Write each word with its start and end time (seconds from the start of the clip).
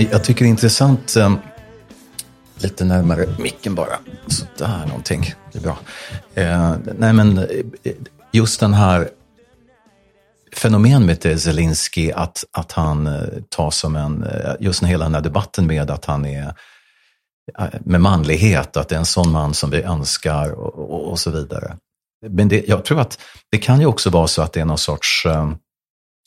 Jag 0.00 0.24
tycker 0.24 0.44
det 0.44 0.48
är 0.48 0.50
intressant, 0.50 1.16
um, 1.16 1.38
lite 2.58 2.84
närmare 2.84 3.26
micken 3.38 3.74
bara, 3.74 3.98
sådär 4.26 4.86
någonting, 4.86 5.34
det 5.52 5.58
är 5.58 5.62
bra. 5.62 5.78
Uh, 6.38 6.76
nej 6.98 7.12
men 7.12 7.38
eh, 7.38 7.46
just 8.32 8.60
den 8.60 8.74
här 8.74 9.08
fenomenet 10.56 11.24
med 11.24 11.40
Zelensky, 11.40 12.12
att, 12.12 12.44
att 12.52 12.72
han 12.72 13.06
eh, 13.06 13.12
uh, 13.12 13.28
tas 13.48 13.76
som 13.76 13.96
en, 13.96 14.24
uh, 14.24 14.54
just 14.60 14.82
hela 14.82 15.04
den 15.04 15.14
här 15.14 15.22
debatten 15.22 15.66
med 15.66 15.90
att 15.90 16.04
han 16.04 16.26
är 16.26 16.54
med 17.80 18.00
manlighet, 18.00 18.76
att 18.76 18.88
det 18.88 18.94
är 18.94 18.98
en 18.98 19.06
sån 19.06 19.32
man 19.32 19.54
som 19.54 19.70
vi 19.70 19.82
önskar 19.82 20.50
och, 20.50 20.78
och, 20.78 21.10
och 21.10 21.18
så 21.18 21.30
vidare. 21.30 21.76
Men 22.28 22.48
det, 22.48 22.68
jag 22.68 22.84
tror 22.84 23.00
att 23.00 23.18
det 23.50 23.58
kan 23.58 23.80
ju 23.80 23.86
också 23.86 24.10
vara 24.10 24.26
så 24.26 24.42
att 24.42 24.52
det 24.52 24.60
är 24.60 24.64
någon 24.64 24.78
sorts, 24.78 25.26
ehm, 25.26 25.56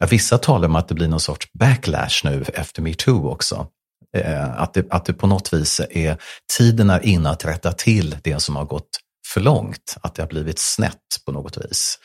vissa 0.09 0.37
talar 0.37 0.67
om 0.67 0.75
att 0.75 0.87
det 0.87 0.95
blir 0.95 1.07
någon 1.07 1.19
sorts 1.19 1.53
backlash 1.53 2.21
nu 2.23 2.45
efter 2.53 2.81
metoo 2.81 3.29
också. 3.29 3.67
Eh, 4.17 4.61
att, 4.61 4.73
det, 4.73 4.85
att 4.89 5.05
det 5.05 5.13
på 5.13 5.27
något 5.27 5.53
vis 5.53 5.81
är, 5.89 6.17
tiden 6.57 6.89
är 6.89 7.05
inne 7.05 7.29
att 7.29 7.45
rätta 7.45 7.71
till 7.71 8.17
det 8.23 8.39
som 8.39 8.55
har 8.55 8.65
gått 8.65 8.89
för 9.33 9.41
långt, 9.41 9.97
att 10.01 10.15
det 10.15 10.21
har 10.21 10.29
blivit 10.29 10.59
snett 10.59 10.99
på 11.25 11.31
något 11.31 11.57
vis. 11.57 11.99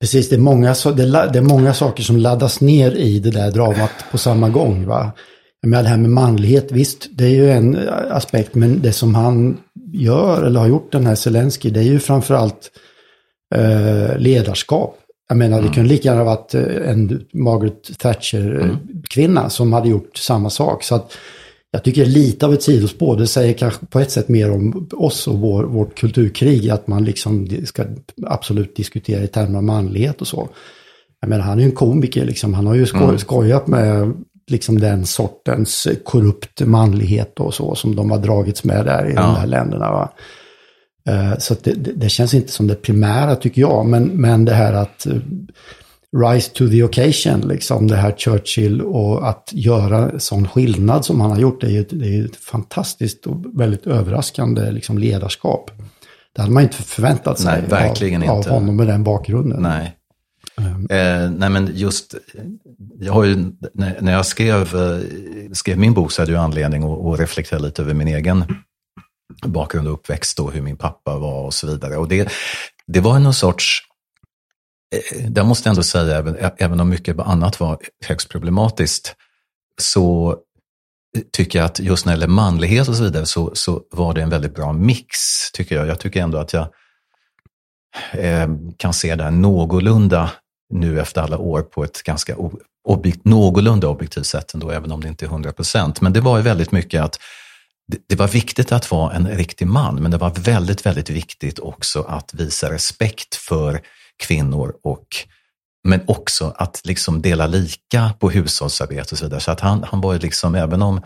Precis, 0.00 0.28
det 0.28 0.36
är 0.36 0.40
många, 0.40 0.74
det 0.94 1.38
är 1.38 1.40
många 1.40 1.74
saker 1.74 2.02
som 2.02 2.16
laddas 2.16 2.60
ner 2.60 2.90
i 2.90 3.18
det 3.18 3.30
där 3.30 3.50
dramat 3.50 4.04
på 4.10 4.18
samma 4.18 4.48
gång. 4.48 4.86
Va? 4.86 5.12
Med 5.66 5.84
det 5.84 5.88
här 5.88 5.96
med 5.96 6.10
manlighet, 6.10 6.72
visst, 6.72 7.06
det 7.10 7.24
är 7.24 7.28
ju 7.28 7.50
en 7.50 7.76
eh, 7.76 8.16
aspekt, 8.16 8.54
men 8.54 8.82
det 8.82 8.92
som 8.92 9.14
han 9.14 9.60
gör, 9.92 10.42
eller 10.42 10.60
har 10.60 10.66
gjort, 10.66 10.92
den 10.92 11.06
här 11.06 11.14
Zelensky, 11.14 11.70
det 11.70 11.80
är 11.80 11.84
ju 11.84 12.00
framförallt 12.00 12.70
eh, 13.54 14.18
ledarskap. 14.18 14.98
Jag 15.34 15.38
menar, 15.38 15.58
mm. 15.58 15.68
det 15.68 15.74
kunde 15.74 15.88
lika 15.88 16.08
gärna 16.08 16.24
varit 16.24 16.54
eh, 16.54 16.90
en 16.90 17.24
Margaret 17.32 17.98
Thatcher-kvinna 17.98 19.40
mm. 19.40 19.50
som 19.50 19.72
hade 19.72 19.88
gjort 19.88 20.16
samma 20.16 20.50
sak. 20.50 20.84
Så 20.84 20.94
att 20.94 21.12
jag 21.70 21.84
tycker 21.84 22.06
lite 22.06 22.46
av 22.46 22.54
ett 22.54 22.62
sidospår, 22.62 23.16
det 23.16 23.26
säger 23.26 23.52
kanske 23.52 23.86
på 23.86 24.00
ett 24.00 24.10
sätt 24.10 24.28
mer 24.28 24.50
om 24.50 24.88
oss 24.92 25.28
och 25.28 25.38
vår, 25.38 25.64
vårt 25.64 25.94
kulturkrig, 25.98 26.70
att 26.70 26.86
man 26.86 27.04
liksom 27.04 27.48
ska 27.64 27.84
absolut 28.26 28.76
diskutera 28.76 29.22
i 29.22 29.26
termer 29.26 29.56
av 29.56 29.64
manlighet 29.64 30.20
och 30.20 30.26
så. 30.26 30.48
Jag 31.20 31.28
menar, 31.28 31.44
han 31.44 31.58
är 31.58 31.62
ju 31.62 31.68
en 31.68 31.76
komiker, 31.76 32.24
liksom. 32.24 32.54
han 32.54 32.66
har 32.66 32.74
ju 32.74 32.86
skoj, 32.86 33.02
mm. 33.02 33.18
skojat 33.18 33.66
med 33.66 34.12
liksom 34.50 34.80
den 34.80 35.06
sortens 35.06 35.88
korrupt 36.04 36.60
manlighet 36.66 37.40
och 37.40 37.54
så 37.54 37.74
som 37.74 37.96
de 37.96 38.10
har 38.10 38.18
dragits 38.18 38.64
med 38.64 38.84
där 38.84 39.10
i 39.10 39.14
ja. 39.14 39.20
de 39.22 39.34
här 39.34 39.46
länderna. 39.46 39.90
Va? 39.90 40.12
Eh, 41.08 41.38
så 41.38 41.54
det, 41.62 41.72
det, 41.72 42.08
känns 42.08 42.34
inte 42.34 42.52
som 42.52 42.66
det 42.66 42.74
primära 42.74 43.36
tycker 43.36 43.60
jag, 43.60 43.86
men, 43.86 44.04
men 44.04 44.44
det 44.44 44.54
här 44.54 44.72
att 44.72 45.06
uh, 45.06 45.20
rise 46.16 46.50
to 46.50 46.68
the 46.68 46.82
occasion, 46.82 47.40
liksom 47.40 47.86
det 47.86 47.96
här 47.96 48.14
Churchill 48.16 48.80
och 48.80 49.28
att 49.28 49.50
göra 49.52 50.18
sån 50.18 50.48
skillnad 50.48 51.04
som 51.04 51.20
han 51.20 51.30
har 51.30 51.38
gjort, 51.38 51.60
det 51.60 51.66
är 51.66 51.70
ju 51.70 51.84
det 51.90 52.16
är 52.16 52.24
ett 52.24 52.36
fantastiskt 52.36 53.26
och 53.26 53.60
väldigt 53.60 53.86
överraskande 53.86 54.70
liksom, 54.70 54.98
ledarskap. 54.98 55.70
Det 56.34 56.42
hade 56.42 56.54
man 56.54 56.62
inte 56.62 56.76
förväntat 56.76 57.38
sig 57.38 57.60
nej, 57.60 57.70
verkligen 57.70 58.22
av, 58.22 58.36
inte. 58.36 58.50
av 58.50 58.54
honom 58.54 58.76
med 58.76 58.86
den 58.86 59.04
bakgrunden. 59.04 59.62
Nej. 59.62 59.96
Mm. 60.56 60.86
Eh, 60.90 61.30
nej 61.30 61.50
men 61.50 61.70
just, 61.74 62.14
jag 63.00 63.12
har 63.12 63.24
ju, 63.24 63.36
när, 63.74 63.98
när 64.00 64.12
jag 64.12 64.26
skrev, 64.26 64.76
eh, 64.76 65.00
skrev 65.52 65.78
min 65.78 65.94
bok 65.94 66.12
så 66.12 66.22
hade 66.22 66.32
jag 66.32 66.44
anledning 66.44 66.82
att, 66.82 67.04
att 67.06 67.20
reflektera 67.20 67.60
lite 67.60 67.82
över 67.82 67.94
min 67.94 68.08
egen 68.08 68.44
bakgrund 69.46 69.88
och 69.88 69.94
uppväxt 69.94 70.40
och 70.40 70.52
hur 70.52 70.62
min 70.62 70.76
pappa 70.76 71.18
var 71.18 71.42
och 71.42 71.54
så 71.54 71.66
vidare. 71.66 71.96
Och 71.96 72.08
det, 72.08 72.32
det 72.86 73.00
var 73.00 73.18
någon 73.18 73.34
sorts, 73.34 73.82
eh, 74.94 75.22
där 75.22 75.30
det 75.30 75.44
måste 75.44 75.68
jag 75.68 75.72
ändå 75.72 75.82
säga, 75.82 76.18
även, 76.18 76.36
även 76.56 76.80
om 76.80 76.88
mycket 76.88 77.18
annat 77.18 77.60
var 77.60 77.78
högst 78.06 78.28
problematiskt, 78.28 79.14
så 79.80 80.36
eh, 81.16 81.22
tycker 81.32 81.58
jag 81.58 81.66
att 81.66 81.78
just 81.78 82.06
när 82.06 82.12
det 82.12 82.16
gäller 82.16 82.34
manlighet 82.34 82.88
och 82.88 82.96
så 82.96 83.02
vidare 83.02 83.26
så, 83.26 83.50
så 83.54 83.82
var 83.90 84.14
det 84.14 84.22
en 84.22 84.30
väldigt 84.30 84.54
bra 84.54 84.72
mix, 84.72 85.08
tycker 85.52 85.76
jag. 85.76 85.86
Jag 85.86 86.00
tycker 86.00 86.22
ändå 86.22 86.38
att 86.38 86.52
jag 86.52 86.68
eh, 88.12 88.48
kan 88.76 88.92
se 88.92 89.14
det 89.14 89.24
här 89.24 89.30
någorlunda 89.30 90.30
nu 90.74 91.00
efter 91.00 91.20
alla 91.20 91.38
år 91.38 91.62
på 91.62 91.84
ett 91.84 92.02
ganska 92.02 92.36
objekt, 92.84 93.24
någorlunda 93.24 93.88
objektivt 93.88 94.26
sätt 94.26 94.54
ändå, 94.54 94.70
även 94.70 94.92
om 94.92 95.00
det 95.00 95.08
inte 95.08 95.24
är 95.24 95.28
100 95.28 95.52
procent. 95.52 96.00
Men 96.00 96.12
det 96.12 96.20
var 96.20 96.36
ju 96.36 96.42
väldigt 96.42 96.72
mycket 96.72 97.02
att 97.02 97.18
det, 98.08 98.16
var 98.16 98.28
viktigt 98.28 98.72
att 98.72 98.90
vara 98.90 99.12
en 99.12 99.28
riktig 99.28 99.66
man, 99.66 100.02
men 100.02 100.10
det 100.10 100.18
var 100.18 100.30
väldigt, 100.30 100.86
väldigt 100.86 101.10
viktigt 101.10 101.58
också 101.58 102.02
att 102.02 102.34
visa 102.34 102.72
respekt 102.72 103.34
för 103.34 103.80
kvinnor 104.22 104.74
och 104.82 105.06
men 105.88 106.00
också 106.06 106.54
att 106.56 106.80
liksom 106.84 107.22
dela 107.22 107.46
lika 107.46 108.12
på 108.20 108.30
hushållsarbete 108.30 109.14
och 109.14 109.18
så 109.18 109.24
vidare. 109.24 109.40
Så 109.40 109.50
att 109.50 109.60
han, 109.60 109.84
han 109.84 110.00
var 110.00 110.12
ju 110.12 110.18
liksom, 110.18 110.54
även 110.54 110.82
om 110.82 111.02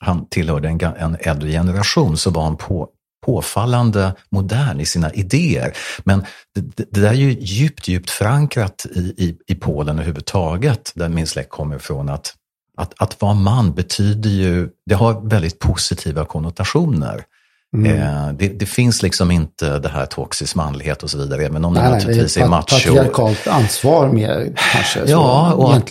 han 0.00 0.28
tillhörde 0.28 0.68
en, 0.68 0.80
en 0.80 1.16
äldre 1.20 1.50
generation, 1.50 2.18
så 2.18 2.30
var 2.30 2.42
han 2.42 2.56
på, 2.56 2.88
påfallande 3.26 4.14
modern 4.30 4.80
i 4.80 4.86
sina 4.86 5.12
idéer. 5.12 5.76
Men 6.04 6.24
det, 6.54 6.60
det, 6.60 6.84
det 6.90 7.00
där 7.00 7.10
är 7.10 7.14
ju 7.14 7.36
djupt, 7.40 7.88
djupt 7.88 8.10
förankrat 8.10 8.86
i, 8.94 9.00
i, 9.00 9.38
i 9.46 9.54
Polen 9.54 9.96
överhuvudtaget, 9.96 10.92
där 10.94 11.08
min 11.08 11.26
släkt 11.26 11.50
kommer 11.50 11.76
ifrån, 11.76 12.08
att 12.08 12.34
att, 12.78 12.94
att 12.98 13.20
vara 13.20 13.34
man 13.34 13.72
betyder 13.72 14.30
ju, 14.30 14.68
det 14.86 14.94
har 14.94 15.28
väldigt 15.28 15.58
positiva 15.58 16.24
konnotationer. 16.24 17.24
Mm. 17.76 18.02
Eh, 18.02 18.32
det, 18.32 18.48
det, 18.48 18.66
finns 18.66 19.02
liksom 19.02 19.30
inte 19.30 19.78
det 19.78 19.88
här 19.88 20.06
toxisk 20.06 20.54
manlighet 20.54 21.02
och 21.02 21.10
så 21.10 21.18
vidare, 21.18 21.44
även 21.44 21.64
om 21.64 21.74
nej, 21.74 21.82
det 21.82 21.90
naturligtvis 21.90 22.36
är, 22.36 22.42
är 22.42 22.48
macho. 22.48 22.74
Patriarkalt 22.74 23.46
ansvar 23.46 24.08
mer 24.08 24.52
kanske. 24.72 25.00
Ja, 25.06 25.52
och 25.52 25.74
att, 25.74 25.90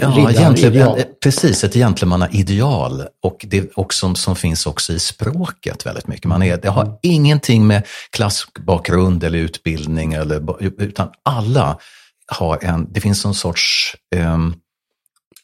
ja 0.00 0.30
egentligen, 0.30 0.96
precis, 1.22 1.64
ett 1.64 1.74
gentlemannaideal. 1.74 3.02
Och, 3.22 3.46
det, 3.48 3.72
och 3.74 3.94
som, 3.94 4.14
som 4.14 4.36
finns 4.36 4.66
också 4.66 4.92
i 4.92 4.98
språket 4.98 5.86
väldigt 5.86 6.06
mycket. 6.06 6.24
Man 6.24 6.42
är, 6.42 6.56
det 6.56 6.68
har 6.68 6.82
mm. 6.82 6.94
ingenting 7.02 7.66
med 7.66 7.82
klassbakgrund 8.10 9.24
eller 9.24 9.38
utbildning, 9.38 10.12
eller, 10.12 10.62
utan 10.82 11.08
alla 11.22 11.78
har 12.26 12.58
en, 12.64 12.92
det 12.92 13.00
finns 13.00 13.24
en 13.24 13.34
sorts 13.34 13.96
um, 14.16 14.54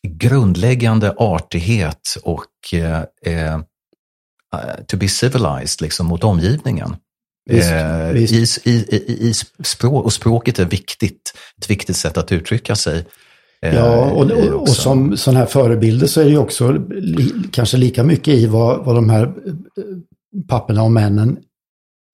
grundläggande 0.09 1.15
artighet 1.17 2.17
och 2.23 2.47
eh, 2.73 3.01
eh, 3.27 3.61
to 4.87 4.97
be 4.97 5.09
civilized 5.09 5.81
liksom, 5.81 6.07
mot 6.07 6.25
omgivningen. 6.25 6.97
Visst, 7.51 7.71
eh, 7.71 8.09
visst. 8.09 8.67
I, 8.67 8.71
i, 8.71 9.29
i 9.29 9.35
språk, 9.65 10.05
och 10.05 10.13
språket 10.13 10.59
är 10.59 10.65
viktigt, 10.65 11.35
ett 11.59 11.71
viktigt 11.71 11.97
sätt 11.97 12.17
att 12.17 12.33
uttrycka 12.33 12.77
sig. 12.77 13.07
Eh, 13.63 13.75
ja, 13.75 14.11
och, 14.11 14.31
och, 14.31 14.63
och 14.63 14.69
som 14.69 15.17
sådana 15.17 15.39
här 15.41 15.47
förebilder 15.47 16.07
så 16.07 16.21
är 16.21 16.25
det 16.25 16.31
ju 16.31 16.39
också 16.39 16.73
li, 16.91 17.33
kanske 17.53 17.77
lika 17.77 18.03
mycket 18.03 18.35
i 18.35 18.47
vad, 18.47 18.85
vad 18.85 18.95
de 18.95 19.11
här 19.11 19.23
eh, 19.23 19.33
papperna 20.49 20.83
och 20.83 20.93
männen 20.93 21.39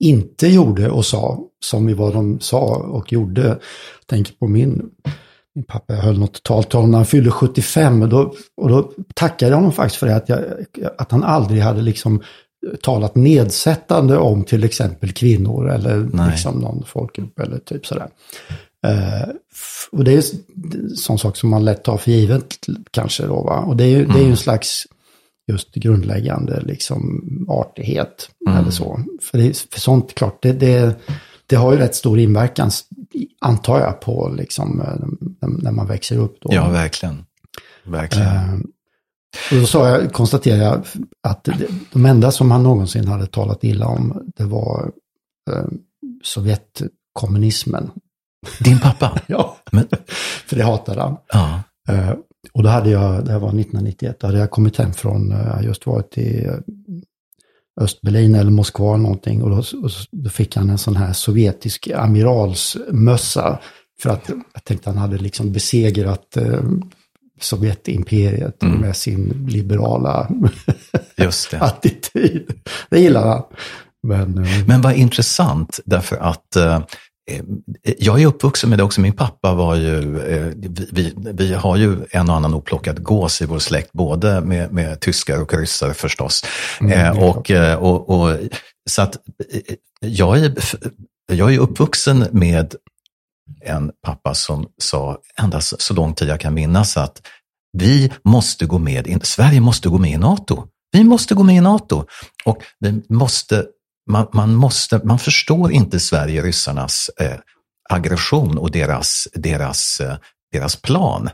inte 0.05 0.49
gjorde 0.49 0.91
och 0.91 1.07
sa 1.07 1.41
som 1.65 1.89
i 1.89 1.95
vad 1.95 2.13
de 2.13 2.41
sa 2.41 2.77
och 2.77 3.13
gjorde. 3.13 3.59
Tänker 4.07 4.35
på 4.35 4.49
min 4.49 4.91
pappa 5.69 5.95
höll 5.95 6.19
något 6.19 6.43
tal 6.43 6.65
till 6.65 6.77
honom 6.77 6.91
när 6.91 6.99
han 6.99 7.07
fyllde 7.07 7.31
75 7.31 8.03
och 8.03 8.09
då, 8.09 8.35
och 8.57 8.69
då 8.69 8.93
tackade 9.15 9.51
jag 9.51 9.57
honom 9.57 9.73
faktiskt 9.73 10.01
för 10.01 10.07
det, 10.07 10.17
att, 10.17 10.29
jag, 10.29 10.41
att 10.99 11.13
han 11.13 11.25
aldrig 11.25 11.63
hade 11.63 11.83
liksom 11.83 12.23
talat 12.83 13.15
nedsättande 13.15 14.19
om 14.19 14.45
till 14.45 14.65
exempel 14.65 15.13
kvinnor 15.13 15.71
eller 15.71 16.29
liksom 16.31 16.59
någon 16.59 16.85
folkgrupp 16.87 17.39
eller 17.39 17.59
typ 17.59 17.87
sådär. 17.87 18.09
Uh, 18.87 19.35
och 19.93 20.05
det 20.05 20.13
är 20.13 20.17
en 20.17 20.97
sån 20.97 21.19
sak 21.19 21.37
som 21.37 21.51
man 21.51 21.65
lätt 21.65 21.85
tar 21.85 21.97
för 21.97 22.11
givet 22.11 22.57
kanske 22.91 23.27
då 23.27 23.43
va. 23.43 23.59
Och 23.59 23.77
det 23.77 23.85
är 23.85 23.89
ju 23.89 23.99
mm. 23.99 24.09
det 24.09 24.19
är 24.19 24.21
en 24.21 24.25
mm. 24.25 24.37
slags 24.37 24.87
just 25.53 25.75
grundläggande 25.75 26.61
liksom 26.61 27.23
artighet 27.49 28.31
mm. 28.47 28.59
eller 28.59 28.71
så. 28.71 29.01
För, 29.23 29.39
det, 29.39 29.67
för 29.71 29.81
sånt, 29.81 30.15
klart, 30.15 30.43
det, 30.43 30.53
det, 30.53 31.01
det 31.47 31.57
har 31.57 31.73
ju 31.73 31.79
rätt 31.79 31.95
stor 31.95 32.19
inverkan 32.19 32.71
antar 33.41 33.81
jag, 33.81 34.01
på 34.01 34.29
liksom, 34.37 34.81
eh, 34.81 35.49
när 35.49 35.73
man 35.73 35.87
växer 35.87 36.19
upp. 36.19 36.37
Då. 36.41 36.49
Ja, 36.53 36.69
verkligen. 36.69 37.25
verkligen. 37.85 38.27
Eh, 38.27 38.55
och 39.51 39.61
då 39.61 39.67
sa 39.67 39.89
jag, 39.89 40.13
konstaterade 40.13 40.63
jag 40.63 40.87
att 41.23 41.49
de 41.93 42.07
enda 42.07 42.31
som 42.31 42.51
han 42.51 42.63
någonsin 42.63 43.09
hade 43.09 43.27
talat 43.27 43.65
illa 43.65 43.87
om, 43.87 44.33
det 44.37 44.45
var 44.45 44.93
eh, 45.51 45.65
Sovjetkommunismen. 46.23 47.91
Din 48.61 48.81
pappa? 48.81 49.21
ja, 49.27 49.57
Men... 49.71 49.89
för 50.47 50.57
det 50.57 50.63
hatade 50.63 51.01
han. 51.01 51.17
Ja. 51.33 51.63
Eh, 51.89 52.15
och 52.53 52.63
då 52.63 52.69
hade 52.69 52.91
jag, 52.91 53.25
det 53.25 53.33
här 53.33 53.39
var 53.39 53.49
1991, 53.49 54.21
då 54.21 54.27
hade 54.27 54.39
jag 54.39 54.51
kommit 54.51 54.77
hem 54.77 54.93
från, 54.93 55.31
jag 55.31 55.59
eh, 55.59 55.65
just 55.65 55.87
varit 55.87 56.19
i 56.19 56.49
Östberlin 57.81 58.35
eller 58.35 58.51
Moskva 58.51 58.95
eller 58.95 59.03
någonting. 59.03 59.43
Och 59.43 59.51
då, 59.51 59.57
och 59.57 59.91
då, 60.11 60.31
fick 60.31 60.57
han 60.57 60.71
en 60.71 60.79
sån 60.79 60.97
här 60.97 61.13
sovjetisk 61.13 61.89
amiralsmössa. 61.95 63.59
För 64.03 64.11
att 64.11 64.29
jag 64.55 64.65
tänkte 64.65 64.91
han 64.91 64.99
hade 64.99 65.19
liksom 65.19 65.53
besegrat 65.53 66.37
eh, 66.37 66.63
Sovjetimperiet 67.41 68.63
mm. 68.63 68.81
med 68.81 68.97
sin 68.97 69.47
liberala 69.49 70.29
attityd. 71.61 72.53
Det 72.91 73.01
gillar 73.01 73.27
han. 73.27 73.43
Men, 74.03 74.39
eh, 74.45 74.67
Men 74.67 74.81
vad 74.81 74.95
intressant, 74.95 75.81
därför 75.85 76.17
att 76.17 76.57
Eh, 76.57 76.81
jag 77.99 78.23
är 78.23 78.27
uppvuxen 78.27 78.71
med 78.71 78.79
det 78.79 78.83
också. 78.83 79.01
Min 79.01 79.13
pappa 79.13 79.55
var 79.55 79.75
ju, 79.75 80.21
eh, 80.21 80.53
vi, 80.93 81.15
vi 81.17 81.55
har 81.55 81.77
ju 81.77 81.97
en 82.11 82.31
och 82.31 82.37
annan 82.37 82.55
oplockad 82.55 83.03
gås 83.03 83.43
i 83.43 83.47
vår 83.47 83.59
släkt, 83.59 83.93
både 83.93 84.41
med, 84.41 84.73
med 84.73 85.01
tyskar 85.01 85.43
och 85.43 85.55
ryssar 85.55 85.93
förstås. 85.93 86.45
Mm, 86.81 87.19
och, 87.19 87.51
och, 87.79 88.11
och, 88.11 88.39
så 88.91 89.03
att 89.03 89.17
jag 90.01 90.39
är, 90.39 90.55
jag 91.33 91.55
är 91.55 91.59
uppvuxen 91.59 92.27
med 92.33 92.75
en 93.61 93.93
pappa 94.03 94.35
som 94.35 94.67
sa, 94.79 95.19
ända 95.43 95.61
så 95.61 95.95
lång 95.95 96.15
tid 96.15 96.29
jag 96.29 96.41
kan 96.41 96.55
minnas, 96.55 96.97
att 96.97 97.23
vi 97.73 98.13
måste 98.23 98.67
gå 98.67 98.79
med, 98.79 99.27
Sverige 99.27 99.61
måste 99.61 99.89
gå 99.89 99.99
med 99.99 100.11
i 100.11 100.17
NATO. 100.17 100.65
Vi 100.93 101.05
måste 101.05 101.35
gå 101.35 101.43
med 101.43 101.57
i 101.57 101.61
NATO. 101.61 102.05
Och 102.45 102.63
vi 102.79 103.03
måste 103.09 103.67
man, 104.07 104.27
man, 104.33 104.55
måste, 104.55 105.01
man 105.05 105.19
förstår 105.19 105.73
inte 105.73 106.01
Sverige 106.01 106.43
ryssarnas 106.43 107.11
eh, 107.21 107.37
aggression 107.91 108.59
och 108.59 108.71
deras, 108.71 109.29
deras, 109.35 110.01
eh, 110.01 110.17
deras 110.53 110.77
plan. 110.77 111.31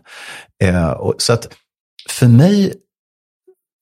Eh, 0.65 0.91
och, 0.91 1.15
så 1.19 1.33
att 1.33 1.49
för 2.09 2.27
mig 2.27 2.75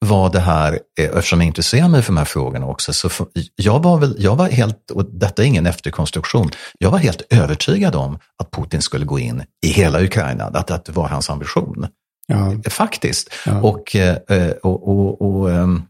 var 0.07 0.31
det 0.31 0.41
här, 0.41 0.79
eh, 0.99 1.05
eftersom 1.05 1.41
jag 1.41 1.47
intresserar 1.47 1.89
mig 1.89 2.03
för 2.03 2.13
de 2.13 2.17
här 2.17 2.25
frågorna 2.25 2.67
också, 2.67 2.93
så 2.93 3.09
för, 3.09 3.27
jag 3.57 3.83
var 3.83 3.99
väl, 3.99 4.17
jag 4.19 4.37
var 4.37 4.49
helt, 4.49 4.91
och 4.91 5.05
detta 5.05 5.43
är 5.43 5.47
ingen 5.47 5.67
efterkonstruktion, 5.67 6.51
jag 6.79 6.91
var 6.91 6.99
helt 6.99 7.23
övertygad 7.31 7.95
om 7.95 8.19
att 8.39 8.51
Putin 8.51 8.83
skulle 8.83 9.05
gå 9.05 9.19
in 9.19 9.43
i 9.67 9.69
hela 9.69 10.03
Ukraina, 10.03 10.45
att, 10.45 10.71
att 10.71 10.85
det 10.85 10.93
var 10.93 11.09
hans 11.09 11.31
ambition. 11.31 11.87
Ja. 12.27 12.71
Faktiskt. 12.71 13.31
Ja. 13.47 13.61
Och, 13.61 13.97
eh, 13.97 14.17
eh, 14.29 14.51
och, 14.51 14.89
och, 14.89 15.23
och 15.23 15.51
ehm, 15.51 15.83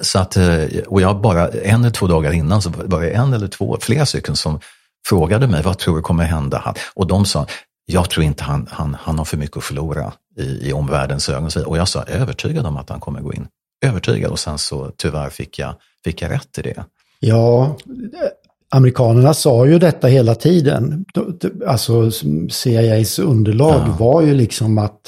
så 0.00 0.18
att, 0.18 0.36
eh, 0.36 0.64
och 0.86 1.00
jag 1.00 1.20
bara 1.20 1.48
en 1.48 1.80
eller 1.80 1.90
två 1.90 2.06
dagar 2.06 2.32
innan 2.32 2.62
så 2.62 2.70
var 2.70 3.00
det 3.00 3.10
en 3.10 3.32
eller 3.32 3.48
två, 3.48 3.76
flera 3.80 4.06
stycken 4.06 4.36
som 4.36 4.60
frågade 5.08 5.46
mig, 5.46 5.62
vad 5.62 5.78
tror 5.78 5.96
du 5.96 6.02
kommer 6.02 6.24
hända? 6.24 6.74
Och 6.94 7.06
de 7.06 7.24
sa, 7.24 7.46
jag 7.86 8.10
tror 8.10 8.24
inte 8.24 8.44
han, 8.44 8.68
han, 8.70 8.96
han 9.00 9.18
har 9.18 9.24
för 9.24 9.36
mycket 9.36 9.56
att 9.56 9.64
förlora 9.64 10.12
i, 10.36 10.68
i 10.68 10.72
omvärldens 10.72 11.28
ögon. 11.28 11.50
Och 11.66 11.78
jag 11.78 11.88
sa, 11.88 12.02
övertygad 12.02 12.66
om 12.66 12.76
att 12.76 12.90
han 12.90 13.00
kommer 13.00 13.20
gå 13.20 13.32
in. 13.32 13.46
Övertygad. 13.84 14.30
Och 14.30 14.38
sen 14.38 14.58
så 14.58 14.90
tyvärr 14.96 15.30
fick 15.30 15.58
jag, 15.58 15.74
fick 16.04 16.22
jag 16.22 16.30
rätt 16.30 16.58
i 16.58 16.62
det. 16.62 16.84
Ja, 17.20 17.76
amerikanerna 18.70 19.34
sa 19.34 19.66
ju 19.66 19.78
detta 19.78 20.06
hela 20.06 20.34
tiden. 20.34 21.04
Alltså 21.66 22.10
CIAs 22.50 23.18
underlag 23.18 23.82
ja. 23.86 23.96
var 23.98 24.22
ju 24.22 24.34
liksom 24.34 24.78
att 24.78 25.00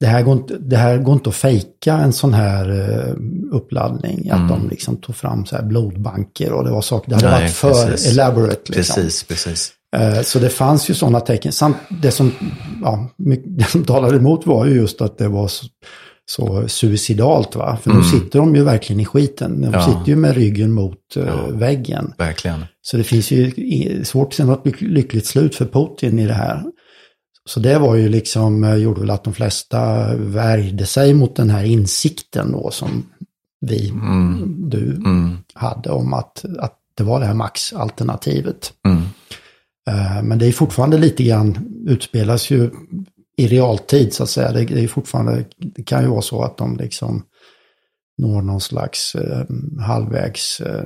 det 0.00 0.06
här, 0.06 0.22
går 0.22 0.32
inte, 0.32 0.58
det 0.58 0.76
här 0.76 0.98
går 0.98 1.14
inte 1.14 1.28
att 1.28 1.36
fejka 1.36 1.94
en 1.94 2.12
sån 2.12 2.34
här 2.34 2.70
uh, 2.70 3.14
uppladdning. 3.50 4.30
Att 4.30 4.38
mm. 4.38 4.48
de 4.48 4.68
liksom 4.68 4.96
tog 4.96 5.16
fram 5.16 5.46
så 5.46 5.56
här 5.56 5.62
blodbanker 5.62 6.52
och 6.52 6.64
det 6.64 6.70
var 6.70 6.82
saker, 6.82 7.10
det 7.10 7.14
hade 7.14 7.30
Nej, 7.30 7.40
varit 7.40 7.52
för 7.52 7.90
precis. 7.90 8.12
elaborate. 8.12 8.72
Liksom. 8.72 8.94
Precis, 8.94 9.24
precis. 9.24 9.72
Uh, 9.96 10.22
så 10.22 10.38
det 10.38 10.48
fanns 10.48 10.90
ju 10.90 10.94
sådana 10.94 11.20
tecken. 11.20 11.52
Samt 11.52 11.76
det 12.02 12.10
som, 12.10 12.32
ja, 12.82 13.08
det 13.44 13.64
som 13.64 13.84
talade 13.84 14.16
emot 14.16 14.46
var 14.46 14.66
ju 14.66 14.74
just 14.74 15.00
att 15.00 15.18
det 15.18 15.28
var 15.28 15.48
så, 15.48 15.66
så 16.30 16.68
suicidalt. 16.68 17.56
Va? 17.56 17.78
För 17.82 17.90
mm. 17.90 18.02
nu 18.02 18.08
sitter 18.08 18.38
de 18.38 18.54
ju 18.54 18.64
verkligen 18.64 19.00
i 19.00 19.04
skiten. 19.04 19.60
De 19.60 19.72
ja. 19.72 19.86
sitter 19.86 20.08
ju 20.08 20.16
med 20.16 20.34
ryggen 20.34 20.72
mot 20.72 20.98
uh, 21.16 21.24
ja, 21.26 21.46
väggen. 21.50 22.12
Verkligen. 22.18 22.64
Så 22.82 22.96
det 22.96 23.04
finns 23.04 23.30
ju 23.30 23.52
svårt 24.04 24.28
att 24.28 24.34
se 24.34 24.44
något 24.44 24.80
lyckligt 24.80 25.26
slut 25.26 25.54
för 25.54 25.64
Putin 25.64 26.18
i 26.18 26.26
det 26.26 26.34
här. 26.34 26.62
Så 27.46 27.60
det 27.60 27.78
var 27.78 27.94
ju 27.94 28.08
liksom, 28.08 28.64
eh, 28.64 28.74
gjorde 28.74 29.00
väl 29.00 29.10
att 29.10 29.24
de 29.24 29.34
flesta 29.34 30.14
värjde 30.16 30.86
sig 30.86 31.14
mot 31.14 31.36
den 31.36 31.50
här 31.50 31.64
insikten 31.64 32.52
då 32.52 32.70
som 32.70 33.06
vi, 33.60 33.88
mm. 33.88 34.70
du, 34.70 34.94
mm. 34.94 35.36
hade 35.54 35.90
om 35.90 36.14
att, 36.14 36.44
att 36.58 36.78
det 36.96 37.04
var 37.04 37.20
det 37.20 37.26
här 37.26 37.34
maxalternativet. 37.34 38.72
Mm. 38.86 39.02
Uh, 39.90 40.22
men 40.22 40.38
det 40.38 40.46
är 40.46 40.52
fortfarande 40.52 40.98
lite 40.98 41.24
grann, 41.24 41.58
utspelas 41.86 42.50
ju 42.50 42.70
i 43.36 43.46
realtid 43.46 44.12
så 44.12 44.22
att 44.22 44.30
säga. 44.30 44.52
Det, 44.52 44.64
det 44.64 44.84
är 44.84 44.88
fortfarande, 44.88 45.44
det 45.58 45.82
kan 45.82 46.02
ju 46.02 46.08
vara 46.08 46.22
så 46.22 46.42
att 46.42 46.56
de 46.56 46.76
liksom 46.76 47.22
når 48.18 48.42
någon 48.42 48.60
slags 48.60 49.14
eh, 49.14 49.44
halvvägs 49.80 50.60
eh, 50.60 50.84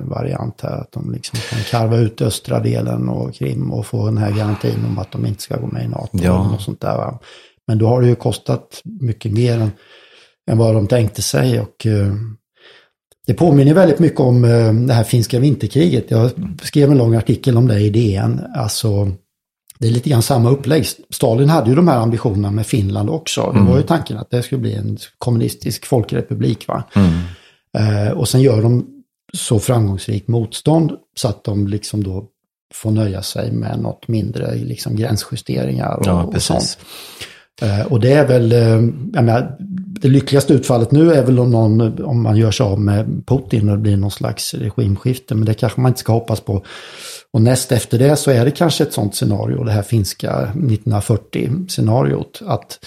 här. 0.61 0.81
Att 0.81 0.91
de 0.91 1.11
liksom 1.11 1.39
kan 1.49 1.59
karva 1.59 1.97
ut 1.97 2.21
östra 2.21 2.59
delen 2.59 3.09
och 3.09 3.33
Krim 3.33 3.71
och 3.71 3.85
få 3.85 4.05
den 4.05 4.17
här 4.17 4.31
garantin 4.31 4.85
om 4.89 4.99
att 4.99 5.11
de 5.11 5.25
inte 5.25 5.41
ska 5.41 5.57
gå 5.57 5.67
med 5.67 5.85
i 5.85 5.87
NATO. 5.87 6.17
Ja. 6.23 6.51
Och 6.55 6.61
sånt 6.61 6.81
där, 6.81 6.97
va? 6.97 7.19
Men 7.67 7.77
då 7.77 7.87
har 7.87 8.01
det 8.01 8.07
ju 8.07 8.15
kostat 8.15 8.81
mycket 8.83 9.31
mer 9.31 9.59
än, 9.59 9.71
än 10.51 10.57
vad 10.57 10.75
de 10.75 10.87
tänkte 10.87 11.21
sig. 11.21 11.59
Och, 11.59 11.85
eh, 11.85 12.13
det 13.27 13.33
påminner 13.33 13.73
väldigt 13.73 13.99
mycket 13.99 14.19
om 14.19 14.43
eh, 14.43 14.73
det 14.73 14.93
här 14.93 15.03
finska 15.03 15.39
vinterkriget. 15.39 16.11
Jag 16.11 16.31
skrev 16.61 16.91
en 16.91 16.97
lång 16.97 17.15
artikel 17.15 17.57
om 17.57 17.67
det 17.67 17.79
i 17.79 17.89
DN. 17.89 18.41
Alltså, 18.55 19.11
det 19.81 19.87
är 19.87 19.91
lite 19.91 20.09
grann 20.09 20.21
samma 20.21 20.49
upplägg. 20.49 20.85
Stalin 21.09 21.49
hade 21.49 21.69
ju 21.69 21.75
de 21.75 21.87
här 21.87 21.97
ambitionerna 21.97 22.51
med 22.51 22.65
Finland 22.65 23.09
också. 23.09 23.41
Mm. 23.41 23.65
Det 23.65 23.71
var 23.71 23.77
ju 23.77 23.83
tanken 23.83 24.17
att 24.17 24.29
det 24.29 24.43
skulle 24.43 24.61
bli 24.61 24.75
en 24.75 24.97
kommunistisk 25.17 25.85
folkrepublik. 25.85 26.67
Va? 26.67 26.83
Mm. 26.93 27.19
Eh, 27.77 28.11
och 28.11 28.29
sen 28.29 28.41
gör 28.41 28.61
de 28.61 28.85
så 29.33 29.59
framgångsrikt 29.59 30.27
motstånd 30.27 30.91
så 31.15 31.27
att 31.27 31.43
de 31.43 31.67
liksom 31.67 32.03
då 32.03 32.25
får 32.73 32.91
nöja 32.91 33.21
sig 33.21 33.51
med 33.51 33.79
något 33.79 34.07
mindre 34.07 34.55
liksom 34.55 34.95
gränsjusteringar 34.95 35.95
och, 35.95 36.07
ja, 36.07 36.23
och 36.23 36.41
sånt. 36.41 36.77
Eh, 37.61 37.81
och 37.81 37.99
det 37.99 38.13
är 38.13 38.27
väl, 38.27 38.51
eh, 38.51 38.59
jag 39.13 39.23
menar, 39.23 39.55
det 40.01 40.07
lyckligaste 40.07 40.53
utfallet 40.53 40.91
nu 40.91 41.13
är 41.13 41.23
väl 41.23 41.39
om, 41.39 41.51
någon, 41.51 42.03
om 42.03 42.21
man 42.21 42.37
gör 42.37 42.51
sig 42.51 42.63
av 42.63 42.79
med 42.79 43.23
Putin 43.27 43.69
och 43.69 43.75
det 43.75 43.81
blir 43.81 43.97
någon 43.97 44.11
slags 44.11 44.53
regimskifte. 44.53 45.35
Men 45.35 45.45
det 45.45 45.53
kanske 45.53 45.81
man 45.81 45.89
inte 45.89 45.99
ska 45.99 46.13
hoppas 46.13 46.39
på. 46.39 46.63
Och 47.33 47.41
näst 47.41 47.71
efter 47.71 47.99
det 47.99 48.15
så 48.15 48.31
är 48.31 48.45
det 48.45 48.51
kanske 48.51 48.83
ett 48.83 48.93
sånt 48.93 49.15
scenario, 49.15 49.63
det 49.63 49.71
här 49.71 49.81
finska 49.81 50.51
1940-scenariot. 50.55 52.43
Att, 52.45 52.79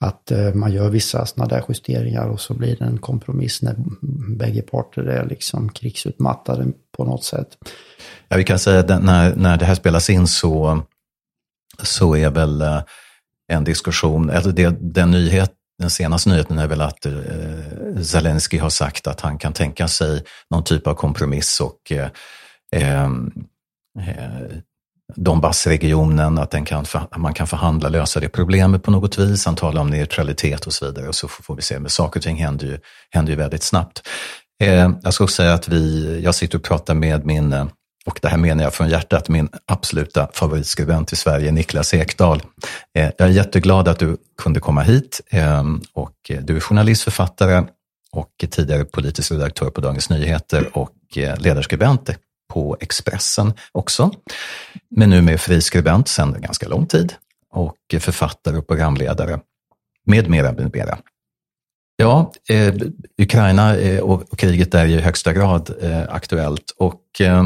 att 0.00 0.30
eh, 0.30 0.54
man 0.54 0.72
gör 0.72 0.90
vissa 0.90 1.26
sådana 1.26 1.48
där 1.48 1.64
justeringar 1.68 2.28
och 2.28 2.40
så 2.40 2.54
blir 2.54 2.76
det 2.76 2.84
en 2.84 2.98
kompromiss 2.98 3.62
när 3.62 3.74
bägge 4.36 4.62
parter 4.62 5.02
är 5.02 5.26
liksom 5.26 5.68
krigsutmattade 5.68 6.66
på 6.96 7.04
något 7.04 7.24
sätt. 7.24 7.48
Ja, 8.28 8.36
vi 8.36 8.44
kan 8.44 8.58
säga 8.58 8.80
att 8.80 9.04
när, 9.04 9.36
när 9.36 9.56
det 9.56 9.64
här 9.64 9.74
spelas 9.74 10.10
in 10.10 10.26
så, 10.26 10.82
så 11.82 12.16
är 12.16 12.30
väl 12.30 12.60
eh, 12.60 12.82
en 13.52 13.64
diskussion, 13.64 14.30
eller 14.30 14.52
det, 14.52 14.76
den 14.80 15.10
nyhet 15.10 15.54
den 15.78 15.90
senaste 15.90 16.30
nyheten 16.30 16.58
är 16.58 16.66
väl 16.66 16.80
att 16.80 17.06
eh, 17.06 18.02
Zelensky 18.02 18.58
har 18.58 18.70
sagt 18.70 19.06
att 19.06 19.20
han 19.20 19.38
kan 19.38 19.52
tänka 19.52 19.88
sig 19.88 20.24
någon 20.50 20.64
typ 20.64 20.86
av 20.86 20.94
kompromiss 20.94 21.60
och 21.60 21.92
eh, 21.92 22.08
ehm, 22.76 23.32
Eh, 24.00 24.58
Donbassregionen, 25.14 26.38
att 26.38 26.50
den 26.50 26.64
kan, 26.64 26.84
man 27.16 27.34
kan 27.34 27.46
förhandla, 27.46 27.88
lösa 27.88 28.20
det 28.20 28.28
problemet 28.28 28.82
på 28.82 28.90
något 28.90 29.18
vis. 29.18 29.46
Han 29.46 29.56
talar 29.56 29.80
om 29.80 29.90
neutralitet 29.90 30.66
och 30.66 30.72
så 30.72 30.86
vidare 30.86 31.08
och 31.08 31.14
så 31.14 31.28
får 31.28 31.56
vi 31.56 31.62
se. 31.62 31.78
Men 31.78 31.90
saker 31.90 32.20
och 32.20 32.24
ting 32.24 32.36
händer 32.36 32.66
ju, 32.66 32.78
händer 33.10 33.32
ju 33.32 33.36
väldigt 33.36 33.62
snabbt. 33.62 34.02
Eh, 34.62 34.90
jag 35.02 35.14
ska 35.14 35.24
också 35.24 35.34
säga 35.34 35.54
att 35.54 35.68
vi, 35.68 36.20
jag 36.24 36.34
sitter 36.34 36.58
och 36.58 36.64
pratar 36.64 36.94
med 36.94 37.26
min, 37.26 37.52
eh, 37.52 37.66
och 38.06 38.18
det 38.22 38.28
här 38.28 38.38
menar 38.38 38.64
jag 38.64 38.74
från 38.74 38.88
hjärtat, 38.88 39.28
min 39.28 39.48
absoluta 39.66 40.28
favoritskribent 40.32 41.12
i 41.12 41.16
Sverige, 41.16 41.52
Niklas 41.52 41.94
Ekdahl. 41.94 42.42
Eh, 42.94 43.10
jag 43.18 43.28
är 43.28 43.32
jätteglad 43.32 43.88
att 43.88 43.98
du 43.98 44.16
kunde 44.42 44.60
komma 44.60 44.82
hit 44.82 45.20
eh, 45.30 45.62
och 45.92 46.16
du 46.40 46.56
är 46.56 46.60
journalist, 46.60 47.02
författare 47.02 47.64
och 48.12 48.44
tidigare 48.50 48.84
politisk 48.84 49.32
redaktör 49.32 49.70
på 49.70 49.80
Dagens 49.80 50.10
Nyheter 50.10 50.68
och 50.72 50.92
eh, 51.16 51.40
ledarskribent 51.40 52.10
på 52.48 52.76
Expressen 52.80 53.52
också. 53.72 54.10
Men 54.90 55.10
nu 55.10 55.22
med 55.22 55.40
friskribent 55.40 56.08
sedan 56.08 56.36
ganska 56.40 56.68
lång 56.68 56.86
tid 56.86 57.14
och 57.50 57.76
författare 58.00 58.56
och 58.56 58.66
programledare 58.66 59.40
med 60.04 60.28
mera, 60.28 60.52
med 60.52 60.74
mera. 60.74 60.98
Ja, 61.96 62.32
eh, 62.48 62.74
Ukraina 63.18 63.76
eh, 63.76 64.00
och, 64.00 64.32
och, 64.32 64.38
kriget 64.38 64.74
är 64.74 64.86
i 64.86 65.00
högsta 65.00 65.32
grad 65.32 65.70
eh, 65.80 66.02
aktuellt 66.08 66.74
och 66.76 67.20
eh, 67.20 67.44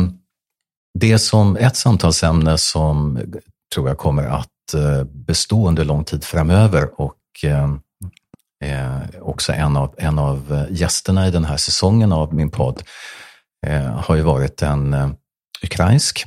det 0.99 1.18
som 1.18 1.56
ett 1.56 1.76
samtalsämne 1.76 2.59
som 2.59 3.21
tror 3.75 3.88
jag 3.88 3.99
kommer 3.99 4.25
att 4.25 4.75
eh, 4.75 5.04
bestå 5.04 5.68
under 5.68 5.85
lång 5.85 6.04
tid 6.04 6.25
framöver 6.25 7.00
och 7.00 7.18
eh, 7.44 7.73
eh 8.64 9.00
också 9.21 9.52
en 9.52 9.76
av, 9.76 9.94
en 9.99 10.18
av 10.18 10.52
eh, 10.52 10.76
gästerna 10.76 11.28
i 11.28 11.30
den 11.30 11.44
här 11.44 11.56
säsongen 11.56 12.12
av 12.12 12.35
min 12.35 12.50
podd 12.50 12.82
Eh, 12.82 13.22
Eh, 13.66 13.83
har 13.83 14.16
ju 14.16 14.23
varit 14.23 14.62
en 14.62 14.95
eh, 14.95 15.11
ukrainsk. 15.62 16.26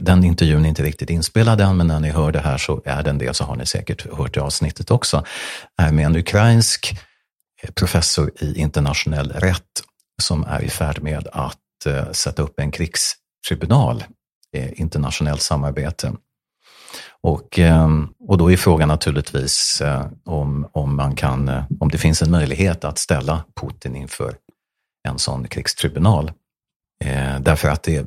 Den 0.00 0.24
intervjun 0.24 0.64
är 0.64 0.68
inte 0.68 0.82
riktigt 0.82 1.10
inspelad 1.10 1.60
än, 1.60 1.76
men 1.76 1.86
när 1.86 2.00
ni 2.00 2.10
hör 2.10 2.32
det 2.32 2.40
här 2.40 2.58
så 2.58 2.82
är 2.84 3.02
den 3.02 3.18
det, 3.18 3.36
så 3.36 3.44
har 3.44 3.56
ni 3.56 3.66
säkert 3.66 4.12
hört 4.16 4.34
det 4.34 4.40
avsnittet 4.40 4.90
också. 4.90 5.24
Är 5.76 5.92
med 5.92 6.06
en 6.06 6.16
ukrainsk 6.16 6.94
eh, 7.62 7.70
professor 7.70 8.30
i 8.40 8.58
internationell 8.58 9.32
rätt 9.32 9.82
som 10.22 10.44
är 10.44 10.62
i 10.62 10.68
färd 10.68 11.02
med 11.02 11.28
att 11.32 11.86
eh, 11.86 12.12
sätta 12.12 12.42
upp 12.42 12.60
en 12.60 12.70
krigstribunal, 12.70 14.04
internationellt 14.72 15.42
samarbete. 15.42 16.12
Och, 17.22 17.58
ehm, 17.58 18.08
och 18.28 18.38
då 18.38 18.50
är 18.50 18.56
frågan 18.56 18.88
naturligtvis 18.88 19.82
om, 20.24 20.68
om, 20.72 20.96
man 20.96 21.16
kan, 21.16 21.62
om 21.80 21.88
det 21.88 21.98
finns 21.98 22.22
en 22.22 22.30
möjlighet 22.30 22.84
att 22.84 22.98
ställa 22.98 23.44
Putin 23.60 23.96
inför 23.96 24.34
en 25.08 25.18
sån 25.18 25.48
krigstribunal. 25.48 26.32
Eh, 27.04 27.40
därför 27.40 27.68
att 27.68 27.82
det 27.82 28.06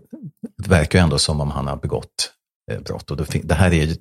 verkar 0.67 0.99
ju 0.99 1.03
ändå 1.03 1.19
som 1.19 1.41
om 1.41 1.51
han 1.51 1.67
har 1.67 1.75
begått 1.75 2.31
eh, 2.71 2.79
brott. 2.79 3.11
Och 3.11 3.17
det 3.43 3.53
här 3.53 3.73
är 3.73 3.85
ju 3.85 3.95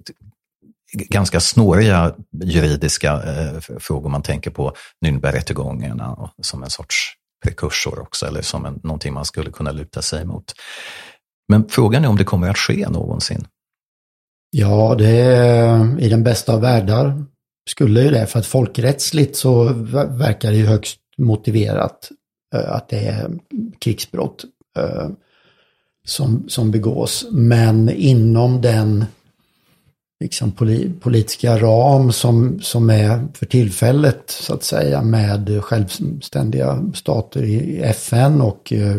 ganska 0.93 1.41
snåriga 1.41 2.15
juridiska 2.45 3.13
eh, 3.13 3.61
frågor 3.61 4.09
man 4.11 4.23
tänker 4.23 4.51
på 4.51 4.73
Nürnbergrättegångarna 5.05 6.31
som 6.43 6.63
en 6.63 6.71
sorts 6.71 7.13
prekursor 7.45 7.99
också, 7.99 8.27
eller 8.27 8.43
som 8.43 8.65
en, 8.65 8.81
någonting 8.83 9.15
man 9.15 9.25
skulle 9.25 9.51
kunna 9.51 9.73
luta 9.73 10.03
sig 10.03 10.25
mot. 10.25 10.45
Men 11.49 11.69
frågan 11.69 12.05
är 12.05 12.09
om 12.09 12.17
det 12.17 12.25
kommer 12.25 12.51
att 12.51 12.59
ske 12.59 12.89
någonsin. 12.89 13.47
Ja, 14.51 14.95
det 14.99 15.11
är 15.11 16.01
i 16.01 16.09
den 16.09 16.25
bästa 16.25 16.53
av 16.53 16.61
världar 16.61 17.25
skulle 17.71 18.03
ju 18.03 18.11
det, 18.11 18.27
för 18.27 18.39
att 18.39 18.47
folkrättsligt 18.47 19.37
så 19.37 19.65
verkar 20.09 20.51
det 20.51 20.57
ju 20.57 20.67
högst 20.67 21.01
motiverat 21.19 22.11
eh, 22.55 22.73
att 22.73 22.89
det 22.89 23.07
är 23.07 23.31
krigsbrott 23.79 24.45
Eh, 24.79 25.09
som, 26.07 26.49
som 26.49 26.71
begås. 26.71 27.27
Men 27.31 27.89
inom 27.89 28.61
den 28.61 29.05
liksom, 30.21 30.53
politiska 31.01 31.59
ram 31.59 32.13
som, 32.13 32.61
som 32.61 32.91
är 32.91 33.27
för 33.35 33.47
tillfället 33.47 34.23
så 34.27 34.55
att 34.55 34.63
säga 34.63 35.03
med 35.03 35.65
självständiga 35.65 36.91
stater 36.95 37.43
i 37.43 37.81
FN 37.83 38.41
och 38.41 38.73
eh, 38.73 38.97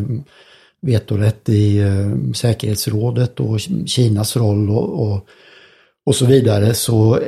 vetorätt 0.81 1.49
i 1.49 1.77
eh, 1.77 2.31
säkerhetsrådet 2.33 3.39
och 3.39 3.59
Kinas 3.85 4.37
roll 4.37 4.69
och, 4.69 5.07
och, 5.07 5.27
och 6.05 6.15
så 6.15 6.25
vidare 6.25 6.73
så 6.73 7.19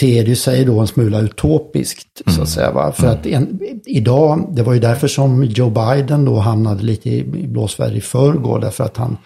ter 0.00 0.34
sig 0.34 0.64
då 0.64 0.80
en 0.80 0.86
smula 0.86 1.20
utopiskt. 1.20 2.22
Mm. 2.26 2.36
så 2.36 2.42
att 2.42 2.48
säga. 2.48 2.70
Va? 2.70 2.92
För 2.92 3.06
mm. 3.06 3.18
att 3.18 3.26
en, 3.26 3.60
idag, 3.86 4.48
det 4.52 4.62
var 4.62 4.74
ju 4.74 4.80
därför 4.80 5.08
som 5.08 5.44
Joe 5.44 5.70
Biden 5.70 6.24
då 6.24 6.36
hamnade 6.36 6.82
lite 6.82 7.10
i, 7.10 7.18
i 7.18 7.46
blåsväder 7.46 7.96
i 7.96 8.00
förrgår. 8.00 8.60
Därför 8.60 8.84
att 8.84 8.96
han, 8.96 9.16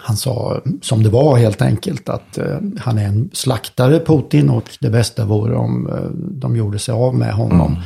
han 0.00 0.16
sa 0.16 0.60
som 0.82 1.02
det 1.02 1.08
var 1.08 1.36
helt 1.36 1.62
enkelt 1.62 2.08
att 2.08 2.38
uh, 2.38 2.58
han 2.78 2.98
är 2.98 3.04
en 3.04 3.30
slaktare 3.32 4.00
Putin 4.00 4.50
och 4.50 4.64
det 4.80 4.90
bästa 4.90 5.24
vore 5.24 5.56
om 5.56 5.86
uh, 5.86 6.10
de 6.14 6.56
gjorde 6.56 6.78
sig 6.78 6.92
av 6.92 7.14
med 7.14 7.32
honom. 7.32 7.76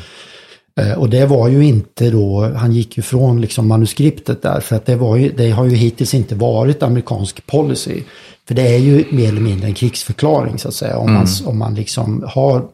Mm. 0.76 0.90
Uh, 0.90 0.98
och 0.98 1.10
det 1.10 1.26
var 1.26 1.48
ju 1.48 1.64
inte 1.64 2.10
då, 2.10 2.52
han 2.56 2.72
gick 2.72 2.96
ju 2.96 3.02
från 3.02 3.40
liksom 3.40 3.68
manuskriptet 3.68 4.42
där 4.42 4.60
för 4.60 4.76
att 4.76 4.86
det, 4.86 4.96
var 4.96 5.16
ju, 5.16 5.32
det 5.36 5.50
har 5.50 5.64
ju 5.64 5.76
hittills 5.76 6.14
inte 6.14 6.34
varit 6.34 6.82
amerikansk 6.82 7.46
policy. 7.46 8.02
För 8.48 8.54
det 8.54 8.74
är 8.74 8.78
ju 8.78 9.04
mer 9.10 9.28
eller 9.28 9.40
mindre 9.40 9.68
en 9.68 9.74
krigsförklaring 9.74 10.58
så 10.58 10.68
att 10.68 10.74
säga. 10.74 10.96
Om, 10.96 11.08
mm. 11.08 11.14
man, 11.14 11.26
om 11.44 11.58
man 11.58 11.74
liksom 11.74 12.24
har 12.28 12.56
eh, 12.58 12.64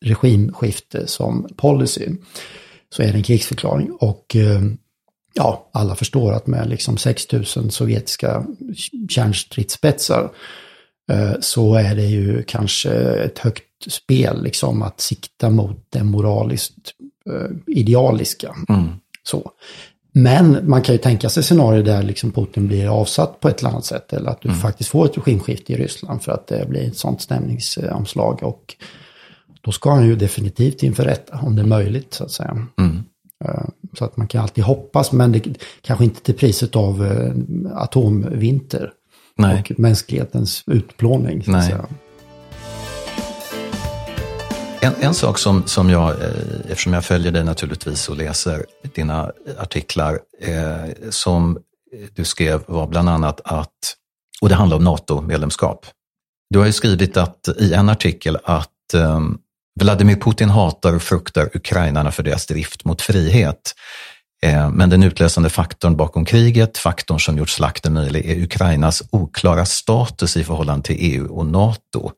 regimskifte 0.00 1.06
som 1.06 1.48
policy 1.56 2.08
så 2.90 3.02
är 3.02 3.06
det 3.06 3.18
en 3.18 3.22
krigsförklaring. 3.22 3.92
Och 3.92 4.36
eh, 4.36 4.62
ja, 5.34 5.70
alla 5.72 5.94
förstår 5.94 6.32
att 6.32 6.46
med 6.46 6.68
liksom 6.68 6.96
6000 6.96 7.70
sovjetiska 7.70 8.46
kärnstridsspetsar 9.08 10.30
eh, 11.10 11.32
så 11.40 11.74
är 11.74 11.94
det 11.94 12.06
ju 12.06 12.42
kanske 12.42 12.90
ett 12.94 13.38
högt 13.38 13.62
spel 13.86 14.42
liksom 14.42 14.82
att 14.82 15.00
sikta 15.00 15.50
mot 15.50 15.86
det 15.90 16.04
moraliskt 16.04 16.92
idealiska. 17.66 18.56
Mm. 18.68 18.88
Så. 19.22 19.50
Men 20.18 20.68
man 20.68 20.82
kan 20.82 20.94
ju 20.94 20.98
tänka 20.98 21.28
sig 21.28 21.42
scenarier 21.42 21.82
där 21.82 22.02
liksom 22.02 22.32
Putin 22.32 22.66
blir 22.66 23.00
avsatt 23.00 23.40
på 23.40 23.48
ett 23.48 23.60
eller 23.60 23.70
annat 23.70 23.84
sätt. 23.84 24.12
Eller 24.12 24.30
att 24.30 24.40
du 24.40 24.48
mm. 24.48 24.60
faktiskt 24.60 24.90
får 24.90 25.06
ett 25.06 25.18
regimskifte 25.18 25.72
i 25.72 25.76
Ryssland 25.76 26.22
för 26.22 26.32
att 26.32 26.46
det 26.46 26.68
blir 26.68 26.86
ett 26.86 26.96
sånt 26.96 27.22
stämningsomslag. 27.22 28.42
Och 28.42 28.76
då 29.60 29.72
ska 29.72 29.90
han 29.90 30.06
ju 30.06 30.16
definitivt 30.16 30.82
inför 30.82 31.04
rätta, 31.04 31.38
om 31.42 31.56
det 31.56 31.62
är 31.62 31.66
möjligt 31.66 32.14
så 32.14 32.24
att 32.24 32.30
säga. 32.30 32.66
Mm. 32.78 33.02
Eh, 33.44 33.64
så 33.98 34.04
att 34.04 34.16
man 34.16 34.28
kan 34.28 34.42
alltid 34.42 34.64
hoppas, 34.64 35.12
men 35.12 35.32
det, 35.32 35.42
kanske 35.80 36.04
inte 36.04 36.20
till 36.20 36.34
priset 36.34 36.76
av 36.76 37.06
eh, 37.06 37.32
atomvinter. 37.82 38.92
Nej. 39.36 39.60
Och 39.60 39.80
mänsklighetens 39.80 40.64
utplåning. 40.66 41.44
Så 41.44 41.56
att 41.56 41.64
säga. 41.64 41.86
En, 44.80 44.94
en 45.00 45.14
sak 45.14 45.38
som, 45.38 45.66
som 45.66 45.90
jag, 45.90 46.10
eh, 46.10 46.30
eftersom 46.68 46.92
jag 46.92 47.04
följer 47.04 47.32
dig 47.32 47.44
naturligtvis 47.44 48.08
och 48.08 48.16
läser 48.16 48.66
dina 48.94 49.32
artiklar, 49.58 50.20
eh, 50.40 51.10
som 51.10 51.58
du 52.14 52.24
skrev 52.24 52.62
var 52.66 52.86
bland 52.86 53.08
annat 53.08 53.40
att, 53.44 53.96
och 54.40 54.48
det 54.48 54.54
handlar 54.54 54.76
om 54.76 54.84
NATO-medlemskap. 54.84 55.86
Du 56.50 56.58
har 56.58 56.66
ju 56.66 56.72
skrivit 56.72 57.16
att, 57.16 57.48
i 57.58 57.72
en 57.72 57.88
artikel 57.88 58.38
att 58.44 58.94
eh, 58.94 59.20
Vladimir 59.80 60.16
Putin 60.16 60.48
hatar 60.50 60.94
och 60.94 61.02
fruktar 61.02 61.50
ukrainarna 61.54 62.12
för 62.12 62.22
deras 62.22 62.46
drift 62.46 62.84
mot 62.84 63.02
frihet. 63.02 63.74
Eh, 64.42 64.70
men 64.70 64.90
den 64.90 65.02
utlösande 65.02 65.50
faktorn 65.50 65.96
bakom 65.96 66.24
kriget, 66.24 66.78
faktorn 66.78 67.20
som 67.20 67.38
gjort 67.38 67.48
slakten 67.48 67.92
möjlig, 67.92 68.26
är 68.26 68.42
Ukrainas 68.42 69.02
oklara 69.10 69.64
status 69.64 70.36
i 70.36 70.44
förhållande 70.44 70.86
till 70.86 70.96
EU 70.98 71.26
och 71.32 71.46
NATO. 71.46 72.10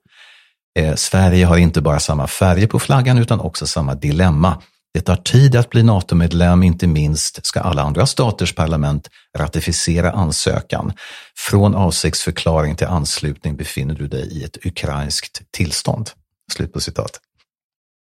Eh, 0.79 0.95
Sverige 0.95 1.45
har 1.45 1.57
inte 1.57 1.81
bara 1.81 2.01
samma 2.01 2.27
färger 2.27 2.67
på 2.67 2.79
flaggan 2.79 3.19
utan 3.19 3.41
också 3.41 3.67
samma 3.67 3.95
dilemma. 3.95 4.63
Det 4.95 5.01
tar 5.01 5.17
tid 5.17 5.57
att 5.57 5.71
bli 5.71 5.83
NATO-medlem, 5.83 6.63
inte 6.63 6.87
minst 6.87 7.47
ska 7.47 7.61
alla 7.61 7.83
andra 7.83 8.07
staters 8.07 8.55
parlament 8.55 9.09
ratificera 9.39 10.11
ansökan. 10.13 10.93
Från 11.37 11.75
avsiktsförklaring 11.75 12.77
till 12.77 12.87
anslutning 12.87 13.57
befinner 13.57 13.95
du 13.95 14.09
dig 14.09 14.39
i 14.39 14.45
ett 14.45 14.67
ukrainskt 14.67 15.43
tillstånd. 15.51 16.11
Slut 16.53 16.73
på 16.73 16.81
citat. 16.81 17.21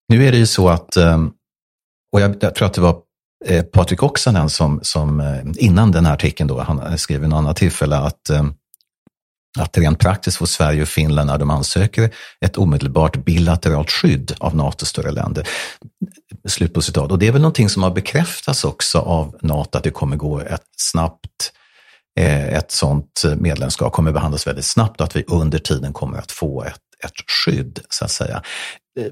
Nu 0.08 0.26
är 0.26 0.32
det 0.32 0.38
ju 0.38 0.46
så 0.46 0.68
att, 0.68 0.96
ehm, 0.96 1.30
och 2.12 2.20
jag, 2.20 2.54
tror 2.54 2.66
att 2.66 2.74
det 2.74 2.80
var 2.80 2.96
eh, 3.44 3.62
Patrik 3.62 4.02
Oksanen 4.02 4.50
som, 4.50 4.80
som 4.82 5.20
eh, 5.20 5.42
innan 5.56 5.92
den 5.92 6.06
här 6.06 6.14
artikeln 6.14 6.48
då, 6.48 6.60
han 6.60 6.98
skrev 6.98 7.20
vid 7.20 7.28
något 7.28 7.38
annat 7.38 7.56
tillfälle 7.56 7.96
att 7.96 8.30
ehm, 8.30 8.54
att 9.56 9.78
rent 9.78 9.98
praktiskt 9.98 10.36
får 10.36 10.46
Sverige 10.46 10.82
och 10.82 10.88
Finland 10.88 11.30
när 11.30 11.38
de 11.38 11.50
ansöker 11.50 12.10
ett 12.40 12.56
omedelbart 12.56 13.16
bilateralt 13.16 13.90
skydd 13.90 14.34
av 14.38 14.56
NATOs 14.56 14.88
större 14.88 15.10
länder. 15.10 15.48
Slut 16.48 16.74
på 16.74 16.82
citat. 16.82 17.12
Och 17.12 17.18
det 17.18 17.26
är 17.28 17.32
väl 17.32 17.42
någonting 17.42 17.68
som 17.68 17.82
har 17.82 17.90
bekräftats 17.90 18.64
också 18.64 18.98
av 18.98 19.36
NATO 19.42 19.78
att 19.78 19.84
det 19.84 19.90
kommer 19.90 20.16
gå 20.16 20.40
ett 20.40 20.62
snabbt 20.76 21.52
eh, 22.20 22.54
ett 22.54 22.70
sådant 22.70 23.22
medlemskap 23.36 23.92
kommer 23.92 24.12
behandlas 24.12 24.46
väldigt 24.46 24.64
snabbt 24.64 25.00
och 25.00 25.06
att 25.06 25.16
vi 25.16 25.24
under 25.26 25.58
tiden 25.58 25.92
kommer 25.92 26.18
att 26.18 26.32
få 26.32 26.64
ett, 26.64 26.80
ett 27.04 27.30
skydd, 27.30 27.80
så 27.88 28.04
att 28.04 28.10
säga. 28.10 28.42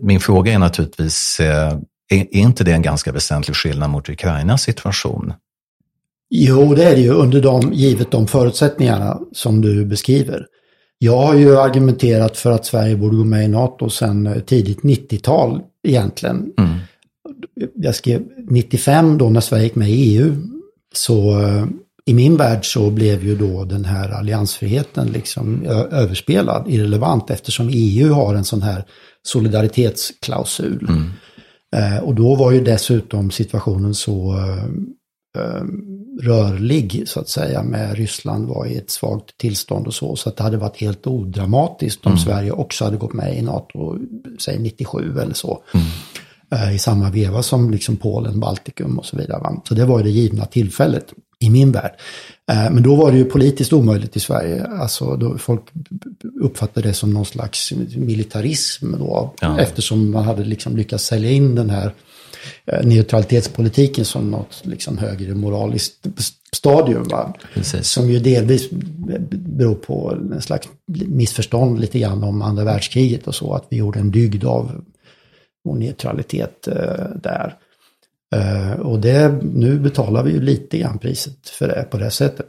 Min 0.00 0.20
fråga 0.20 0.52
är 0.52 0.58
naturligtvis, 0.58 1.40
eh, 1.40 1.78
är 2.10 2.34
inte 2.34 2.64
det 2.64 2.72
en 2.72 2.82
ganska 2.82 3.12
väsentlig 3.12 3.56
skillnad 3.56 3.90
mot 3.90 4.08
Ukrainas 4.08 4.62
situation? 4.62 5.32
Jo, 6.31 6.75
det 6.75 6.85
är 6.85 6.95
det 6.95 7.02
ju 7.02 7.11
under 7.11 7.43
de, 7.43 7.73
givet 7.73 8.11
de 8.11 8.26
förutsättningarna 8.26 9.21
som 9.33 9.61
du 9.61 9.85
beskriver. 9.85 10.47
Jag 10.99 11.19
har 11.19 11.35
ju 11.35 11.59
argumenterat 11.59 12.37
för 12.37 12.50
att 12.50 12.66
Sverige 12.66 12.97
borde 12.97 13.16
gå 13.16 13.25
med 13.25 13.45
i 13.45 13.49
NATO 13.49 13.90
sedan 13.90 14.43
tidigt 14.47 14.81
90-tal 14.81 15.61
egentligen. 15.88 16.52
Mm. 16.59 16.78
Jag 17.75 17.95
skrev 17.95 18.23
95 18.50 19.19
då 19.19 19.31
när 19.31 19.40
Sverige 19.40 19.64
gick 19.64 19.75
med 19.75 19.90
i 19.90 20.16
EU. 20.16 20.37
Så 20.95 21.40
i 22.07 22.14
min 22.14 22.37
värld 22.37 22.73
så 22.73 22.90
blev 22.90 23.25
ju 23.25 23.37
då 23.37 23.64
den 23.64 23.85
här 23.85 24.11
alliansfriheten 24.11 25.09
liksom 25.09 25.66
överspelad, 25.90 26.69
irrelevant 26.69 27.31
eftersom 27.31 27.69
EU 27.73 28.12
har 28.12 28.35
en 28.35 28.45
sån 28.45 28.62
här 28.62 28.85
solidaritetsklausul. 29.23 30.87
Mm. 30.88 31.11
Eh, 31.76 31.99
och 32.04 32.14
då 32.14 32.35
var 32.35 32.52
ju 32.52 32.61
dessutom 32.61 33.31
situationen 33.31 33.95
så 33.95 34.35
eh, 35.38 35.64
rörlig 36.23 37.02
så 37.06 37.21
att 37.21 37.28
säga 37.28 37.62
med 37.62 37.97
Ryssland 37.97 38.49
var 38.49 38.66
i 38.66 38.76
ett 38.76 38.90
svagt 38.90 39.38
tillstånd 39.38 39.87
och 39.87 39.94
så. 39.94 40.16
Så 40.16 40.28
att 40.28 40.37
det 40.37 40.42
hade 40.42 40.56
varit 40.56 40.80
helt 40.80 41.06
odramatiskt 41.06 42.06
om 42.06 42.12
mm. 42.12 42.25
Sverige 42.25 42.52
också 42.52 42.85
hade 42.85 42.97
gått 42.97 43.12
med 43.12 43.38
i 43.38 43.42
NATO, 43.42 43.99
säg 44.38 44.59
97 44.59 45.18
eller 45.21 45.35
så. 45.35 45.62
Mm. 45.75 45.87
Eh, 46.50 46.75
I 46.75 46.78
samma 46.78 47.11
veva 47.11 47.42
som 47.42 47.71
liksom 47.71 47.97
Polen, 47.97 48.40
Baltikum 48.40 48.99
och 48.99 49.06
så 49.06 49.16
vidare. 49.16 49.56
Så 49.68 49.75
det 49.75 49.85
var 49.85 49.99
ju 49.99 50.04
det 50.04 50.11
givna 50.11 50.44
tillfället 50.44 51.12
i 51.38 51.50
min 51.50 51.73
värld. 51.73 51.92
Eh, 52.50 52.71
men 52.71 52.83
då 52.83 52.94
var 52.94 53.12
det 53.12 53.18
ju 53.18 53.25
politiskt 53.25 53.73
omöjligt 53.73 54.16
i 54.16 54.21
Sverige. 54.21 54.64
Alltså 54.64 55.16
då 55.16 55.38
folk 55.38 55.62
uppfattade 56.40 56.88
det 56.88 56.94
som 56.94 57.14
någon 57.14 57.25
slags 57.25 57.73
militarism 57.97 58.92
då. 58.99 59.35
Ja. 59.40 59.61
Eftersom 59.61 60.11
man 60.11 60.25
hade 60.25 60.44
liksom 60.44 60.76
lyckats 60.76 61.04
sälja 61.04 61.30
in 61.30 61.54
den 61.54 61.71
här 61.71 61.92
neutralitetspolitiken 62.82 64.04
som 64.04 64.30
något 64.30 64.62
liksom 64.64 64.98
högre 64.98 65.34
moraliskt 65.34 66.06
stadium. 66.52 67.04
Som 67.82 68.10
ju 68.10 68.18
delvis 68.18 68.70
beror 69.30 69.74
på 69.74 70.18
en 70.32 70.42
slags 70.42 70.68
missförstånd 71.06 71.80
lite 71.80 71.98
grann 71.98 72.24
om 72.24 72.42
andra 72.42 72.64
världskriget 72.64 73.26
och 73.26 73.34
så. 73.34 73.54
Att 73.54 73.66
vi 73.70 73.76
gjorde 73.76 74.00
en 74.00 74.10
dygd 74.10 74.44
av 74.44 74.84
vår 75.64 75.74
neutralitet 75.74 76.68
eh, 76.68 77.06
där. 77.22 77.56
Eh, 78.34 78.72
och 78.72 78.98
det, 79.00 79.42
nu 79.42 79.78
betalar 79.78 80.22
vi 80.22 80.32
ju 80.32 80.40
lite 80.40 80.78
grann 80.78 80.98
priset 80.98 81.48
för 81.48 81.68
det 81.68 81.86
på 81.90 81.98
det 81.98 82.10
sättet. 82.10 82.46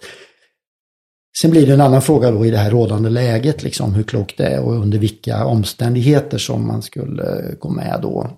Sen 1.42 1.52
blir 1.52 1.68
det 1.68 1.74
en 1.74 1.82
annan 1.82 2.02
fråga 2.02 2.32
då 2.32 2.46
i 2.46 2.52
det 2.52 2.58
här 2.58 2.72
rådande 2.72 3.10
läget, 3.10 3.64
liksom 3.64 3.94
hur 3.94 4.04
klokt 4.04 4.38
det 4.38 4.46
är 4.46 4.62
och 4.62 4.74
under 4.74 4.98
vilka 4.98 5.46
omständigheter 5.46 6.38
som 6.38 6.68
man 6.68 6.82
skulle 6.82 7.56
gå 7.60 7.70
med 7.70 8.00
då. 8.02 8.30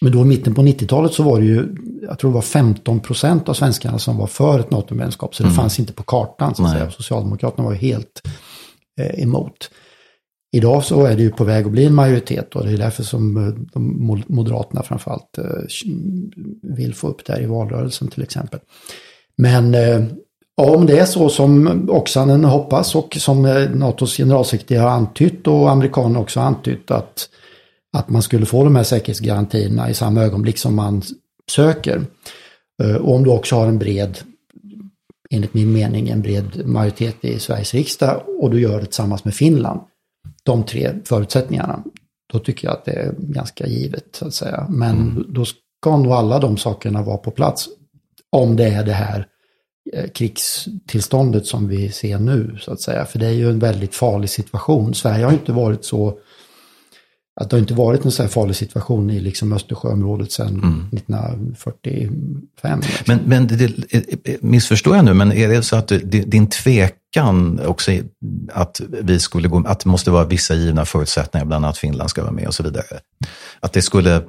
Men 0.00 0.12
då 0.12 0.20
i 0.20 0.24
mitten 0.24 0.54
på 0.54 0.62
90-talet 0.62 1.12
så 1.12 1.22
var 1.22 1.40
det 1.40 1.46
ju, 1.46 1.76
jag 2.02 2.18
tror 2.18 2.30
det 2.30 2.34
var 2.34 2.42
15 2.42 3.00
procent 3.00 3.48
av 3.48 3.54
svenskarna 3.54 3.98
som 3.98 4.16
var 4.16 4.26
för 4.26 4.60
ett 4.60 4.70
NATO-medlemskap. 4.70 5.34
Så 5.34 5.42
det 5.42 5.48
mm. 5.48 5.56
fanns 5.56 5.78
inte 5.78 5.92
på 5.92 6.02
kartan. 6.02 6.54
Så 6.54 6.64
att 6.64 6.72
säga. 6.72 6.90
Socialdemokraterna 6.90 7.64
var 7.64 7.72
ju 7.72 7.78
helt 7.78 8.22
eh, 9.00 9.22
emot. 9.22 9.70
Idag 10.52 10.84
så 10.84 11.04
är 11.04 11.16
det 11.16 11.22
ju 11.22 11.30
på 11.30 11.44
väg 11.44 11.66
att 11.66 11.72
bli 11.72 11.84
en 11.84 11.94
majoritet 11.94 12.56
och 12.56 12.64
det 12.64 12.72
är 12.72 12.78
därför 12.78 13.02
som 13.02 13.36
eh, 13.36 13.54
de 13.72 14.22
Moderaterna 14.28 14.82
framförallt 14.82 15.38
eh, 15.38 15.44
vill 16.62 16.94
få 16.94 17.08
upp 17.08 17.24
det 17.24 17.32
här 17.32 17.42
i 17.42 17.46
valrörelsen 17.46 18.08
till 18.08 18.22
exempel. 18.22 18.60
Men 19.36 19.74
eh, 19.74 20.04
om 20.56 20.86
det 20.86 20.98
är 20.98 21.04
så 21.04 21.28
som 21.28 21.84
Oksanen 21.90 22.44
hoppas 22.44 22.94
och 22.94 23.16
som 23.20 23.42
NATOs 23.74 24.16
generalsekreterare 24.16 24.82
har 24.82 24.90
antytt 24.90 25.46
och 25.46 25.70
amerikanerna 25.70 26.18
också 26.18 26.40
har 26.40 26.46
antytt 26.46 26.90
att, 26.90 27.28
att 27.96 28.08
man 28.08 28.22
skulle 28.22 28.46
få 28.46 28.64
de 28.64 28.76
här 28.76 28.82
säkerhetsgarantierna 28.82 29.90
i 29.90 29.94
samma 29.94 30.22
ögonblick 30.22 30.58
som 30.58 30.74
man 30.74 31.02
söker. 31.50 32.06
Och 33.00 33.14
om 33.14 33.24
du 33.24 33.30
också 33.30 33.56
har 33.56 33.66
en 33.66 33.78
bred, 33.78 34.18
enligt 35.30 35.54
min 35.54 35.72
mening, 35.72 36.08
en 36.08 36.22
bred 36.22 36.66
majoritet 36.66 37.24
i 37.24 37.38
Sveriges 37.38 37.74
riksdag 37.74 38.22
och 38.40 38.50
du 38.50 38.60
gör 38.60 38.80
det 38.80 38.84
tillsammans 38.84 39.24
med 39.24 39.34
Finland 39.34 39.80
de 40.42 40.64
tre 40.64 40.94
förutsättningarna, 41.04 41.82
då 42.32 42.38
tycker 42.38 42.68
jag 42.68 42.74
att 42.74 42.84
det 42.84 42.92
är 42.92 43.14
ganska 43.18 43.66
givet 43.66 44.04
så 44.12 44.26
att 44.26 44.34
säga. 44.34 44.66
Men 44.68 44.96
mm. 44.96 45.26
då 45.28 45.44
ska 45.44 45.96
nog 45.96 46.12
alla 46.12 46.38
de 46.38 46.56
sakerna 46.56 47.02
vara 47.02 47.16
på 47.16 47.30
plats 47.30 47.68
om 48.30 48.56
det 48.56 48.64
är 48.64 48.84
det 48.84 48.92
här 48.92 49.26
eh, 49.92 50.10
krigstillståndet 50.10 51.46
som 51.46 51.68
vi 51.68 51.92
ser 51.92 52.18
nu 52.18 52.58
så 52.60 52.72
att 52.72 52.80
säga. 52.80 53.04
För 53.04 53.18
det 53.18 53.26
är 53.26 53.32
ju 53.32 53.50
en 53.50 53.58
väldigt 53.58 53.94
farlig 53.94 54.30
situation. 54.30 54.94
Sverige 54.94 55.24
har 55.24 55.32
inte 55.32 55.52
varit 55.52 55.84
så 55.84 56.18
att 57.40 57.50
det 57.50 57.58
inte 57.58 57.74
varit 57.74 58.04
en 58.04 58.10
så 58.10 58.22
här 58.22 58.30
farlig 58.30 58.56
situation 58.56 59.10
i 59.10 59.20
liksom 59.20 59.52
Östersjöområdet 59.52 60.32
sedan 60.32 60.48
mm. 60.48 60.88
1945. 60.92 62.80
Men, 63.06 63.18
men 63.24 63.46
det, 63.46 63.72
missförstår 64.40 64.96
jag 64.96 65.04
nu, 65.04 65.14
men 65.14 65.32
är 65.32 65.48
det 65.48 65.62
så 65.62 65.76
att 65.76 65.92
din 66.08 66.48
tvekan 66.48 67.60
också 67.66 67.92
att 68.52 68.80
vi 68.88 69.20
skulle 69.20 69.48
gå, 69.48 69.62
att 69.66 69.80
det 69.80 69.88
måste 69.88 70.10
vara 70.10 70.24
vissa 70.24 70.54
givna 70.54 70.84
förutsättningar, 70.84 71.46
bland 71.46 71.64
annat 71.64 71.78
Finland 71.78 72.10
ska 72.10 72.22
vara 72.22 72.32
med 72.32 72.46
och 72.46 72.54
så 72.54 72.62
vidare. 72.62 73.00
Att 73.60 73.72
det 73.72 73.82
skulle 73.82 74.22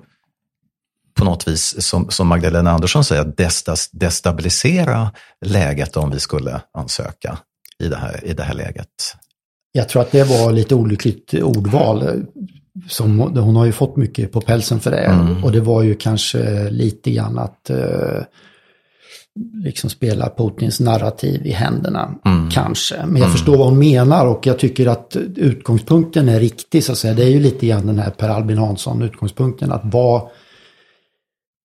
på 1.18 1.26
något 1.26 1.48
vis, 1.48 1.82
som, 1.86 2.10
som 2.10 2.28
Magdalena 2.28 2.72
Andersson 2.72 3.04
säger, 3.04 3.34
destabilisera 3.92 5.12
läget 5.46 5.98
om 5.98 6.12
vi 6.12 6.20
skulle 6.20 6.62
ansöka 6.74 7.38
i 7.84 7.88
det 7.88 7.98
här, 7.98 8.26
i 8.26 8.34
det 8.34 8.44
här 8.44 8.54
läget? 8.54 8.88
Jag 9.72 9.90
tror 9.90 10.02
att 10.02 10.12
det 10.12 10.24
var 10.24 10.52
lite 10.52 10.76
olyckligt 10.76 11.34
ordval 11.34 12.26
som, 12.88 13.20
hon 13.20 13.56
har 13.56 13.66
ju 13.66 13.72
fått 13.72 13.98
mycket 13.98 14.32
på 14.32 14.42
pälsen 14.42 14.80
för 14.80 14.92
det. 14.92 14.98
Mm. 14.98 15.44
Och 15.44 15.52
det 15.52 15.60
var 15.60 15.84
ju 15.84 15.96
kanske 15.96 16.70
lite 16.70 17.12
grann 17.12 17.40
att 17.40 17.70
eh, 17.70 18.22
liksom 19.64 19.90
spela 19.90 20.30
Putins 20.38 20.80
narrativ 20.80 21.46
i 21.46 21.52
händerna. 21.52 22.16
Mm. 22.26 22.50
Kanske. 22.50 22.96
Men 22.98 23.16
jag 23.16 23.18
mm. 23.18 23.32
förstår 23.32 23.58
vad 23.58 23.68
hon 23.68 23.80
menar 23.80 24.26
och 24.26 24.48
jag 24.48 24.60
tycker 24.60 24.88
att 24.88 25.16
utgångspunkten 25.36 26.30
är 26.30 26.40
riktig 26.40 26.84
så 26.84 26.92
att 26.92 26.98
säga. 26.98 27.14
Det 27.14 27.24
är 27.24 27.30
ju 27.30 27.40
lite 27.40 27.68
grann 27.68 27.88
den 27.88 28.00
här 28.00 28.10
Per 28.10 28.30
Albin 28.30 28.58
Hansson 28.58 29.02
utgångspunkten. 29.02 29.72
Att 29.72 29.82
vad, 29.84 30.30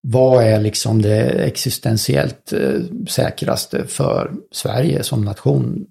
vad 0.01 0.43
är 0.43 0.59
liksom 0.59 1.01
det 1.01 1.29
existentiellt 1.29 2.53
eh, 2.53 2.81
säkraste 3.07 3.87
för 3.87 4.31
Sverige 4.51 5.03
som 5.03 5.25
nation 5.25 5.85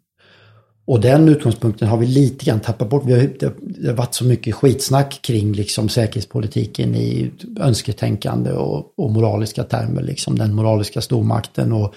och 0.87 1.01
den 1.01 1.29
utgångspunkten 1.29 1.89
har 1.89 1.99
vi 1.99 2.07
lite 2.07 2.45
grann 2.45 2.61
tappat 2.61 2.91
bort. 2.91 3.03
Vi 3.07 3.13
har, 3.13 3.31
det 3.61 3.89
har 3.89 3.95
varit 3.95 4.15
så 4.15 4.25
mycket 4.25 4.55
skitsnack 4.55 5.21
kring 5.23 5.53
liksom 5.53 5.89
säkerhetspolitiken 5.89 6.95
i 6.95 7.31
önsketänkande 7.61 8.53
och, 8.53 8.99
och 8.99 9.13
moraliska 9.13 9.65
termer. 9.65 10.03
Liksom 10.03 10.39
den 10.39 10.55
moraliska 10.55 11.01
stormakten 11.01 11.73
och 11.73 11.95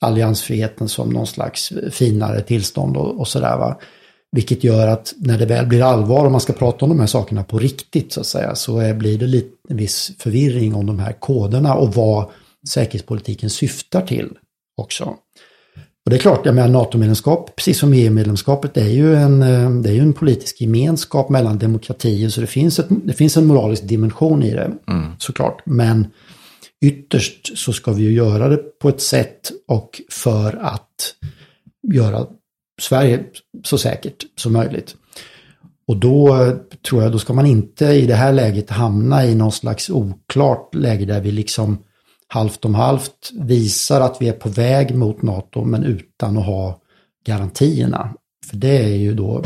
alliansfriheten 0.00 0.88
som 0.88 1.10
någon 1.10 1.26
slags 1.26 1.72
finare 1.90 2.40
tillstånd 2.40 2.96
och, 2.96 3.20
och 3.20 3.28
sådär. 3.28 3.56
Va? 3.58 3.78
Vilket 4.32 4.64
gör 4.64 4.86
att 4.86 5.14
när 5.16 5.38
det 5.38 5.46
väl 5.46 5.66
blir 5.66 5.82
allvar 5.82 6.24
och 6.24 6.32
man 6.32 6.40
ska 6.40 6.52
prata 6.52 6.84
om 6.84 6.88
de 6.88 7.00
här 7.00 7.06
sakerna 7.06 7.44
på 7.44 7.58
riktigt 7.58 8.12
så 8.12 8.20
att 8.20 8.26
säga 8.26 8.54
så 8.54 8.78
är, 8.78 8.94
blir 8.94 9.18
det 9.18 9.26
lite, 9.26 9.56
en 9.68 9.76
viss 9.76 10.12
förvirring 10.18 10.74
om 10.74 10.86
de 10.86 10.98
här 10.98 11.12
koderna 11.12 11.74
och 11.74 11.94
vad 11.94 12.30
säkerhetspolitiken 12.68 13.50
syftar 13.50 14.06
till 14.06 14.30
också. 14.76 15.16
Och 16.04 16.10
det 16.10 16.16
är 16.16 16.20
klart, 16.20 16.46
jag 16.46 16.54
menar 16.54 16.68
NATO-medlemskap, 16.68 17.56
precis 17.56 17.78
som 17.78 17.92
EU-medlemskapet, 17.92 18.76
är 18.76 18.88
ju 18.88 19.14
en, 19.14 19.42
eh, 19.42 19.70
det 19.70 19.88
är 19.88 19.92
ju 19.92 20.00
en 20.00 20.12
politisk 20.12 20.60
gemenskap 20.60 21.28
mellan 21.28 21.58
demokratier. 21.58 22.28
Så 22.28 22.40
det 22.40 22.46
finns, 22.46 22.78
ett, 22.78 22.86
det 22.88 23.12
finns 23.12 23.36
en 23.36 23.46
moralisk 23.46 23.82
dimension 23.88 24.42
i 24.42 24.50
det, 24.50 24.72
mm. 24.88 25.12
såklart. 25.18 25.62
Men 25.64 26.06
ytterst 26.84 27.58
så 27.58 27.72
ska 27.72 27.92
vi 27.92 28.02
ju 28.02 28.12
göra 28.12 28.48
det 28.48 28.56
på 28.56 28.88
ett 28.88 29.00
sätt 29.00 29.52
och 29.68 30.02
för 30.10 30.58
att 30.62 31.14
göra 31.92 32.26
Sverige 32.80 33.24
så 33.64 33.78
säkert 33.78 34.24
som 34.36 34.52
möjligt. 34.52 34.96
Och 35.86 35.96
då 35.96 36.50
tror 36.88 37.02
jag, 37.02 37.12
då 37.12 37.18
ska 37.18 37.32
man 37.32 37.46
inte 37.46 37.84
i 37.84 38.06
det 38.06 38.14
här 38.14 38.32
läget 38.32 38.70
hamna 38.70 39.26
i 39.26 39.34
någon 39.34 39.52
slags 39.52 39.90
oklart 39.90 40.74
läge 40.74 41.04
där 41.04 41.20
vi 41.20 41.30
liksom 41.30 41.78
halvt 42.32 42.64
om 42.64 42.74
halvt 42.74 43.30
visar 43.32 44.00
att 44.00 44.16
vi 44.20 44.28
är 44.28 44.32
på 44.32 44.48
väg 44.48 44.94
mot 44.94 45.22
NATO 45.22 45.64
men 45.64 45.84
utan 45.84 46.38
att 46.38 46.46
ha 46.46 46.80
garantierna. 47.26 48.14
För 48.50 48.56
det 48.56 48.84
är 48.84 48.96
ju 48.96 49.14
då, 49.14 49.44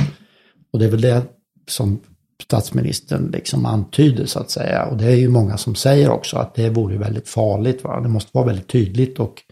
och 0.73 0.79
det 0.79 0.85
är 0.85 0.91
väl 0.91 1.01
det 1.01 1.23
som 1.69 2.01
statsministern 2.43 3.31
liksom 3.33 3.67
antyder 3.67 4.27
så 4.27 4.39
att 4.39 4.51
säga. 4.51 4.85
Och 4.85 4.97
det 4.97 5.05
är 5.05 5.17
ju 5.17 5.29
många 5.29 5.57
som 5.57 5.75
säger 5.75 6.11
också 6.11 6.37
att 6.37 6.55
det 6.55 6.71
vore 6.71 6.99
väldigt 6.99 7.29
farligt. 7.29 7.85
Va? 7.85 8.01
Det 8.01 8.09
måste 8.09 8.31
vara 8.35 8.47
väldigt 8.47 8.69
tydligt 8.69 9.19
och 9.19 9.43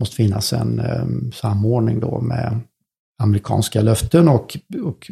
måste 0.00 0.16
finnas 0.16 0.52
en 0.52 0.80
um, 0.80 1.32
samordning 1.34 2.00
då 2.00 2.20
med 2.20 2.60
amerikanska 3.22 3.80
löften 3.80 4.28
och, 4.28 4.58
och 4.84 5.10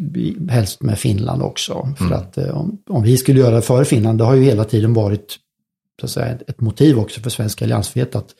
helst 0.50 0.82
med 0.82 0.98
Finland 0.98 1.42
också. 1.42 1.82
Mm. 1.82 1.94
För 1.94 2.14
att 2.14 2.38
uh, 2.38 2.56
om, 2.56 2.78
om, 2.90 3.02
vi 3.02 3.16
skulle 3.16 3.40
göra 3.40 3.54
det 3.54 3.62
före 3.62 3.84
Finland, 3.84 4.18
det 4.18 4.24
har 4.24 4.34
ju 4.34 4.42
hela 4.42 4.64
tiden 4.64 4.94
varit 4.94 5.38
så 6.00 6.06
att 6.06 6.10
säga, 6.10 6.38
ett 6.48 6.60
motiv 6.60 6.98
också 6.98 7.20
för 7.20 7.30
svensk 7.30 7.62
alliansfrihet 7.62 8.14
att 8.14 8.34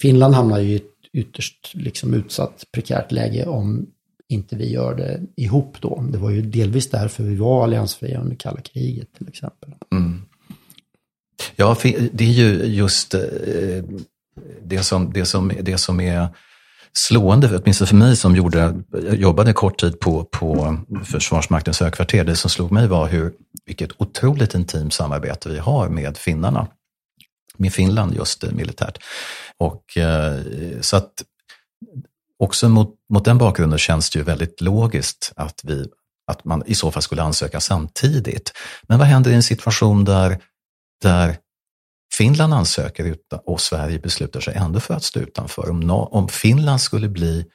Finland 0.00 0.34
hamnar 0.34 0.58
ju 0.58 0.72
i 0.72 0.76
ett 0.76 0.82
ytterst 1.12 1.70
liksom 1.74 2.14
utsatt 2.14 2.64
prekärt 2.72 3.12
läge 3.12 3.46
om 3.46 3.86
inte 4.28 4.56
vi 4.56 4.72
gör 4.72 4.94
det 4.94 5.20
ihop 5.36 5.76
då. 5.80 6.04
Det 6.12 6.18
var 6.18 6.30
ju 6.30 6.42
delvis 6.42 6.90
därför 6.90 7.24
vi 7.24 7.36
var 7.36 7.64
alliansfria 7.64 8.20
under 8.20 8.36
kalla 8.36 8.60
kriget 8.60 9.08
till 9.18 9.28
exempel. 9.28 9.74
Mm. 9.92 10.22
Ja, 11.56 11.76
det 12.12 12.24
är 12.24 12.32
ju 12.32 12.64
just 12.64 13.14
eh, 13.14 13.20
det 14.62 14.82
som, 14.82 15.12
det 15.12 15.24
som, 15.24 15.52
det 15.60 15.78
som 15.78 16.00
är 16.00 16.28
slående, 16.92 17.58
åtminstone 17.58 17.88
för 17.88 17.96
mig 17.96 18.16
som 18.16 18.36
gjorde, 18.36 18.74
jobbade 19.12 19.52
kort 19.52 19.80
tid 19.80 20.00
på, 20.00 20.24
på 20.24 20.76
Försvarsmaktens 21.04 21.80
högkvarter. 21.80 22.24
Det 22.24 22.36
som 22.36 22.50
slog 22.50 22.72
mig 22.72 22.86
var 22.86 23.08
hur, 23.08 23.32
vilket 23.66 23.90
otroligt 23.96 24.54
intimt 24.54 24.92
samarbete 24.92 25.48
vi 25.48 25.58
har 25.58 25.88
med 25.88 26.16
finnarna 26.16 26.66
med 27.58 27.72
Finland 27.72 28.14
just 28.14 28.44
eh, 28.44 28.50
militärt. 28.50 28.98
Och, 29.58 29.96
eh, 29.96 30.42
så 30.80 30.96
att 30.96 31.12
också 32.38 32.68
mot, 32.68 32.94
mot 33.12 33.24
den 33.24 33.38
bakgrunden 33.38 33.78
känns 33.78 34.10
det 34.10 34.18
ju 34.18 34.24
väldigt 34.24 34.60
logiskt 34.60 35.32
att, 35.36 35.60
vi, 35.64 35.86
att 36.26 36.44
man 36.44 36.62
i 36.66 36.74
så 36.74 36.90
fall 36.90 37.02
skulle 37.02 37.22
ansöka 37.22 37.60
samtidigt. 37.60 38.52
Men 38.88 38.98
vad 38.98 39.08
händer 39.08 39.30
i 39.30 39.34
en 39.34 39.42
situation 39.42 40.04
där, 40.04 40.38
där 41.02 41.36
Finland 42.14 42.54
ansöker 42.54 43.16
och 43.44 43.60
Sverige 43.60 43.98
beslutar 43.98 44.40
sig 44.40 44.54
ändå 44.54 44.80
för 44.80 44.94
att 44.94 45.04
stå 45.04 45.20
utanför? 45.20 45.70
Om, 45.70 45.90
om 45.90 46.28
Finland 46.28 46.80
skulle 46.80 47.08
bli 47.08 47.46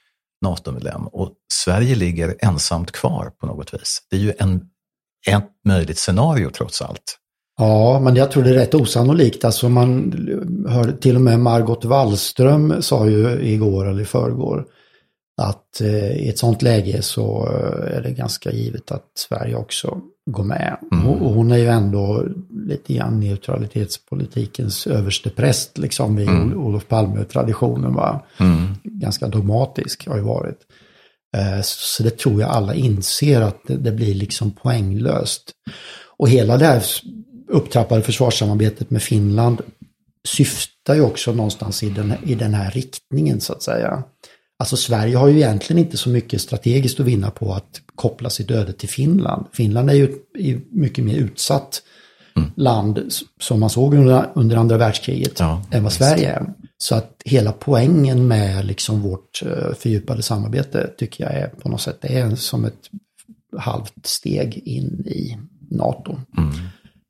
NATO-medlem 0.41 1.07
och 1.07 1.33
Sverige 1.53 1.95
ligger 1.95 2.35
ensamt 2.39 2.91
kvar 2.91 3.31
på 3.39 3.45
något 3.45 3.73
vis. 3.73 4.07
Det 4.09 4.15
är 4.15 4.19
ju 4.19 4.33
en, 4.39 4.69
ett 5.27 5.49
möjligt 5.65 5.97
scenario 5.97 6.49
trots 6.49 6.81
allt. 6.81 7.19
Ja, 7.57 7.99
men 7.99 8.15
jag 8.15 8.31
tror 8.31 8.43
det 8.43 8.49
är 8.49 8.53
rätt 8.53 8.75
osannolikt. 8.75 9.45
Alltså 9.45 9.69
man 9.69 10.13
hör 10.69 10.91
till 10.91 11.15
och 11.15 11.21
med 11.21 11.39
Margot 11.39 11.85
Wallström 11.85 12.81
sa 12.81 13.09
ju 13.09 13.41
igår 13.41 13.89
eller 13.89 14.01
i 14.01 14.05
förrgår 14.05 14.65
att 15.41 15.81
eh, 15.81 16.11
i 16.11 16.29
ett 16.29 16.37
sånt 16.37 16.61
läge 16.61 17.01
så 17.01 17.47
eh, 17.47 17.97
är 17.97 18.01
det 18.01 18.11
ganska 18.11 18.51
givet 18.51 18.91
att 18.91 19.11
Sverige 19.15 19.55
också 19.55 20.01
går 20.25 20.43
med. 20.43 20.77
Mm. 20.91 21.07
Och 21.07 21.33
hon 21.33 21.51
är 21.51 21.57
ju 21.57 21.67
ändå 21.67 22.25
lite 22.67 22.93
grann 22.93 23.19
neutralitetspolitikens 23.19 24.87
överste 24.87 25.29
präst 25.29 25.77
liksom 25.77 26.19
i 26.19 26.23
mm. 26.23 26.57
Olof 26.57 26.87
Palme-traditionen. 26.87 27.97
Mm. 28.39 28.67
Ganska 28.83 29.27
dogmatisk 29.27 30.07
har 30.07 30.17
ju 30.17 30.23
varit. 30.23 30.59
Eh, 31.37 31.61
så 31.63 32.03
det 32.03 32.17
tror 32.17 32.41
jag 32.41 32.49
alla 32.49 32.73
inser 32.73 33.41
att 33.41 33.61
det 33.65 33.91
blir 33.91 34.15
liksom 34.15 34.51
poänglöst. 34.51 35.51
Och 36.17 36.29
hela 36.29 36.57
det 36.57 36.65
här 36.65 36.83
upptrappade 37.53 38.01
försvarssamarbetet 38.01 38.89
med 38.89 39.01
Finland 39.01 39.61
syftar 40.27 40.95
ju 40.95 41.01
också 41.01 41.33
någonstans 41.33 41.83
i 41.83 41.89
den, 41.89 42.13
i 42.25 42.35
den 42.35 42.53
här 42.53 42.71
riktningen 42.71 43.41
så 43.41 43.53
att 43.53 43.63
säga. 43.63 44.03
Alltså 44.59 44.77
Sverige 44.77 45.17
har 45.17 45.27
ju 45.27 45.37
egentligen 45.37 45.85
inte 45.85 45.97
så 45.97 46.09
mycket 46.09 46.41
strategiskt 46.41 46.99
att 46.99 47.05
vinna 47.05 47.31
på 47.31 47.53
att 47.53 47.81
koppla 47.95 48.29
sitt 48.29 48.51
öde 48.51 48.73
till 48.73 48.89
Finland. 48.89 49.45
Finland 49.53 49.89
är 49.89 49.93
ju 49.93 50.03
ett 50.03 50.71
mycket 50.71 51.03
mer 51.03 51.15
utsatt 51.15 51.81
mm. 52.35 52.51
land 52.55 53.11
som 53.39 53.59
man 53.59 53.69
såg 53.69 53.93
under, 53.93 54.31
under 54.35 54.57
andra 54.57 54.77
världskriget 54.77 55.39
ja, 55.39 55.63
än 55.71 55.83
vad 55.83 55.93
Sverige 55.93 56.31
är. 56.31 56.53
Så 56.77 56.95
att 56.95 57.21
hela 57.25 57.51
poängen 57.51 58.27
med 58.27 58.65
liksom 58.65 59.01
vårt 59.01 59.43
uh, 59.45 59.73
fördjupade 59.73 60.21
samarbete 60.21 60.89
tycker 60.97 61.23
jag 61.23 61.33
är 61.33 61.47
på 61.47 61.69
något 61.69 61.81
sätt 61.81 61.97
det 62.01 62.19
är 62.19 62.35
som 62.35 62.65
ett 62.65 62.89
halvt 63.57 64.05
steg 64.05 64.57
in 64.57 65.05
i 65.05 65.37
NATO. 65.71 66.17
Mm. 66.37 66.53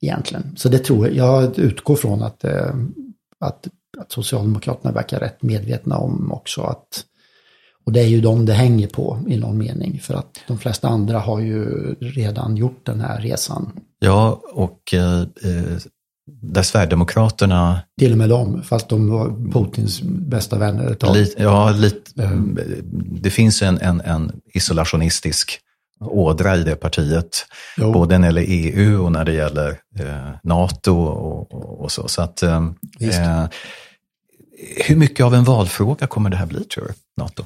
Egentligen. 0.04 0.54
Så 0.56 0.70
det 0.70 0.80
tror 0.80 1.08
jag, 1.08 1.16
jag 1.16 1.60
utgår 1.60 1.96
från 1.96 2.24
att, 2.24 2.44
eh, 2.44 2.76
att, 3.40 3.68
att 3.98 4.12
Socialdemokraterna 4.12 4.94
verkar 4.94 5.20
rätt 5.20 5.42
medvetna 5.42 5.98
om 5.98 6.32
också 6.32 6.62
att 6.62 7.06
och 7.86 7.92
det 7.92 8.02
är 8.02 8.08
ju 8.08 8.22
de 8.22 8.46
det 8.46 8.54
hänger 8.54 8.88
på 8.88 9.20
i 9.28 9.38
någon 9.38 9.58
mening. 9.58 10.00
För 10.00 10.14
att 10.14 10.40
de 10.48 10.58
flesta 10.58 10.88
andra 10.88 11.20
har 11.20 11.40
ju 11.40 11.66
redan 12.00 12.58
gjort 12.58 12.86
den 12.86 13.02
här 13.02 13.22
resan. 13.22 13.72
Ja, 14.00 14.42
och 14.54 14.94
eh, 14.94 15.22
eh 15.22 15.78
där 16.26 16.64
Sverigedemokraterna... 16.64 17.82
Till 18.00 18.12
och 18.12 18.18
med 18.18 18.30
dem, 18.30 18.64
fast 18.64 18.90
de 18.90 19.10
var 19.10 19.52
Putins 19.52 20.02
bästa 20.02 20.58
vänner 20.58 20.92
ett 20.92 21.00
tag. 21.00 21.16
Lite, 21.16 21.44
ja, 21.44 21.72
lite, 21.72 22.24
mm. 22.24 22.60
det 23.22 23.30
finns 23.30 23.62
en, 23.62 23.78
en, 23.82 24.02
en, 24.02 24.32
isolationistisk 24.54 25.60
ådra 26.08 26.58
i 26.58 26.64
det 26.64 26.76
partiet. 26.76 27.46
Jo. 27.78 27.92
Både 27.92 28.18
när 28.18 28.32
det 28.32 28.42
gäller 28.42 28.82
EU 28.82 29.04
och 29.04 29.12
när 29.12 29.26
det 29.26 29.34
gäller 29.34 29.70
eh, 30.00 30.30
NATO 30.44 30.98
och, 30.98 31.54
och, 31.54 31.82
och, 31.82 31.92
så. 31.92 32.08
så 32.08 32.22
att, 32.22 32.44
eh, 32.44 32.70
eh, 33.00 33.46
hur 34.86 34.96
mycket 34.96 35.26
av 35.26 35.34
en 35.36 35.44
valfråga 35.44 36.08
kommer 36.08 36.30
det 36.30 36.38
här 36.38 36.46
bli, 36.46 36.64
tror 36.64 36.86
du, 36.86 36.94
NATO? 37.24 37.44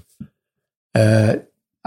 Eh, 0.97 1.35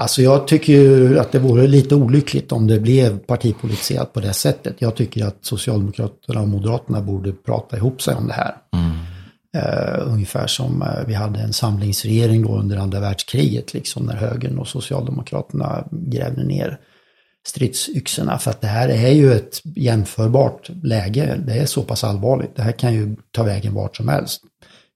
Alltså 0.00 0.22
jag 0.22 0.46
tycker 0.46 0.72
ju 0.72 1.18
att 1.18 1.32
det 1.32 1.38
vore 1.38 1.66
lite 1.66 1.94
olyckligt 1.94 2.52
om 2.52 2.66
det 2.66 2.80
blev 2.80 3.18
partipolitiserat 3.18 4.12
på 4.12 4.20
det 4.20 4.32
sättet. 4.32 4.76
Jag 4.78 4.96
tycker 4.96 5.24
att 5.26 5.36
Socialdemokraterna 5.40 6.40
och 6.40 6.48
Moderaterna 6.48 7.00
borde 7.00 7.32
prata 7.32 7.76
ihop 7.76 8.02
sig 8.02 8.14
om 8.14 8.26
det 8.26 8.32
här. 8.32 8.54
Mm. 8.76 9.09
Uh, 9.56 10.12
ungefär 10.12 10.46
som 10.46 10.82
uh, 10.82 11.06
vi 11.06 11.14
hade 11.14 11.40
en 11.40 11.52
samlingsregering 11.52 12.42
då 12.42 12.58
under 12.58 12.76
andra 12.76 13.00
världskriget, 13.00 13.74
liksom 13.74 14.06
när 14.06 14.16
högern 14.16 14.58
och 14.58 14.68
Socialdemokraterna 14.68 15.88
grävde 15.90 16.44
ner 16.44 16.80
stridsyxorna. 17.46 18.38
För 18.38 18.50
att 18.50 18.60
det 18.60 18.66
här 18.66 18.88
är 18.88 19.10
ju 19.10 19.32
ett 19.32 19.60
jämförbart 19.64 20.70
läge. 20.82 21.40
Det 21.46 21.52
är 21.52 21.66
så 21.66 21.82
pass 21.82 22.04
allvarligt. 22.04 22.56
Det 22.56 22.62
här 22.62 22.72
kan 22.72 22.94
ju 22.94 23.16
ta 23.30 23.42
vägen 23.42 23.74
vart 23.74 23.96
som 23.96 24.08
helst. 24.08 24.42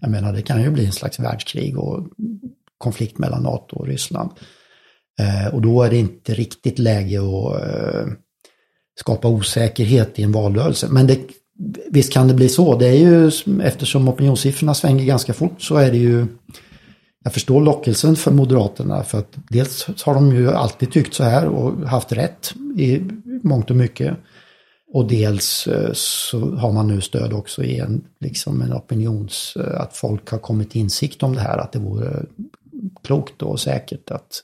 Jag 0.00 0.10
menar, 0.10 0.32
det 0.32 0.42
kan 0.42 0.62
ju 0.62 0.70
bli 0.70 0.86
en 0.86 0.92
slags 0.92 1.18
världskrig 1.20 1.78
och 1.78 2.06
konflikt 2.78 3.18
mellan 3.18 3.42
NATO 3.42 3.76
och 3.76 3.86
Ryssland. 3.86 4.30
Uh, 5.20 5.54
och 5.54 5.62
då 5.62 5.82
är 5.82 5.90
det 5.90 5.96
inte 5.96 6.34
riktigt 6.34 6.78
läge 6.78 7.18
att 7.18 7.60
skapa 9.00 9.28
osäkerhet 9.28 10.18
i 10.18 10.22
en 10.22 10.32
valrörelse. 10.32 10.88
Men 10.90 11.06
det, 11.06 11.18
visst 11.90 12.12
kan 12.12 12.28
det 12.28 12.34
bli 12.34 12.48
så. 12.48 12.78
Det 12.78 12.86
är 12.86 12.96
ju 12.96 13.30
eftersom 13.62 14.08
opinionssiffrorna 14.08 14.74
svänger 14.74 15.04
ganska 15.04 15.32
fort 15.34 15.62
så 15.62 15.76
är 15.76 15.90
det 15.90 15.98
ju 15.98 16.26
jag 17.24 17.32
förstår 17.32 17.60
lockelsen 17.60 18.16
för 18.16 18.30
Moderaterna 18.30 19.02
för 19.02 19.18
att 19.18 19.36
dels 19.48 19.86
har 20.04 20.14
de 20.14 20.36
ju 20.36 20.50
alltid 20.50 20.92
tyckt 20.92 21.14
så 21.14 21.24
här 21.24 21.46
och 21.46 21.88
haft 21.88 22.12
rätt 22.12 22.54
i 22.76 23.00
mångt 23.42 23.70
och 23.70 23.76
mycket. 23.76 24.16
Och 24.92 25.08
dels 25.08 25.66
eh, 25.66 25.90
så 25.92 26.56
har 26.56 26.72
man 26.72 26.88
nu 26.88 27.00
stöd 27.00 27.32
också 27.32 27.64
i 27.64 27.78
en, 27.78 28.04
liksom 28.20 28.62
en 28.62 28.72
opinions, 28.72 29.56
eh, 29.56 29.80
att 29.80 29.96
folk 29.96 30.30
har 30.30 30.38
kommit 30.38 30.70
till 30.70 30.80
insikt 30.80 31.22
om 31.22 31.34
det 31.34 31.40
här, 31.40 31.58
att 31.58 31.72
det 31.72 31.78
vore 31.78 32.26
klokt 33.02 33.42
och 33.42 33.60
säkert 33.60 34.10
att 34.10 34.42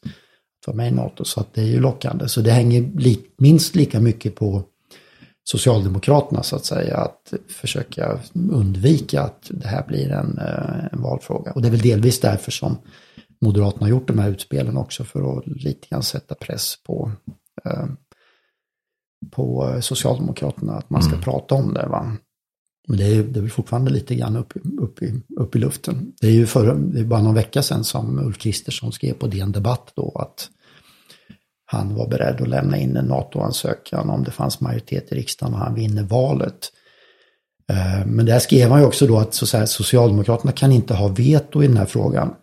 för 0.65 0.73
mig 0.73 0.91
NATO. 0.91 1.25
Så 1.25 1.41
att 1.41 1.55
det 1.55 1.61
är 1.61 1.67
ju 1.67 1.81
lockande. 1.81 2.29
Så 2.29 2.41
det 2.41 2.51
hänger 2.51 2.91
li 2.99 3.19
minst 3.39 3.75
lika 3.75 4.01
mycket 4.01 4.35
på 4.35 4.63
Socialdemokraterna 5.45 6.43
så 6.43 6.57
att 6.57 6.65
säga. 6.65 6.97
Att 6.97 7.35
försöka 7.49 8.19
undvika 8.35 9.23
att 9.23 9.51
det 9.51 9.69
här 9.69 9.87
blir 9.87 10.11
en, 10.11 10.39
eh, 10.39 10.85
en 10.93 11.03
valfråga. 11.03 11.53
Och 11.53 11.63
det 11.63 11.69
är 11.69 11.73
väl 11.73 11.81
delvis 11.81 12.21
därför 12.21 12.51
som 12.51 12.77
Moderaterna 13.41 13.85
har 13.85 13.91
gjort 13.91 14.09
de 14.09 14.19
här 14.19 14.31
utspelen 14.31 14.77
också. 14.77 15.05
För 15.05 15.39
att 15.39 15.47
lite 15.47 15.89
grann 15.89 16.03
sätta 16.03 16.35
press 16.35 16.75
på, 16.87 17.13
eh, 17.65 17.87
på 19.31 19.79
Socialdemokraterna. 19.81 20.73
Att 20.73 20.91
man 20.91 21.03
ska 21.03 21.13
mm. 21.13 21.25
prata 21.25 21.55
om 21.55 21.75
det. 21.75 21.87
Va? 21.87 22.17
Men 22.89 22.99
det 22.99 23.05
är, 23.05 23.23
det 23.23 23.41
är 23.41 23.49
fortfarande 23.49 23.91
lite 23.91 24.15
grann 24.15 24.37
upp, 24.37 24.53
upp, 24.81 25.03
i, 25.03 25.23
upp 25.37 25.57
i 25.57 25.59
luften. 25.59 26.13
Det 26.21 26.27
är 26.27 26.33
ju 26.33 26.47
för, 26.47 26.75
det 26.75 27.01
är 27.01 27.05
bara 27.05 27.23
någon 27.23 27.35
vecka 27.35 27.63
sedan 27.63 27.85
som 27.85 28.19
Ulf 28.19 28.39
Kristersson 28.39 28.93
skrev 28.93 29.13
på 29.13 29.27
DN 29.27 29.53
Debatt 29.53 29.93
då 29.97 30.13
att 30.19 30.51
han 31.73 31.95
var 31.95 32.09
beredd 32.09 32.41
att 32.41 32.49
lämna 32.49 32.77
in 32.77 32.97
en 32.97 33.05
NATO-ansökan 33.05 34.11
om 34.11 34.25
det 34.25 34.31
fanns 34.31 34.61
majoritet 34.61 35.13
i 35.13 35.15
riksdagen 35.15 35.55
och 35.55 35.61
han 35.61 35.75
vinner 35.75 36.03
valet. 36.03 36.73
Eh, 37.71 38.07
men 38.07 38.27
där 38.27 38.39
skrev 38.39 38.71
han 38.71 38.81
ju 38.81 38.87
också 38.87 39.07
då 39.07 39.19
att 39.19 39.35
så 39.35 39.67
Socialdemokraterna 39.67 40.53
kan 40.53 40.73
inte 40.73 40.95
ha 40.95 41.09
veto 41.09 41.63
i 41.63 41.67
den 41.67 41.77
här 41.77 41.87
frågan. 41.87 42.35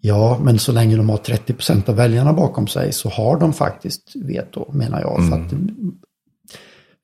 Ja, 0.00 0.38
men 0.42 0.58
så 0.58 0.72
länge 0.72 0.96
de 0.96 1.08
har 1.08 1.16
30 1.16 1.52
procent 1.52 1.88
av 1.88 1.96
väljarna 1.96 2.32
bakom 2.32 2.66
sig 2.66 2.92
så 2.92 3.08
har 3.08 3.40
de 3.40 3.52
faktiskt 3.52 4.12
veto, 4.14 4.72
menar 4.72 5.00
jag. 5.00 5.18
Mm. 5.18 5.30
För 5.30 5.36
att 5.36 5.52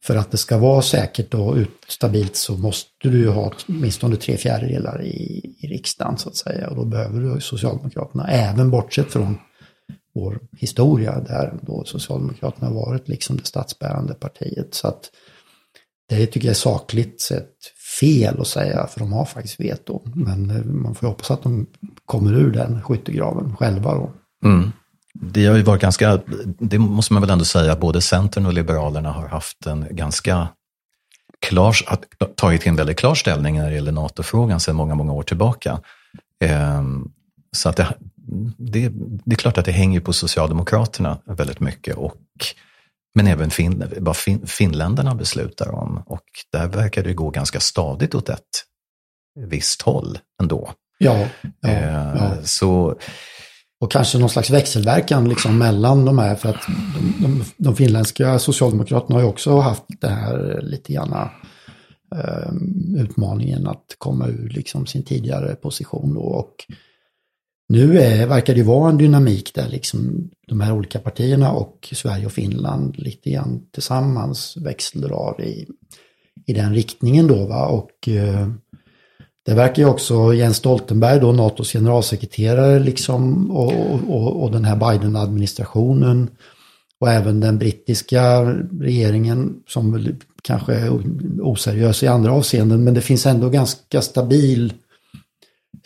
för 0.05 0.17
att 0.17 0.31
det 0.31 0.37
ska 0.37 0.59
vara 0.59 0.83
säkert 0.83 1.35
och 1.35 1.57
stabilt 1.89 2.37
så 2.37 2.57
måste 2.57 3.09
du 3.09 3.19
ju 3.19 3.29
ha 3.29 3.53
åtminstone 3.69 4.17
tre 4.17 4.37
fjärdedelar 4.37 5.03
i, 5.03 5.55
i 5.61 5.67
riksdagen 5.67 6.19
så 6.19 6.29
att 6.29 6.37
säga. 6.37 6.69
Och 6.69 6.77
då 6.77 6.85
behöver 6.85 7.21
du 7.21 7.41
Socialdemokraterna, 7.41 8.29
även 8.29 8.71
bortsett 8.71 9.13
från 9.13 9.39
vår 10.17 10.41
historia 10.57 11.21
där 11.21 11.55
då 11.63 11.85
Socialdemokraterna 11.85 12.71
varit 12.71 13.09
liksom 13.09 13.37
det 13.37 13.47
statsbärande 13.47 14.15
partiet. 14.15 14.75
Så 14.75 14.89
att 14.89 15.11
det 16.09 16.27
tycker 16.27 16.47
jag 16.47 16.51
är 16.53 16.55
sakligt 16.55 17.21
sett 17.21 17.53
fel 18.01 18.41
att 18.41 18.47
säga, 18.47 18.87
för 18.87 19.01
de 19.01 19.13
har 19.13 19.25
faktiskt 19.25 19.61
veto. 19.61 20.03
Men 20.15 20.51
eh, 20.51 20.65
man 20.65 20.95
får 20.95 21.07
hoppas 21.07 21.31
att 21.31 21.43
de 21.43 21.67
kommer 22.05 22.35
ur 22.35 22.53
den 22.53 22.83
skyttegraven 22.83 23.57
själva 23.57 23.95
då. 23.95 24.13
Mm 24.45 24.73
det 25.21 25.47
har 25.47 25.57
ju 25.57 25.63
varit 25.63 25.83
ganska, 25.83 26.21
det 26.59 26.79
måste 26.79 27.13
man 27.13 27.23
väl 27.23 27.31
ändå 27.31 27.45
säga, 27.45 27.73
att 27.73 27.81
både 27.81 28.01
Centern 28.01 28.47
och 28.47 28.53
Liberalerna 28.53 29.13
har 29.13 29.29
haft 29.29 29.67
en 29.67 29.87
ganska 29.91 30.49
klar, 31.41 31.77
tagit 32.35 32.67
en 32.67 32.77
väldigt 32.77 32.99
klar 32.99 33.15
ställning 33.15 33.57
när 33.57 33.71
det 33.71 33.75
gäller 33.75 33.93
NATO-frågan 33.93 34.61
sedan 34.61 34.77
många, 34.77 34.95
många 34.95 35.13
år 35.13 35.23
tillbaka. 35.23 35.81
Ehm, 36.45 37.09
så 37.57 37.69
att 37.69 37.77
det, 37.77 37.95
det, 38.59 38.89
det, 39.25 39.35
är 39.35 39.37
klart 39.37 39.59
att 39.59 39.65
det 39.65 39.73
hänger 39.73 40.01
på 40.01 40.13
Socialdemokraterna 40.13 41.19
väldigt 41.25 41.61
mycket, 41.61 41.97
och, 41.97 42.17
men 43.15 43.27
även 43.27 43.51
fin, 43.51 43.85
vad 43.99 44.17
fin, 44.17 44.47
finländarna 44.47 45.15
beslutar 45.15 45.75
om. 45.75 46.03
Och 46.07 46.25
där 46.53 46.69
verkar 46.69 47.03
det 47.03 47.15
gå 47.15 47.31
ganska 47.31 47.61
stadigt 47.61 48.15
åt 48.15 48.29
ett 48.29 48.41
visst 49.49 49.83
håll 49.83 50.19
ändå. 50.43 50.71
Ja, 50.99 51.27
ja, 51.61 51.69
ehm, 51.69 52.17
ja. 52.17 52.37
Så 52.45 52.99
och 53.81 53.93
kanske 53.93 54.19
någon 54.19 54.29
slags 54.29 54.51
växelverkan 54.51 55.29
liksom 55.29 55.59
mellan 55.59 56.05
de 56.05 56.19
här. 56.19 56.35
För 56.35 56.49
att 56.49 56.67
de, 56.95 57.15
de, 57.23 57.45
de 57.57 57.77
finländska 57.77 58.39
socialdemokraterna 58.39 59.15
har 59.15 59.23
ju 59.23 59.29
också 59.29 59.59
haft 59.59 59.85
det 60.01 60.09
här 60.09 60.61
lite 60.63 60.93
grann 60.93 61.13
eh, 62.15 62.53
utmaningen 63.03 63.67
att 63.67 63.95
komma 63.99 64.27
ur 64.27 64.49
liksom 64.49 64.87
sin 64.87 65.03
tidigare 65.03 65.55
position. 65.55 66.15
Då. 66.15 66.21
Och 66.21 66.55
nu 67.69 67.99
är, 67.99 68.27
verkar 68.27 68.55
det 68.55 68.63
vara 68.63 68.91
en 68.91 68.99
dynamik 68.99 69.55
där 69.55 69.69
liksom 69.69 70.31
de 70.49 70.61
här 70.61 70.73
olika 70.73 70.99
partierna 70.99 71.53
och 71.53 71.89
Sverige 71.93 72.27
och 72.27 72.33
Finland 72.33 72.99
lite 72.99 73.31
grann 73.31 73.63
tillsammans 73.73 74.57
växeldrar 74.57 75.41
i, 75.41 75.67
i 76.47 76.53
den 76.53 76.75
riktningen 76.75 77.27
då. 77.27 77.47
Va? 77.47 77.67
Och 77.67 78.09
eh, 78.09 78.49
det 79.47 79.55
verkar 79.55 79.83
ju 79.83 79.89
också 79.89 80.35
Jens 80.35 80.57
Stoltenberg, 80.57 81.21
då 81.21 81.33
NATOs 81.33 81.73
generalsekreterare, 81.73 82.79
liksom, 82.79 83.51
och, 83.51 83.73
och, 84.09 84.43
och 84.43 84.51
den 84.51 84.65
här 84.65 84.77
Biden-administrationen 84.77 86.31
och 87.01 87.11
även 87.11 87.41
den 87.41 87.59
brittiska 87.59 88.41
regeringen 88.81 89.55
som 89.67 89.93
väl 89.93 90.17
kanske 90.43 90.75
är 90.75 90.91
oseriös 91.41 92.03
i 92.03 92.07
andra 92.07 92.33
avseenden, 92.33 92.85
men 92.85 92.95
det 92.95 93.01
finns 93.01 93.27
ändå 93.27 93.49
ganska 93.49 94.03
stabil, 94.03 94.73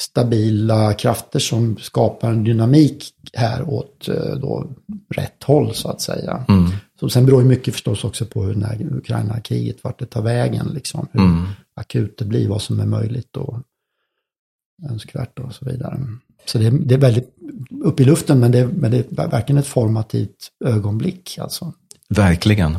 stabila 0.01 0.95
krafter 0.95 1.39
som 1.39 1.77
skapar 1.77 2.31
en 2.31 2.45
dynamik 2.45 3.15
här 3.33 3.69
åt 3.69 4.09
eh, 4.09 4.35
då, 4.35 4.67
rätt 5.15 5.45
håll 5.45 5.75
så 5.75 5.89
att 5.89 6.01
säga. 6.01 6.45
Mm. 6.49 6.71
Så 7.01 7.09
sen 7.09 7.27
beror 7.27 7.43
ju 7.43 7.49
mycket 7.49 7.75
förstås 7.75 8.05
också 8.05 8.27
på 8.27 8.45
hur 8.45 8.55
när 8.55 8.97
Ukraina-kriget, 8.97 9.85
vart 9.85 9.99
det 9.99 10.07
tar 10.07 10.23
vägen, 10.23 10.71
liksom, 10.75 11.09
hur 11.13 11.21
mm. 11.21 11.47
akut 11.75 12.19
det 12.19 12.25
blir, 12.25 12.49
vad 12.49 12.63
som 12.63 12.81
är 12.81 12.87
möjligt 12.87 13.37
och 13.37 13.59
önskvärt 14.91 15.39
och 15.39 15.55
så 15.55 15.65
vidare. 15.65 16.07
Så 16.47 16.59
det, 16.59 16.71
det 16.71 16.95
är 16.95 16.99
väldigt 16.99 17.37
upp 17.85 18.01
i 18.01 18.05
luften, 18.05 18.41
men 18.41 18.53
det, 18.53 18.67
men 18.67 18.91
det 18.91 18.99
är 18.99 19.29
verkligen 19.29 19.59
ett 19.59 19.67
formativt 19.67 20.51
ögonblick. 20.65 21.39
Alltså. 21.41 21.73
Verkligen. 22.09 22.79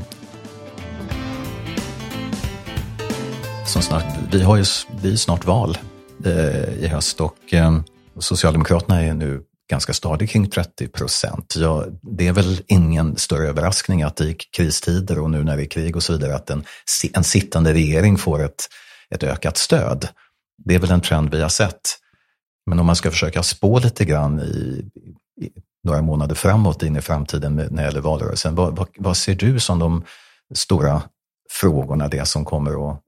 Som 3.68 3.82
snart, 3.82 4.06
vi 4.32 4.42
har 4.42 4.58
ju 4.58 4.64
vi 5.02 5.18
snart 5.18 5.46
val 5.46 5.78
Eh, 6.26 6.84
i 6.84 6.88
höst 6.88 7.22
och 7.22 7.54
eh, 7.54 7.80
Socialdemokraterna 8.20 9.02
är 9.02 9.14
nu 9.14 9.42
ganska 9.70 9.94
stadig 9.94 10.30
kring 10.30 10.50
30 10.50 10.88
procent. 10.88 11.56
Ja, 11.58 11.86
det 12.02 12.28
är 12.28 12.34
väl 12.34 12.62
ingen 12.68 13.18
större 13.18 13.48
överraskning 13.48 14.04
att 14.04 14.22
i 14.22 14.34
kristider 14.34 15.20
och 15.20 15.30
nu 15.30 15.44
när 15.44 15.58
det 15.58 15.64
är 15.64 15.70
krig 15.70 15.96
och 15.96 16.04
så 16.04 16.14
vidare 16.14 16.36
att 16.36 16.50
en, 16.50 16.64
en 17.14 17.24
sittande 17.24 17.74
regering 17.74 18.18
får 18.18 18.44
ett, 18.44 18.68
ett 19.10 19.24
ökat 19.24 19.58
stöd. 19.58 20.08
Det 20.66 20.76
är 20.76 20.80
väl 20.80 20.92
en 20.92 21.02
trend 21.02 21.32
vi 21.32 21.42
har 21.42 21.50
sett. 21.50 21.82
Men 22.66 22.80
om 22.80 22.86
man 22.86 22.96
ska 22.96 23.12
försöka 23.12 23.44
spå 23.44 23.80
lite 23.80 24.06
grann 24.06 24.40
i, 24.40 24.86
i 25.42 25.50
några 25.84 26.02
månader 26.02 26.36
framåt 26.36 26.84
in 26.84 26.96
i 26.96 27.02
framtiden 27.02 27.56
när 27.56 27.70
det 27.70 27.84
gäller 27.84 28.02
valrörelsen. 28.02 28.56
Vad, 28.56 28.76
vad, 28.76 28.88
vad 28.98 29.18
ser 29.18 29.36
du 29.36 29.60
som 29.60 29.80
de 29.80 30.04
stora 30.54 31.02
frågorna, 31.52 32.08
det 32.08 32.28
som 32.28 32.46
kommer 32.46 32.92
att 32.92 33.04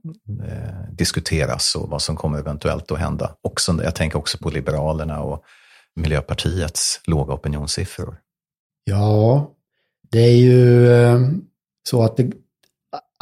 eh, 0.47 0.91
diskuteras 0.91 1.75
och 1.75 1.89
vad 1.89 2.01
som 2.01 2.15
kommer 2.15 2.39
eventuellt 2.39 2.91
att 2.91 2.99
hända? 2.99 3.35
Också, 3.41 3.79
jag 3.83 3.95
tänker 3.95 4.17
också 4.17 4.37
på 4.37 4.49
Liberalerna 4.49 5.19
och 5.19 5.43
Miljöpartiets 5.95 7.01
låga 7.05 7.33
opinionssiffror. 7.33 8.17
Ja, 8.83 9.51
det 10.11 10.19
är 10.19 10.35
ju 10.35 10.87
eh, 10.93 11.19
så 11.89 12.03
att 12.03 12.17
det, 12.17 12.31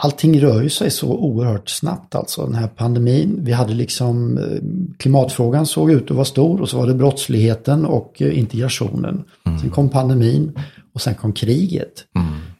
allting 0.01 0.41
rör 0.41 0.61
ju 0.61 0.69
sig 0.69 0.91
så 0.91 1.07
oerhört 1.07 1.69
snabbt 1.69 2.15
alltså. 2.15 2.45
Den 2.45 2.55
här 2.55 2.67
pandemin, 2.67 3.39
vi 3.39 3.51
hade 3.51 3.73
liksom 3.73 4.37
eh, 4.37 4.61
klimatfrågan 4.97 5.65
såg 5.65 5.91
ut 5.91 6.11
att 6.11 6.15
vara 6.15 6.25
stor 6.25 6.61
och 6.61 6.69
så 6.69 6.77
var 6.77 6.87
det 6.87 6.93
brottsligheten 6.93 7.85
och 7.85 8.21
eh, 8.21 8.39
integrationen. 8.39 9.23
Mm. 9.45 9.59
Sen 9.59 9.69
kom 9.69 9.89
pandemin 9.89 10.59
och 10.93 11.01
sen 11.01 11.15
kom 11.15 11.33
kriget. 11.33 12.05
Mm. 12.15 12.50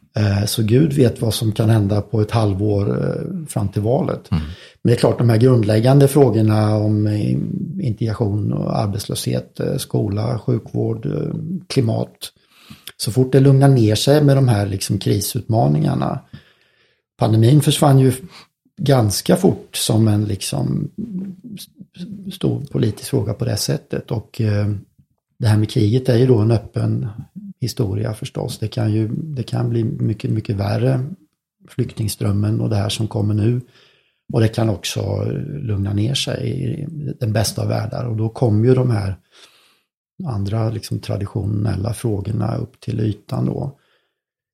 Så 0.45 0.63
Gud 0.63 0.93
vet 0.93 1.21
vad 1.21 1.34
som 1.34 1.52
kan 1.52 1.69
hända 1.69 2.02
på 2.02 2.21
ett 2.21 2.32
halvår 2.32 3.15
fram 3.50 3.69
till 3.69 3.82
valet. 3.82 4.32
Mm. 4.32 4.43
Men 4.82 4.91
det 4.91 4.93
är 4.93 5.00
klart 5.00 5.17
de 5.17 5.30
här 5.30 5.38
grundläggande 5.38 6.08
frågorna 6.08 6.76
om 6.76 7.08
integration 7.82 8.54
och 8.54 8.80
arbetslöshet, 8.80 9.60
skola, 9.78 10.39
sjukvård, 10.39 11.08
klimat 11.67 12.32
så 13.02 13.12
fort 13.12 13.32
det 13.32 13.39
lugnar 13.39 13.67
ner 13.67 13.95
sig 13.95 14.24
med 14.24 14.38
de 14.38 14.47
här 14.47 14.65
liksom 14.67 14.97
krisutmaningarna. 14.97 16.19
Pandemin 17.17 17.62
försvann 17.62 18.00
ju 18.00 18.13
ganska 18.78 19.36
fort 19.36 19.76
som 19.76 20.08
en 20.08 20.26
liksom 20.26 20.91
stor 22.34 22.62
politisk 22.71 23.10
fråga 23.10 23.34
på 23.34 23.45
det 23.45 23.58
sättet. 23.58 24.12
Och 24.12 24.41
eh, 24.41 24.67
det 25.39 25.47
här 25.47 25.58
med 25.58 25.69
kriget 25.69 26.10
är 26.10 26.17
ju 26.17 26.28
då 26.28 26.38
en 26.38 26.52
öppen 26.52 27.08
historia 27.62 28.13
förstås. 28.13 28.60
Det 28.60 28.67
kan 28.67 28.93
ju 28.93 29.08
det 29.08 29.43
kan 29.43 29.69
bli 29.69 29.84
mycket, 29.84 30.32
mycket 30.32 30.56
värre, 30.56 31.06
flyktingströmmen 31.69 32.62
och 32.62 32.69
det 32.69 32.76
här 32.76 32.89
som 32.89 33.08
kommer 33.08 33.34
nu. 33.34 33.62
Och 34.34 34.41
det 34.41 34.47
kan 34.47 34.69
också 34.69 35.24
lugna 35.62 35.93
ner 35.93 36.13
sig 36.13 36.50
i 36.50 36.88
den 37.19 37.34
bästa 37.34 37.62
av 37.62 37.67
världar. 37.67 38.06
Och 38.06 38.17
då 38.17 38.30
kommer 38.30 38.67
ju 38.67 38.76
de 38.76 38.91
här 38.91 39.15
andra 40.28 40.69
liksom 40.69 41.00
traditionella 41.00 41.93
frågorna 41.93 42.56
upp 42.56 42.80
till 42.80 43.00
ytan 43.00 43.45
då. 43.45 43.78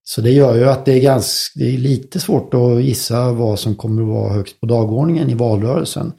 Så 0.04 0.22
det 0.22 0.32
gör 0.32 0.56
ju 0.56 0.65
att 0.65 0.86
det 0.86 0.93
är, 0.93 1.02
ganska, 1.02 1.60
det 1.60 1.74
är 1.74 1.78
lite 1.78 2.20
svårt 2.20 2.54
att 2.54 2.84
gissa 2.84 3.32
vad 3.32 3.60
som 3.60 3.76
kommer 3.76 4.02
att 4.02 4.08
vara 4.08 4.34
högst 4.34 4.60
på 4.60 4.65
dagordningen 4.65 5.30
i 5.30 5.34
valrörelsen. 5.34 6.13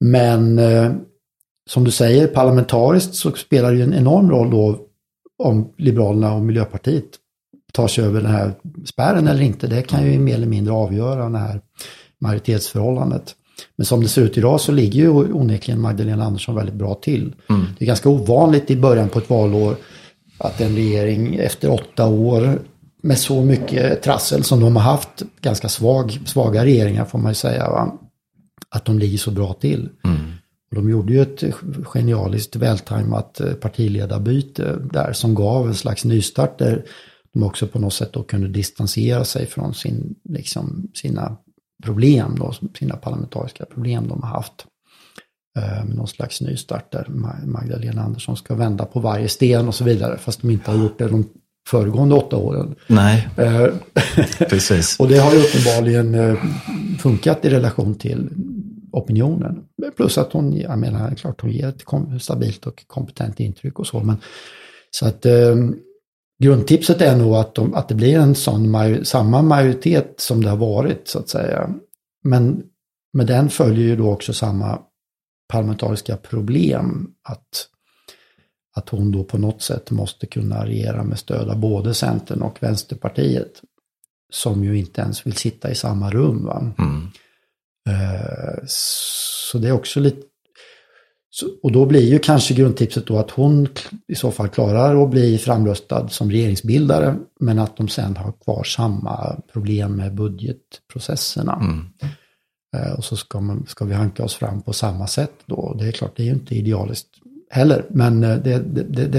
Men 0.00 0.58
eh, 0.58 0.92
som 1.70 1.84
du 1.84 1.90
säger, 1.90 2.26
parlamentariskt 2.26 3.14
så 3.14 3.32
spelar 3.32 3.72
det 3.72 3.76
ju 3.76 3.82
en 3.82 3.94
enorm 3.94 4.30
roll 4.30 4.50
då 4.50 4.89
om 5.40 5.72
Liberalerna 5.76 6.34
och 6.34 6.42
Miljöpartiet 6.42 7.04
tar 7.72 7.88
sig 7.88 8.04
över 8.04 8.22
den 8.22 8.30
här 8.30 8.52
spärren 8.84 9.28
eller 9.28 9.40
inte. 9.40 9.66
Det 9.66 9.82
kan 9.82 10.12
ju 10.12 10.18
mer 10.18 10.34
eller 10.34 10.46
mindre 10.46 10.74
avgöra 10.74 11.28
det 11.28 11.38
här 11.38 11.60
majoritetsförhållandet. 12.20 13.34
Men 13.76 13.86
som 13.86 14.02
det 14.02 14.08
ser 14.08 14.22
ut 14.22 14.38
idag 14.38 14.60
så 14.60 14.72
ligger 14.72 15.00
ju 15.00 15.10
onekligen 15.10 15.80
Magdalena 15.80 16.24
Andersson 16.24 16.54
väldigt 16.54 16.74
bra 16.74 16.94
till. 16.94 17.34
Mm. 17.48 17.66
Det 17.78 17.84
är 17.84 17.86
ganska 17.86 18.08
ovanligt 18.08 18.70
i 18.70 18.76
början 18.76 19.08
på 19.08 19.18
ett 19.18 19.30
valår 19.30 19.76
att 20.38 20.60
en 20.60 20.74
regering 20.74 21.34
efter 21.34 21.70
åtta 21.70 22.06
år 22.06 22.58
med 23.02 23.18
så 23.18 23.42
mycket 23.42 24.02
trassel 24.02 24.44
som 24.44 24.60
de 24.60 24.76
har 24.76 24.82
haft, 24.82 25.22
ganska 25.40 25.68
svag, 25.68 26.20
svaga 26.24 26.64
regeringar 26.64 27.04
får 27.04 27.18
man 27.18 27.30
ju 27.30 27.34
säga, 27.34 27.70
va? 27.70 27.98
att 28.70 28.84
de 28.84 28.98
ligger 28.98 29.18
så 29.18 29.30
bra 29.30 29.52
till. 29.52 29.88
Mm. 30.04 30.20
Och 30.70 30.76
de 30.76 30.90
gjorde 30.90 31.12
ju 31.12 31.22
ett 31.22 31.44
genialiskt 31.84 32.56
vältajmat 32.56 33.40
eh, 33.40 33.52
partiledarbyte 33.52 34.76
där 34.92 35.12
som 35.12 35.34
gav 35.34 35.68
en 35.68 35.74
slags 35.74 36.04
nystart 36.04 36.58
där 36.58 36.84
de 37.32 37.42
också 37.42 37.66
på 37.66 37.78
något 37.78 37.94
sätt 37.94 38.12
då 38.12 38.22
kunde 38.22 38.48
distansera 38.48 39.24
sig 39.24 39.46
från 39.46 39.74
sin, 39.74 40.14
liksom, 40.24 40.88
sina 40.94 41.36
problem, 41.82 42.36
då, 42.38 42.54
sina 42.78 42.96
parlamentariska 42.96 43.64
problem 43.64 44.08
de 44.08 44.22
har 44.22 44.28
haft. 44.28 44.66
Eh, 45.58 45.84
med 45.84 45.96
någon 45.96 46.08
slags 46.08 46.40
nystart 46.40 46.92
där 46.92 47.06
Magdalena 47.44 48.02
Andersson 48.02 48.36
ska 48.36 48.54
vända 48.54 48.84
på 48.84 49.00
varje 49.00 49.28
sten 49.28 49.68
och 49.68 49.74
så 49.74 49.84
vidare, 49.84 50.18
fast 50.18 50.40
de 50.40 50.50
inte 50.50 50.70
har 50.70 50.78
gjort 50.78 50.98
det 50.98 51.08
de 51.08 51.28
föregående 51.68 52.14
åtta 52.14 52.36
åren. 52.36 52.74
Nej, 52.86 53.28
eh, 53.36 53.66
precis. 54.38 55.00
och 55.00 55.08
det 55.08 55.18
har 55.18 55.32
ju 55.32 55.38
uppenbarligen 55.38 56.14
eh, 56.14 56.36
funkat 56.98 57.44
i 57.44 57.50
relation 57.50 57.94
till 57.94 58.28
opinionen. 58.92 59.64
Plus 59.96 60.18
att 60.18 60.32
hon, 60.32 60.56
jag 60.56 60.78
menar, 60.78 61.14
klart 61.14 61.40
hon 61.40 61.50
ger 61.50 61.68
ett 61.68 62.22
stabilt 62.22 62.66
och 62.66 62.86
kompetent 62.86 63.40
intryck 63.40 63.78
och 63.78 63.86
så, 63.86 64.00
men 64.00 64.16
så 64.90 65.06
att 65.06 65.26
eh, 65.26 65.56
grundtipset 66.42 67.00
är 67.00 67.16
nog 67.16 67.34
att, 67.34 67.54
de, 67.54 67.74
att 67.74 67.88
det 67.88 67.94
blir 67.94 68.18
en 68.18 68.34
sån 68.34 68.70
major, 68.70 69.02
samma 69.02 69.42
majoritet 69.42 70.14
som 70.16 70.42
det 70.42 70.50
har 70.50 70.56
varit 70.56 71.08
så 71.08 71.18
att 71.18 71.28
säga. 71.28 71.70
Men 72.24 72.62
med 73.12 73.26
den 73.26 73.50
följer 73.50 73.84
ju 73.84 73.96
då 73.96 74.10
också 74.10 74.32
samma 74.32 74.78
parlamentariska 75.48 76.16
problem 76.16 77.10
att, 77.22 77.68
att 78.76 78.88
hon 78.88 79.12
då 79.12 79.24
på 79.24 79.38
något 79.38 79.62
sätt 79.62 79.90
måste 79.90 80.26
kunna 80.26 80.66
regera 80.66 81.04
med 81.04 81.18
stöd 81.18 81.48
av 81.48 81.58
både 81.58 81.94
Centern 81.94 82.42
och 82.42 82.62
Vänsterpartiet. 82.62 83.62
Som 84.32 84.64
ju 84.64 84.78
inte 84.78 85.00
ens 85.00 85.26
vill 85.26 85.36
sitta 85.36 85.70
i 85.70 85.74
samma 85.74 86.10
rum. 86.10 86.44
Va? 86.44 86.72
Mm. 86.78 87.08
Eh, 87.88 88.58
så 88.66 89.58
det 89.58 89.68
är 89.68 89.72
också 89.72 90.00
lite, 90.00 90.22
och 91.62 91.72
då 91.72 91.86
blir 91.86 92.10
ju 92.10 92.18
kanske 92.18 92.54
grundtipset 92.54 93.06
då 93.06 93.18
att 93.18 93.30
hon 93.30 93.68
i 94.08 94.14
så 94.14 94.30
fall 94.30 94.48
klarar 94.48 95.02
att 95.02 95.10
bli 95.10 95.38
framröstad 95.38 96.08
som 96.08 96.30
regeringsbildare, 96.30 97.16
men 97.40 97.58
att 97.58 97.76
de 97.76 97.88
sen 97.88 98.16
har 98.16 98.32
kvar 98.32 98.64
samma 98.64 99.40
problem 99.52 99.96
med 99.96 100.14
budgetprocesserna. 100.14 101.54
Mm. 101.54 101.86
Eh, 102.76 102.92
och 102.92 103.04
så 103.04 103.16
ska, 103.16 103.40
man, 103.40 103.66
ska 103.66 103.84
vi 103.84 103.94
hanka 103.94 104.24
oss 104.24 104.34
fram 104.34 104.62
på 104.62 104.72
samma 104.72 105.06
sätt 105.06 105.32
då. 105.46 105.76
Det 105.78 105.88
är 105.88 105.92
klart, 105.92 106.16
det 106.16 106.22
är 106.22 106.26
ju 106.26 106.32
inte 106.32 106.54
idealiskt 106.54 107.19
heller, 107.50 107.84
men 107.90 108.24
eh, 108.24 108.36
det, 108.36 108.58
det, 108.58 108.82
det, 108.82 109.06
det 109.06 109.18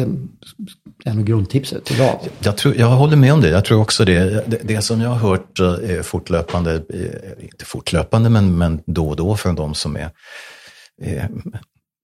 är 1.06 1.14
nog 1.14 1.26
grundtipset 1.26 1.92
idag. 1.92 2.20
Jag, 2.40 2.58
tror, 2.58 2.76
jag 2.76 2.88
håller 2.88 3.18
med 3.18 3.34
om 3.34 3.42
det. 3.42 3.50
Jag 3.50 3.66
tror 3.66 3.82
också 3.82 4.06
det. 4.06 4.20
Det, 4.48 4.60
det 4.64 4.82
som 4.82 5.02
jag 5.02 5.10
har 5.10 5.30
hört 5.30 5.60
eh, 5.60 6.02
fortlöpande, 6.02 6.74
eh, 6.74 7.44
inte 7.44 7.66
fortlöpande, 7.66 8.30
men, 8.30 8.58
men 8.58 8.82
då 8.86 9.10
och 9.10 9.16
då 9.16 9.38
från 9.38 9.56
de 9.56 9.74
som 9.74 9.96
är 9.96 10.10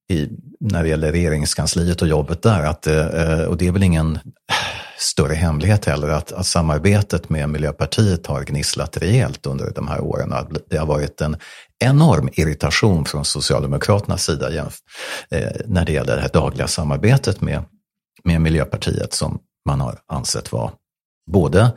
i, 0.10 0.28
när 0.60 0.84
det 0.84 0.90
gäller 0.90 1.12
regeringskansliet 1.12 2.02
och 2.02 2.08
jobbet 2.08 2.42
där. 2.42 2.64
Att, 2.64 2.88
och 3.48 3.58
det 3.58 3.68
är 3.68 3.72
väl 3.72 3.84
ingen 3.84 4.20
större 4.98 5.34
hemlighet 5.34 5.86
heller 5.86 6.10
att, 6.10 6.32
att 6.32 6.46
samarbetet 6.46 7.30
med 7.30 7.50
Miljöpartiet 7.50 8.28
har 8.28 8.44
gnisslat 8.44 8.98
rejält 8.98 9.46
under 9.46 9.72
de 9.76 9.88
här 9.88 10.02
åren. 10.02 10.34
Det 10.70 10.78
har 10.78 10.86
varit 10.86 11.22
en 11.22 11.38
enorm 11.80 12.30
irritation 12.34 13.06
från 13.06 13.26
Socialdemokraternas 13.26 14.24
sida 14.24 14.66
eh, 15.32 15.52
när 15.66 15.86
det 15.86 15.92
gäller 15.92 16.16
det 16.16 16.22
här 16.22 16.30
dagliga 16.34 16.68
samarbetet 16.68 17.42
med, 17.42 17.64
med 18.24 18.42
Miljöpartiet 18.42 19.14
som 19.14 19.40
man 19.66 19.82
har 19.82 20.00
ansett 20.08 20.52
vara 20.52 20.72
både 21.32 21.72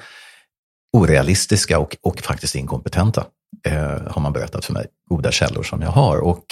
orealistiska 0.92 1.78
och, 1.78 1.96
och 2.02 2.20
faktiskt 2.20 2.54
inkompetenta, 2.54 3.24
eh, 3.66 4.02
har 4.06 4.20
man 4.20 4.32
berättat 4.32 4.64
för 4.64 4.72
mig, 4.72 4.86
goda 5.08 5.30
källor 5.30 5.62
som 5.62 5.82
jag 5.82 5.90
har. 5.90 6.18
Och 6.18 6.44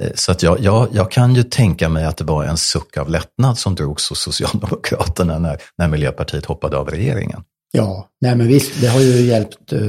Eh, 0.00 0.10
så 0.14 0.32
att 0.32 0.42
jag, 0.42 0.60
jag, 0.60 0.88
jag 0.92 1.10
kan 1.10 1.34
ju 1.34 1.42
tänka 1.42 1.88
mig 1.88 2.04
att 2.04 2.16
det 2.16 2.24
var 2.24 2.44
en 2.44 2.56
suck 2.56 2.96
av 2.96 3.10
lättnad 3.10 3.58
som 3.58 3.74
drogs 3.74 4.08
hos 4.08 4.20
Socialdemokraterna 4.20 5.38
när, 5.38 5.58
när 5.78 5.88
Miljöpartiet 5.88 6.46
hoppade 6.46 6.76
av 6.76 6.90
regeringen. 6.90 7.42
Ja, 7.72 8.08
nej 8.20 8.36
men 8.36 8.48
visst, 8.48 8.80
det 8.80 8.86
har 8.86 9.00
ju 9.00 9.20
hjälpt. 9.20 9.72
Eh, 9.72 9.80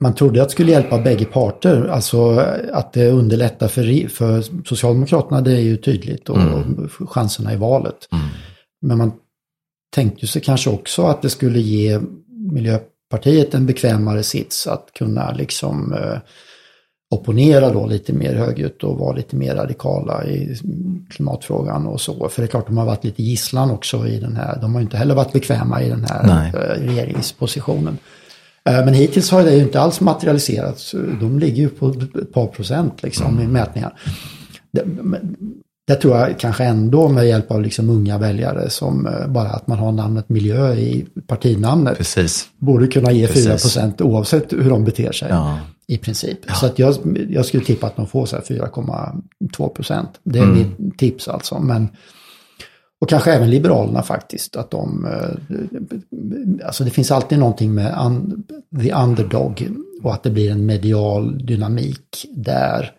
man 0.00 0.14
trodde 0.14 0.42
att 0.42 0.48
det 0.48 0.52
skulle 0.52 0.72
hjälpa 0.72 0.98
bägge 0.98 1.24
parter, 1.24 1.88
alltså 1.88 2.30
att 2.72 2.92
det 2.92 3.10
underlättar 3.10 3.68
för, 3.68 4.08
för 4.08 4.64
Socialdemokraterna, 4.64 5.40
det 5.40 5.52
är 5.52 5.60
ju 5.60 5.76
tydligt, 5.76 6.28
och 6.28 6.40
mm. 6.40 6.88
chanserna 6.88 7.52
i 7.52 7.56
valet. 7.56 8.08
Mm. 8.12 8.24
Men 8.82 8.98
man 8.98 9.12
tänkte 9.94 10.26
sig 10.26 10.42
kanske 10.42 10.70
också 10.70 11.02
att 11.02 11.22
det 11.22 11.30
skulle 11.30 11.60
ge 11.60 12.00
Miljöpartiet 12.52 13.54
en 13.54 13.66
bekvämare 13.66 14.22
sits 14.22 14.66
att 14.66 14.90
kunna 14.94 15.32
liksom 15.32 15.92
eh, 15.92 16.18
opponera 17.10 17.72
då 17.72 17.86
lite 17.86 18.12
mer 18.12 18.34
högljutt 18.34 18.84
och 18.84 18.98
vara 18.98 19.16
lite 19.16 19.36
mer 19.36 19.54
radikala 19.54 20.24
i 20.24 20.56
klimatfrågan 21.10 21.86
och 21.86 22.00
så. 22.00 22.28
För 22.28 22.42
det 22.42 22.46
är 22.46 22.50
klart, 22.50 22.66
de 22.66 22.78
har 22.78 22.86
varit 22.86 23.04
lite 23.04 23.22
gisslan 23.22 23.70
också 23.70 24.06
i 24.06 24.18
den 24.20 24.36
här, 24.36 24.58
de 24.60 24.74
har 24.74 24.82
inte 24.82 24.96
heller 24.96 25.14
varit 25.14 25.32
bekväma 25.32 25.82
i 25.82 25.88
den 25.88 26.04
här. 26.10 26.46
Eh, 26.46 26.86
regeringspositionen. 26.86 27.98
Eh, 28.68 28.84
men 28.84 28.94
hittills 28.94 29.30
har 29.30 29.44
det 29.44 29.54
ju 29.54 29.62
inte 29.62 29.80
alls 29.80 30.00
materialiserats. 30.00 30.94
De 31.20 31.38
ligger 31.38 31.62
ju 31.62 31.68
på 31.68 31.88
ett 31.88 32.32
par 32.32 32.46
procent 32.46 33.02
liksom 33.02 33.26
mm. 33.26 33.44
i 33.44 33.46
mätningar. 33.46 33.98
Det 35.86 35.94
tror 35.94 36.16
jag 36.16 36.38
kanske 36.38 36.64
ändå 36.64 37.08
med 37.08 37.28
hjälp 37.28 37.50
av 37.50 37.62
liksom 37.62 37.90
unga 37.90 38.18
väljare 38.18 38.70
som 38.70 39.06
eh, 39.06 39.28
bara 39.28 39.48
att 39.48 39.66
man 39.66 39.78
har 39.78 39.92
namnet 39.92 40.28
miljö 40.28 40.74
i 40.74 41.06
partinamnet. 41.26 41.98
Precis. 41.98 42.48
Borde 42.58 42.86
kunna 42.86 43.12
ge 43.12 43.26
Precis. 43.26 43.44
4 43.44 43.52
procent 43.52 44.00
oavsett 44.00 44.52
hur 44.52 44.70
de 44.70 44.84
beter 44.84 45.12
sig. 45.12 45.28
Ja. 45.30 45.58
I 45.86 45.98
princip. 45.98 46.38
Ja. 46.46 46.54
Så 46.54 46.66
att 46.66 46.78
jag, 46.78 46.94
jag 47.30 47.46
skulle 47.46 47.64
tippa 47.64 47.86
att 47.86 47.96
de 47.96 48.06
får 48.06 48.26
4,2 48.26 49.68
procent. 49.68 50.10
Det 50.24 50.38
är 50.38 50.42
mm. 50.42 50.58
mitt 50.58 50.98
tips 50.98 51.28
alltså. 51.28 51.58
Men, 51.58 51.88
och 53.00 53.08
kanske 53.08 53.32
även 53.32 53.50
Liberalerna 53.50 54.02
faktiskt, 54.02 54.56
att 54.56 54.70
de... 54.70 55.04
Eh, 55.04 56.66
alltså 56.66 56.84
det 56.84 56.90
finns 56.90 57.10
alltid 57.10 57.38
någonting 57.38 57.74
med 57.74 57.98
un, 58.06 58.46
the 58.82 58.92
underdog 58.92 59.68
och 60.02 60.14
att 60.14 60.22
det 60.22 60.30
blir 60.30 60.50
en 60.50 60.66
medial 60.66 61.46
dynamik 61.46 62.26
där. 62.30 62.92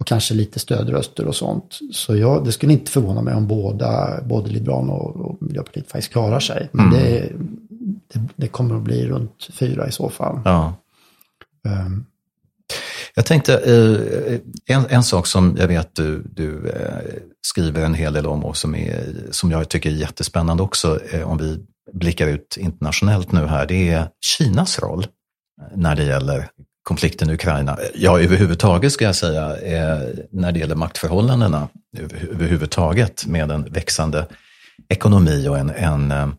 Och 0.00 0.06
kanske 0.06 0.34
lite 0.34 0.58
stödröster 0.58 1.26
och 1.26 1.36
sånt. 1.36 1.78
Så 1.92 2.16
jag, 2.16 2.44
det 2.44 2.52
skulle 2.52 2.72
inte 2.72 2.90
förvåna 2.90 3.22
mig 3.22 3.34
om 3.34 3.46
båda, 3.46 4.22
både 4.22 4.50
Liberalerna 4.50 4.92
och, 4.92 5.16
och 5.16 5.42
Miljöpartiet 5.42 5.90
faktiskt 5.90 6.12
klarar 6.12 6.40
sig. 6.40 6.68
Men 6.72 6.86
mm. 6.86 6.98
det, 6.98 7.32
det, 8.12 8.28
det, 8.36 8.48
kommer 8.48 8.76
att 8.76 8.82
bli 8.82 9.06
runt 9.06 9.48
fyra 9.52 9.88
i 9.88 9.92
så 9.92 10.08
fall. 10.08 10.40
Ja. 10.44 10.74
Um. 11.86 12.06
Jag 13.14 13.26
tänkte, 13.26 13.54
eh, 13.54 14.40
en, 14.76 14.84
en 14.88 15.02
sak 15.02 15.26
som 15.26 15.56
jag 15.58 15.68
vet 15.68 15.94
du, 15.94 16.22
du 16.22 16.68
eh, 16.68 16.98
skriver 17.46 17.84
en 17.84 17.94
hel 17.94 18.12
del 18.12 18.26
om 18.26 18.44
och 18.44 18.56
som, 18.56 18.74
är, 18.74 19.14
som 19.30 19.50
jag 19.50 19.68
tycker 19.68 19.90
är 19.90 19.94
jättespännande 19.94 20.62
också, 20.62 21.00
eh, 21.10 21.30
om 21.30 21.38
vi 21.38 21.58
blickar 21.92 22.28
ut 22.28 22.56
internationellt 22.56 23.32
nu 23.32 23.46
här, 23.46 23.66
det 23.66 23.88
är 23.88 24.08
Kinas 24.26 24.78
roll 24.78 25.02
eh, 25.02 25.76
när 25.76 25.96
det 25.96 26.04
gäller 26.04 26.48
konflikten 26.82 27.30
i 27.30 27.34
Ukraina. 27.34 27.78
Ja, 27.94 28.20
överhuvudtaget 28.20 28.92
ska 28.92 29.04
jag 29.04 29.16
säga, 29.16 29.56
eh, 29.56 30.08
när 30.30 30.52
det 30.52 30.58
gäller 30.58 30.74
maktförhållandena 30.74 31.68
överhuvudtaget 32.30 33.26
med 33.26 33.50
en 33.50 33.72
växande 33.72 34.26
ekonomi 34.88 35.48
och 35.48 35.58
en, 35.58 35.70
en 35.70 36.34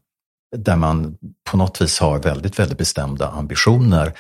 där 0.58 0.76
man 0.76 1.18
på 1.52 1.58
något 1.58 1.82
vis 1.82 2.00
har 2.00 2.20
väldigt, 2.20 2.60
väldigt 2.60 2.78
bestämda 2.78 3.30
ambitioner 3.30 4.14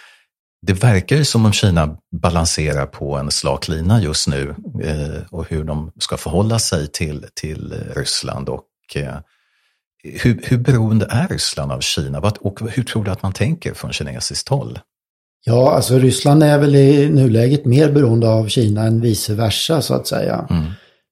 det 0.66 0.74
verkar 0.74 1.16
ju 1.16 1.26
som 1.26 1.46
om 1.46 1.54
Kina 1.54 1.98
balanserar 2.22 2.86
på 2.86 3.18
en 3.18 3.32
slak 3.32 3.68
lina 3.68 4.02
just 4.02 4.28
nu 4.28 4.56
eh, 4.84 5.22
och 5.32 5.50
hur 5.50 5.64
de 5.64 5.92
ska 6.00 6.18
förhålla 6.18 6.60
sig 6.60 6.88
till, 6.88 7.26
till 7.34 7.74
Ryssland. 7.96 8.50
Och, 8.50 8.66
eh, 8.96 9.16
hur, 10.04 10.42
hur 10.44 10.58
beroende 10.58 11.08
är 11.10 11.28
Ryssland 11.28 11.72
av 11.72 11.80
Kina 11.80 12.20
och 12.20 12.60
hur 12.72 12.84
tror 12.84 13.04
du 13.04 13.12
att 13.12 13.24
man 13.24 13.34
tänker 13.34 13.74
från 13.74 13.94
kinesiskt 13.94 14.50
håll? 14.50 14.80
Ja, 15.46 15.72
alltså 15.72 16.00
Ryssland 16.00 16.44
är 16.44 16.58
väl 16.58 16.76
i 16.76 17.10
nuläget 17.10 17.66
mer 17.66 17.92
beroende 17.92 18.30
av 18.30 18.48
Kina 18.48 18.84
än 18.84 19.02
vice 19.02 19.34
versa 19.34 19.82
så 19.82 19.94
att 19.94 20.08
säga. 20.08 20.48
Mm. 20.50 20.66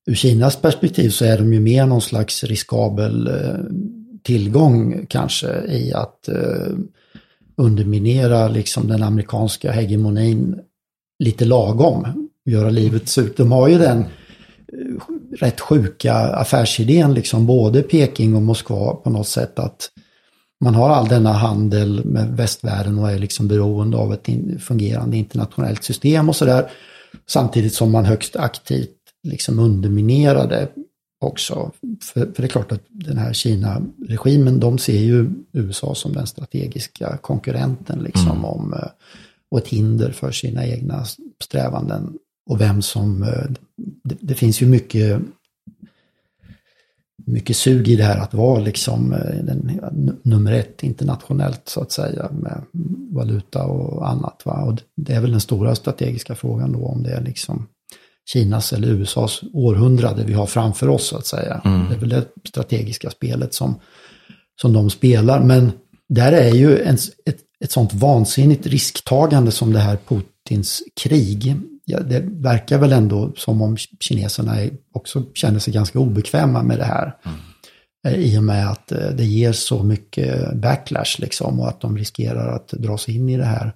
Ur 0.06 0.16
Kinas 0.16 0.62
perspektiv 0.62 1.10
så 1.10 1.26
är 1.26 1.38
de 1.38 1.54
ju 1.54 1.60
mer 1.60 1.86
någon 1.86 2.02
slags 2.02 2.44
riskabel 2.44 3.28
eh, 3.28 3.60
tillgång 4.24 5.06
kanske 5.10 5.48
i 5.68 5.94
att 5.94 6.28
eh, 6.28 6.74
underminera 7.58 8.48
liksom 8.48 8.88
den 8.88 9.04
amerikanska 9.04 9.72
hegemonin 9.72 10.60
lite 11.24 11.46
lagom. 11.46 12.30
Göra 12.46 12.70
livet 12.70 13.10
surt. 13.10 13.38
De 13.38 13.52
har 13.52 13.68
ju 13.68 13.78
den 13.78 14.00
eh, 14.00 14.06
rätt 15.40 15.60
sjuka 15.60 16.14
affärsidén, 16.14 17.14
liksom 17.14 17.46
både 17.46 17.82
Peking 17.82 18.36
och 18.36 18.42
Moskva 18.42 18.94
på 18.94 19.10
något 19.10 19.28
sätt 19.28 19.60
att 19.60 19.90
man 20.64 20.76
har 20.76 20.90
all 20.90 21.08
denna 21.08 21.34
handel 21.34 22.06
med 22.06 22.38
västvärlden 22.38 23.00
och 23.00 23.12
är 23.12 23.20
liksom 23.20 23.48
beroende 23.48 23.98
av 23.98 24.14
ett 24.14 24.30
fungerande 24.60 25.18
internationellt 25.18 25.84
system 25.84 26.30
och 26.30 26.36
sådär. 26.36 26.72
Samtidigt 27.28 27.74
som 27.74 27.92
man 27.92 28.06
högst 28.06 28.36
aktivt 28.36 28.98
liksom 29.24 29.60
underminerade 29.60 30.68
också. 31.24 31.72
För, 32.02 32.20
för, 32.20 32.42
det 32.42 32.44
är 32.44 32.48
klart 32.48 32.72
att 32.72 32.84
den 32.90 33.18
här 33.18 33.34
Kina-regimen, 33.34 34.60
de 34.60 34.78
ser 34.78 35.00
ju 35.00 35.30
USA 35.52 35.96
som 35.96 36.14
den 36.14 36.28
strategiska 36.28 37.18
konkurrenten 37.18 38.00
liksom 38.00 38.32
mm. 38.32 38.46
om, 38.46 38.74
eh, 38.74 38.90
och 39.52 39.58
ett 39.58 39.68
hinder 39.68 40.12
för 40.12 40.32
sina 40.32 40.66
egna 40.66 41.06
strävanden. 41.44 42.18
Och 42.50 42.62
vem 42.62 42.82
som, 42.82 43.24
eh, 43.24 43.52
det, 44.04 44.18
det, 44.20 44.36
finns 44.36 44.62
ju 44.62 44.66
mycket, 44.66 45.22
mycket 47.26 47.58
sug 47.58 47.88
i 47.88 47.96
det 47.96 48.04
här 48.04 48.20
att 48.20 48.34
vara 48.34 48.60
liksom 48.60 49.14
eh, 49.14 49.44
den, 49.44 50.18
nummer 50.24 50.52
ett 50.52 50.84
internationellt 50.84 51.70
så 51.70 51.82
att 51.82 51.92
säga 51.92 52.32
med 52.32 52.62
valuta 53.12 53.66
och 53.66 54.10
annat. 54.10 54.42
Va? 54.46 54.64
Och 54.64 54.80
det 54.96 55.14
är 55.14 55.22
väl 55.22 55.32
den 55.32 55.42
stora 55.42 55.76
strategiska 55.76 56.36
frågan 56.36 56.72
då 56.72 56.86
om 56.86 57.04
det 57.04 57.12
är 57.12 57.22
liksom 57.22 57.68
Kinas 58.26 58.74
eller 58.74 58.88
USAs 58.88 59.42
århundrade 59.54 60.24
vi 60.24 60.34
har 60.34 60.46
framför 60.46 60.90
oss 60.90 61.08
så 61.08 61.18
att 61.18 61.26
säga. 61.26 61.62
Mm. 61.66 61.90
Det 61.90 61.96
är 61.96 62.00
väl 62.00 62.10
det 62.10 62.26
strategiska 62.48 63.10
spelet 63.10 63.54
som, 63.54 63.80
som 64.62 64.74
de 64.74 64.90
spelar. 64.90 65.44
Men 65.44 65.72
där 66.10 66.32
är 66.32 66.54
ju 66.54 66.80
en, 66.80 66.96
ett, 67.26 67.38
ett 67.64 67.72
sånt 67.72 67.94
vansinnigt 67.94 68.68
risktagande 68.68 69.52
som 69.52 69.74
det 69.74 69.80
här 69.80 69.98
Putins 70.08 70.84
krig. 71.02 71.56
Ja, 71.86 72.00
det 72.00 72.20
verkar 72.26 72.78
väl 72.78 72.94
ändå 72.94 73.34
som 73.38 73.62
om 73.62 73.78
kineserna 74.00 74.56
också 74.94 75.24
känner 75.34 75.60
sig 75.60 75.74
ganska 75.74 76.00
obekväma 76.00 76.64
med 76.64 76.78
det 76.78 76.86
här. 76.86 77.16
Mm. 77.26 77.40
I 78.22 78.38
och 78.38 78.44
med 78.44 78.70
att 78.70 78.92
eh, 78.92 79.10
det 79.10 79.26
ger 79.26 79.52
så 79.52 79.84
mycket 79.84 80.54
backlash 80.54 81.20
liksom 81.20 81.60
och 81.60 81.68
att 81.68 81.82
de 81.82 81.98
riskerar 81.98 82.56
att 82.56 82.68
dras 82.68 83.10
in 83.10 83.30
i 83.30 83.38
det 83.38 83.46
här 83.46 83.74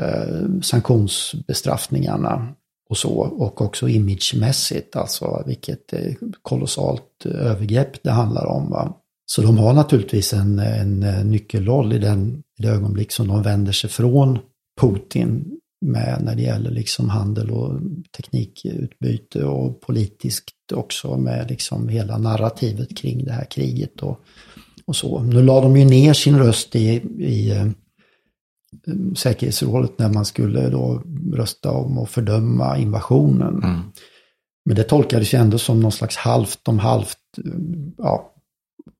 eh, 0.00 0.60
sanktionsbestraffningarna 0.62 2.54
och 2.90 2.96
så. 2.96 3.14
Och 3.14 3.60
också 3.60 3.88
imagemässigt, 3.88 4.96
alltså 4.96 5.42
vilket 5.46 5.92
eh, 5.92 6.12
kolossalt 6.42 7.26
eh, 7.26 7.30
övergrepp 7.30 8.02
det 8.02 8.10
handlar 8.10 8.46
om. 8.46 8.70
Va? 8.70 8.96
Så 9.26 9.42
de 9.42 9.58
har 9.58 9.72
naturligtvis 9.72 10.32
en, 10.32 10.58
en 10.58 11.02
eh, 11.02 11.24
nyckelroll 11.24 11.92
i, 11.92 11.98
den, 11.98 12.42
i 12.58 12.62
det 12.62 12.68
ögonblick 12.68 13.12
som 13.12 13.28
de 13.28 13.42
vänder 13.42 13.72
sig 13.72 13.90
från 13.90 14.38
Putin 14.80 15.58
med 15.84 16.22
när 16.24 16.34
det 16.34 16.42
gäller 16.42 16.70
liksom 16.70 17.08
handel 17.08 17.50
och 17.50 17.80
teknikutbyte 18.16 19.44
och 19.44 19.80
politiskt 19.80 20.72
också 20.72 21.16
med 21.16 21.50
liksom 21.50 21.88
hela 21.88 22.18
narrativet 22.18 22.96
kring 22.96 23.24
det 23.24 23.32
här 23.32 23.44
kriget 23.44 24.02
och, 24.02 24.20
och 24.86 24.96
så. 24.96 25.22
Nu 25.22 25.42
la 25.42 25.60
de 25.60 25.76
ju 25.76 25.84
ner 25.84 26.12
sin 26.12 26.38
röst 26.38 26.76
i, 26.76 26.88
i 27.18 27.72
säkerhetsrådet 29.16 29.98
när 29.98 30.08
man 30.08 30.24
skulle 30.24 30.68
då 30.68 31.02
rösta 31.32 31.70
om 31.70 31.98
att 31.98 32.10
fördöma 32.10 32.78
invasionen. 32.78 33.62
Mm. 33.62 33.80
Men 34.64 34.76
det 34.76 34.82
tolkades 34.82 35.34
ju 35.34 35.38
ändå 35.38 35.58
som 35.58 35.80
någon 35.80 35.92
slags 35.92 36.16
halvt 36.16 36.68
om 36.68 36.78
halvt, 36.78 37.18
ja, 37.98 38.32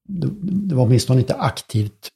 det, 0.08 0.28
det 0.40 0.74
var 0.74 0.84
åtminstone 0.84 1.20
inte 1.20 1.34
aktivt 1.34 2.10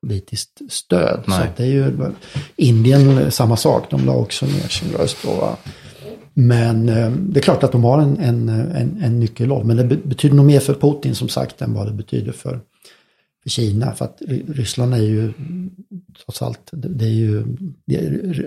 politiskt 0.00 0.60
stöd. 0.68 1.24
Nej. 1.26 1.38
Så 1.38 1.44
det 1.56 1.62
är 1.62 1.72
ju 1.72 2.12
Indien 2.56 3.30
samma 3.30 3.56
sak, 3.56 3.90
de 3.90 4.06
la 4.06 4.16
också 4.16 4.46
ner 4.46 4.68
sin 4.68 4.92
röst 4.92 5.16
då. 5.22 5.56
Men 6.34 6.88
eh, 6.88 7.10
det 7.10 7.40
är 7.40 7.42
klart 7.42 7.62
att 7.62 7.72
de 7.72 7.84
har 7.84 7.98
en, 7.98 8.18
en, 8.18 8.48
en, 8.48 9.02
en 9.02 9.20
nyckelroll. 9.20 9.64
Men 9.64 9.76
det 9.76 9.84
betyder 9.84 10.36
nog 10.36 10.46
mer 10.46 10.60
för 10.60 10.74
Putin 10.74 11.14
som 11.14 11.28
sagt 11.28 11.62
än 11.62 11.74
vad 11.74 11.86
det 11.86 11.92
betyder 11.92 12.32
för 12.32 12.60
för 13.44 13.50
Kina. 13.50 13.94
För 13.94 14.04
att 14.04 14.22
Ryssland 14.48 14.94
är 14.94 15.02
ju 15.02 15.32
trots 16.24 16.42
allt, 16.42 16.68
det 16.72 17.04
är 17.04 17.08
ju, 17.08 17.44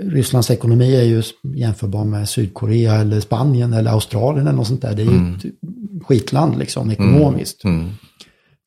Rysslands 0.09 0.51
ekonomi 0.51 0.95
är 0.95 1.03
ju 1.03 1.23
jämförbar 1.55 2.05
med 2.05 2.29
Sydkorea 2.29 2.95
eller 2.95 3.19
Spanien 3.19 3.73
eller 3.73 3.91
Australien 3.91 4.47
eller 4.47 4.57
något 4.57 4.67
sånt 4.67 4.81
där. 4.81 4.95
Det 4.95 5.01
är 5.01 5.05
ju 5.05 5.17
mm. 5.17 5.35
ett 5.35 5.45
skitland 6.05 6.57
liksom 6.57 6.91
ekonomiskt. 6.91 7.63
Mm. 7.63 7.79
Mm. 7.79 7.91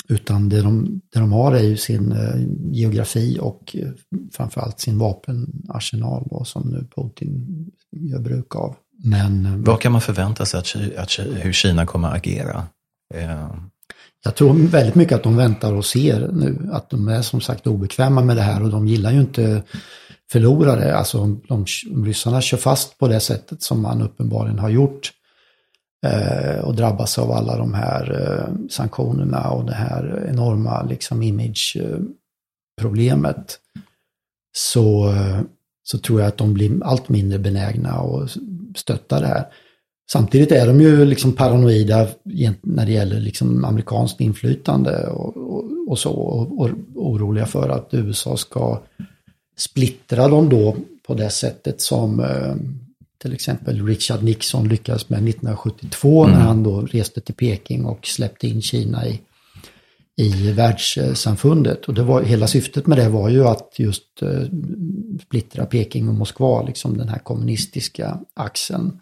Utan 0.09 0.49
det 0.49 0.63
de, 0.63 1.01
det 1.13 1.21
de 1.21 1.33
har 1.33 1.55
är 1.55 1.63
ju 1.63 1.77
sin 1.77 2.13
eh, 2.13 2.41
geografi 2.73 3.39
och 3.41 3.77
eh, 3.79 3.89
framförallt 4.33 4.81
sin 4.81 4.99
vapenarsenal 4.99 6.27
då, 6.31 6.45
som 6.45 6.69
nu 6.69 6.87
Putin 6.97 7.67
gör 7.91 8.19
bruk 8.19 8.57
av. 8.57 8.77
Men, 9.05 9.47
eh, 9.47 9.57
Vad 9.57 9.81
kan 9.81 9.93
man 9.93 10.01
förvänta 10.01 10.47
sig 10.47 10.61
att, 10.61 10.97
att, 10.97 11.27
hur 11.45 11.53
Kina 11.53 11.87
kommer 11.87 12.09
att 12.09 12.17
agera? 12.17 12.67
Eh, 13.15 13.51
jag 14.25 14.35
tror 14.35 14.69
väldigt 14.69 14.95
mycket 14.95 15.15
att 15.15 15.23
de 15.23 15.37
väntar 15.37 15.73
och 15.73 15.85
ser 15.85 16.29
nu. 16.33 16.69
Att 16.73 16.91
de 16.91 17.09
är 17.09 17.23
som 17.23 17.41
sagt 17.41 17.67
obekväma 17.67 18.23
med 18.23 18.37
det 18.37 18.43
här 18.43 18.63
och 18.63 18.71
de 18.71 18.87
gillar 18.87 19.13
ju 19.13 19.21
inte 19.21 19.63
förlorare. 20.33 20.97
Alltså 20.97 21.21
om, 21.21 21.43
om, 21.49 21.67
om 21.91 22.05
ryssarna 22.05 22.41
kör 22.41 22.59
fast 22.59 22.99
på 22.99 23.09
det 23.09 23.21
sättet 23.21 23.63
som 23.63 23.83
man 23.83 24.03
uppenbarligen 24.03 24.59
har 24.59 24.69
gjort 24.69 25.13
eh, 26.07 26.59
och 26.59 26.75
drabbas 26.75 27.19
av 27.19 27.33
alla 27.33 27.57
de 27.57 27.75
här 27.75 28.21
eh, 28.21 28.49
sanktionerna 28.71 29.51
och 29.51 29.65
det 29.65 29.75
här 29.75 30.27
enorma 30.29 30.83
liksom 30.83 31.23
image-problemet. 31.23 33.59
så, 34.57 35.09
eh, 35.09 35.41
så 35.83 35.99
tror 35.99 36.21
jag 36.21 36.29
att 36.29 36.39
de 36.39 36.55
blir 36.55 36.85
allt 36.85 37.09
mindre 37.09 37.39
benägna 37.39 37.91
att 37.91 38.37
stötta 38.77 39.21
det 39.21 39.27
här. 39.27 39.47
Samtidigt 40.13 40.53
är 40.53 40.67
de 40.67 40.81
ju 40.81 41.05
liksom 41.05 41.33
paranoida 41.33 42.09
när 42.63 42.87
det 42.87 42.93
gäller 42.93 43.21
liksom 43.21 43.65
amerikanskt 43.65 44.21
inflytande 44.21 45.07
och, 45.07 45.37
och, 45.37 45.65
och 45.89 45.99
så. 45.99 46.13
Och, 46.13 46.61
och, 46.61 46.71
oroliga 46.95 47.47
för 47.47 47.69
att 47.69 47.89
USA 47.95 48.37
ska 48.37 48.83
splittra 49.57 50.29
dem 50.29 50.49
då 50.49 50.77
på 51.07 51.15
det 51.15 51.31
sättet 51.31 51.81
som 51.81 52.21
eh, 52.21 52.55
till 53.23 53.33
exempel 53.33 53.87
Richard 53.87 54.23
Nixon 54.23 54.69
lyckades 54.69 55.09
med 55.09 55.29
1972 55.29 56.25
mm. 56.25 56.39
när 56.39 56.45
han 56.45 56.63
då 56.63 56.81
reste 56.81 57.21
till 57.21 57.35
Peking 57.35 57.85
och 57.85 58.07
släppte 58.07 58.47
in 58.47 58.63
Kina 58.63 59.07
i, 59.07 59.21
i 60.17 60.53
världssamfundet. 60.53 61.85
Och 61.85 61.95
det 61.95 62.03
var, 62.03 62.23
hela 62.23 62.47
syftet 62.47 62.87
med 62.87 62.99
det 62.99 63.09
var 63.09 63.29
ju 63.29 63.45
att 63.45 63.75
just 63.79 64.23
eh, 64.23 64.43
splittra 65.27 65.67
Peking 65.67 66.09
och 66.09 66.15
Moskva, 66.15 66.63
liksom 66.63 66.99
den 66.99 67.09
här 67.09 67.19
kommunistiska 67.19 68.21
axeln. 68.35 69.01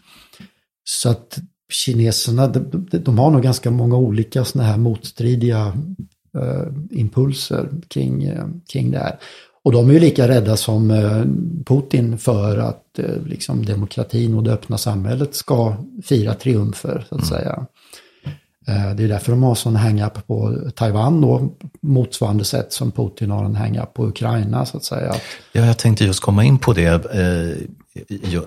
Så 0.90 1.08
att 1.08 1.38
kineserna, 1.72 2.46
de, 2.46 2.88
de, 2.90 3.18
har 3.18 3.30
nog 3.30 3.42
ganska 3.42 3.70
många 3.70 3.96
olika 3.96 4.44
sådana 4.44 4.70
här 4.70 4.78
motstridiga 4.78 5.66
uh, 6.36 6.72
impulser 6.90 7.68
kring, 7.88 8.30
uh, 8.30 8.46
kring 8.72 8.90
det 8.90 8.98
här. 8.98 9.18
Och 9.64 9.72
de 9.72 9.88
är 9.88 9.92
ju 9.92 10.00
lika 10.00 10.28
rädda 10.28 10.56
som 10.56 10.90
uh, 10.90 11.24
Putin 11.66 12.18
för 12.18 12.58
att 12.58 12.84
liksom 13.26 13.64
demokratin 13.64 14.34
och 14.34 14.42
det 14.42 14.52
öppna 14.52 14.78
samhället 14.78 15.34
ska 15.34 15.76
fira 16.04 16.34
triumfer, 16.34 17.06
så 17.08 17.14
att 17.14 17.22
mm. 17.22 17.28
säga. 17.28 17.66
Det 18.96 19.04
är 19.04 19.08
därför 19.08 19.32
de 19.32 19.42
har 19.42 19.54
sån 19.54 19.76
hang-up 19.76 20.26
på 20.26 20.58
Taiwan 20.74 21.20
då, 21.20 21.56
motsvarande 21.80 22.44
sätt 22.44 22.72
som 22.72 22.92
Putin 22.92 23.30
har 23.30 23.44
en 23.44 23.56
hang-up 23.56 23.94
på 23.94 24.06
Ukraina 24.06 24.66
så 24.66 24.76
att 24.76 24.84
säga. 24.84 25.14
Ja, 25.52 25.66
jag 25.66 25.78
tänkte 25.78 26.04
just 26.04 26.20
komma 26.20 26.44
in 26.44 26.58
på 26.58 26.72
det. 26.72 27.04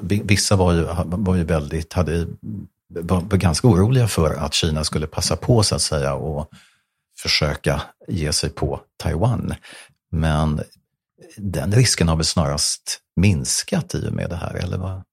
Vissa 0.01 0.55
var 0.55 0.73
ju, 0.73 0.85
var 1.05 1.35
ju 1.35 1.43
väldigt, 1.43 1.93
hade 1.93 2.27
var 2.93 3.37
ganska 3.37 3.67
oroliga 3.67 4.07
för 4.07 4.33
att 4.33 4.53
Kina 4.53 4.83
skulle 4.83 5.07
passa 5.07 5.35
på 5.35 5.63
så 5.63 5.75
att 5.75 5.81
säga 5.81 6.13
och 6.13 6.49
försöka 7.21 7.81
ge 8.07 8.33
sig 8.33 8.49
på 8.49 8.79
Taiwan. 8.97 9.53
Men 10.11 10.61
den 11.37 11.71
risken 11.71 12.07
har 12.07 12.15
väl 12.15 12.25
snarast 12.25 12.99
minskat 13.15 13.95
i 13.95 14.07
och 14.07 14.13
med 14.13 14.29
det 14.29 14.35
här, 14.35 14.53
eller 14.55 14.77
vad? 14.77 15.03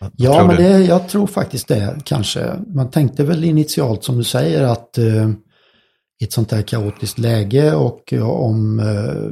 vad 0.00 0.10
ja, 0.16 0.46
men 0.46 0.56
det, 0.56 0.78
jag 0.78 1.08
tror 1.08 1.26
faktiskt 1.26 1.68
det 1.68 1.98
kanske. 2.04 2.54
Man 2.66 2.90
tänkte 2.90 3.24
väl 3.24 3.44
initialt 3.44 4.04
som 4.04 4.18
du 4.18 4.24
säger 4.24 4.62
att 4.62 4.98
eh, 4.98 5.30
i 6.20 6.24
ett 6.24 6.32
sånt 6.32 6.52
här 6.52 6.62
kaotiskt 6.62 7.18
läge 7.18 7.74
och 7.74 8.02
ja, 8.10 8.24
om 8.24 8.80
eh, 8.80 9.30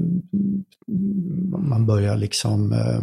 man 1.58 1.86
börjar 1.86 2.16
liksom 2.16 2.72
eh, 2.72 3.00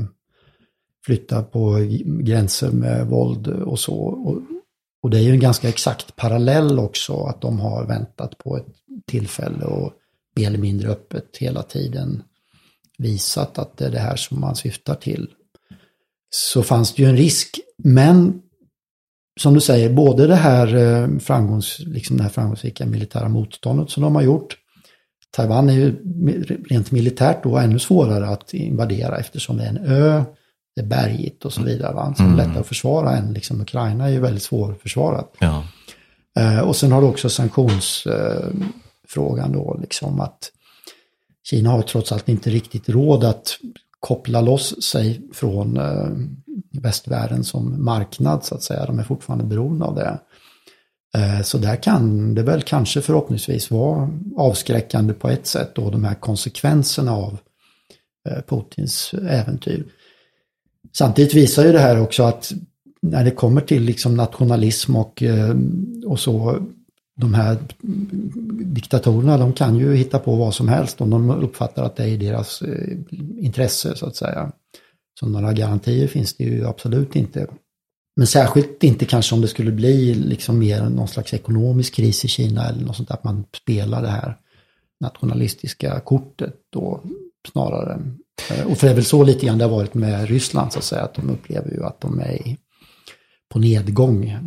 flytta 1.05 1.43
på 1.43 1.77
gränser 2.05 2.71
med 2.71 3.07
våld 3.07 3.47
och 3.47 3.79
så. 3.79 3.95
Och, 3.95 4.41
och 5.03 5.09
det 5.09 5.17
är 5.17 5.21
ju 5.21 5.31
en 5.31 5.39
ganska 5.39 5.69
exakt 5.69 6.15
parallell 6.15 6.79
också 6.79 7.23
att 7.23 7.41
de 7.41 7.59
har 7.59 7.85
väntat 7.85 8.37
på 8.37 8.57
ett 8.57 8.67
tillfälle 9.07 9.65
och 9.65 9.93
mer 10.35 10.47
eller 10.47 10.57
mindre 10.57 10.89
öppet 10.89 11.37
hela 11.37 11.63
tiden 11.63 12.23
visat 12.97 13.57
att 13.57 13.77
det 13.77 13.85
är 13.85 13.91
det 13.91 13.99
här 13.99 14.15
som 14.15 14.39
man 14.39 14.55
syftar 14.55 14.95
till. 14.95 15.29
Så 16.29 16.63
fanns 16.63 16.93
det 16.93 17.03
ju 17.03 17.09
en 17.09 17.17
risk, 17.17 17.59
men 17.77 18.41
som 19.39 19.53
du 19.53 19.61
säger, 19.61 19.89
både 19.93 20.27
det 20.27 20.35
här, 20.35 20.75
eh, 20.75 21.19
framgångs, 21.19 21.79
liksom 21.79 22.17
det 22.17 22.23
här 22.23 22.29
framgångsrika 22.29 22.85
militära 22.85 23.29
motståndet 23.29 23.89
som 23.89 24.03
de 24.03 24.15
har 24.15 24.21
gjort. 24.21 24.57
Taiwan 25.31 25.69
är 25.69 25.73
ju 25.73 25.95
rent 26.69 26.91
militärt 26.91 27.43
då 27.43 27.57
ännu 27.57 27.79
svårare 27.79 28.27
att 28.27 28.53
invadera 28.53 29.17
eftersom 29.17 29.57
det 29.57 29.63
är 29.63 29.69
en 29.69 29.85
ö 29.85 30.23
är 30.79 30.83
bergigt 30.83 31.45
och 31.45 31.53
så 31.53 31.63
vidare. 31.63 31.93
Va? 31.93 32.13
Så 32.17 32.23
mm. 32.23 32.35
lättare 32.35 32.59
att 32.59 32.67
försvara 32.67 33.17
än 33.17 33.33
liksom 33.33 33.61
Ukraina 33.61 34.05
är 34.05 34.11
ju 34.11 34.19
väldigt 34.19 34.43
svårförsvarat. 34.43 35.35
Ja. 35.39 35.63
Eh, 36.39 36.59
och 36.59 36.75
sen 36.75 36.91
har 36.91 37.01
du 37.01 37.07
också 37.07 37.29
sanktionsfrågan 37.29 38.65
eh, 39.45 39.51
då, 39.51 39.77
liksom 39.81 40.19
att 40.19 40.51
Kina 41.43 41.69
har 41.69 41.81
trots 41.81 42.11
allt 42.11 42.29
inte 42.29 42.49
riktigt 42.49 42.89
råd 42.89 43.23
att 43.23 43.57
koppla 43.99 44.41
loss 44.41 44.83
sig 44.83 45.21
från 45.33 45.77
eh, 45.77 46.09
västvärlden 46.71 47.43
som 47.43 47.85
marknad 47.85 48.43
så 48.43 48.55
att 48.55 48.63
säga. 48.63 48.85
De 48.85 48.99
är 48.99 49.03
fortfarande 49.03 49.45
beroende 49.45 49.85
av 49.85 49.95
det. 49.95 50.19
Eh, 51.17 51.41
så 51.41 51.57
där 51.57 51.75
kan 51.75 52.35
det 52.35 52.43
väl 52.43 52.61
kanske 52.61 53.01
förhoppningsvis 53.01 53.71
vara 53.71 54.09
avskräckande 54.37 55.13
på 55.13 55.29
ett 55.29 55.47
sätt 55.47 55.75
då, 55.75 55.89
de 55.89 56.03
här 56.03 56.15
konsekvenserna 56.15 57.11
av 57.11 57.37
eh, 58.29 58.41
Putins 58.47 59.13
äventyr. 59.13 59.85
Samtidigt 60.93 61.33
visar 61.33 61.65
ju 61.65 61.71
det 61.71 61.79
här 61.79 62.01
också 62.01 62.23
att 62.23 62.53
när 63.01 63.23
det 63.23 63.31
kommer 63.31 63.61
till 63.61 63.83
liksom 63.83 64.15
nationalism 64.15 64.95
och, 64.95 65.23
eh, 65.23 65.55
och 66.05 66.19
så, 66.19 66.57
de 67.17 67.33
här 67.33 67.57
diktatorerna, 68.65 69.37
de 69.37 69.53
kan 69.53 69.77
ju 69.77 69.95
hitta 69.95 70.19
på 70.19 70.35
vad 70.35 70.53
som 70.53 70.67
helst 70.67 71.01
om 71.01 71.09
de 71.09 71.29
uppfattar 71.29 71.83
att 71.83 71.95
det 71.95 72.03
är 72.03 72.07
i 72.07 72.17
deras 72.17 72.61
eh, 72.61 72.97
intresse 73.37 73.95
så 73.95 74.05
att 74.05 74.15
säga. 74.15 74.51
Så 75.19 75.25
några 75.25 75.53
garantier 75.53 76.07
finns 76.07 76.33
det 76.33 76.43
ju 76.43 76.67
absolut 76.67 77.15
inte. 77.15 77.47
Men 78.15 78.27
särskilt 78.27 78.83
inte 78.83 79.05
kanske 79.05 79.35
om 79.35 79.41
det 79.41 79.47
skulle 79.47 79.71
bli 79.71 80.13
liksom 80.13 80.59
mer 80.59 80.89
någon 80.89 81.07
slags 81.07 81.33
ekonomisk 81.33 81.93
kris 81.93 82.25
i 82.25 82.27
Kina 82.27 82.69
eller 82.69 82.85
något 82.85 82.95
sånt 82.95 83.07
där, 83.07 83.15
att 83.15 83.23
man 83.23 83.45
spelar 83.63 84.01
det 84.01 84.07
här 84.07 84.37
nationalistiska 84.99 85.99
kortet 85.99 86.53
då 86.69 87.03
snarare. 87.51 87.99
Eh, 88.49 88.71
och 88.71 88.77
för 88.77 88.87
det 88.87 88.93
är 88.93 88.95
väl 88.95 89.05
så 89.05 89.23
lite 89.23 89.45
grann 89.45 89.57
det 89.57 89.63
har 89.63 89.71
varit 89.71 89.93
med 89.93 90.27
Ryssland 90.27 90.73
så 90.73 90.79
att 90.79 90.85
säga, 90.85 91.01
att 91.01 91.13
de 91.13 91.29
upplever 91.29 91.71
ju 91.71 91.83
att 91.83 92.01
de 92.01 92.19
är 92.19 92.57
på 93.49 93.59
nedgång 93.59 94.39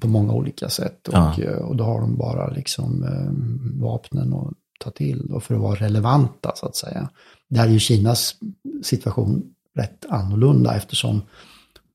på 0.00 0.08
många 0.08 0.32
olika 0.32 0.68
sätt. 0.68 1.08
Och, 1.08 1.14
ja. 1.14 1.42
Eh, 1.42 1.56
och 1.56 1.76
då 1.76 1.84
har 1.84 2.00
de 2.00 2.16
bara 2.16 2.50
liksom 2.50 3.02
eh, 3.02 3.82
vapnen 3.82 4.34
att 4.34 4.54
ta 4.80 4.90
till 4.90 5.30
och 5.30 5.42
för 5.42 5.54
att 5.54 5.60
vara 5.60 5.80
relevanta 5.80 6.52
så 6.56 6.66
att 6.66 6.76
säga. 6.76 7.10
Där 7.48 7.66
är 7.66 7.70
ju 7.70 7.78
Kinas 7.78 8.34
situation 8.82 9.42
rätt 9.74 10.04
annorlunda 10.08 10.76
eftersom 10.76 11.22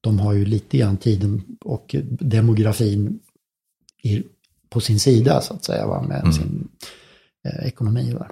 de 0.01 0.19
har 0.19 0.33
ju 0.33 0.45
lite 0.45 0.77
grann 0.77 0.97
tiden 0.97 1.43
och 1.65 1.95
demografin 2.09 3.19
i, 4.03 4.23
på 4.69 4.79
sin 4.79 4.99
sida 4.99 5.41
så 5.41 5.53
att 5.53 5.63
säga 5.63 5.87
va, 5.87 6.01
med 6.01 6.21
mm. 6.21 6.33
sin 6.33 6.67
eh, 7.43 7.67
ekonomi. 7.67 8.13
Va. 8.13 8.27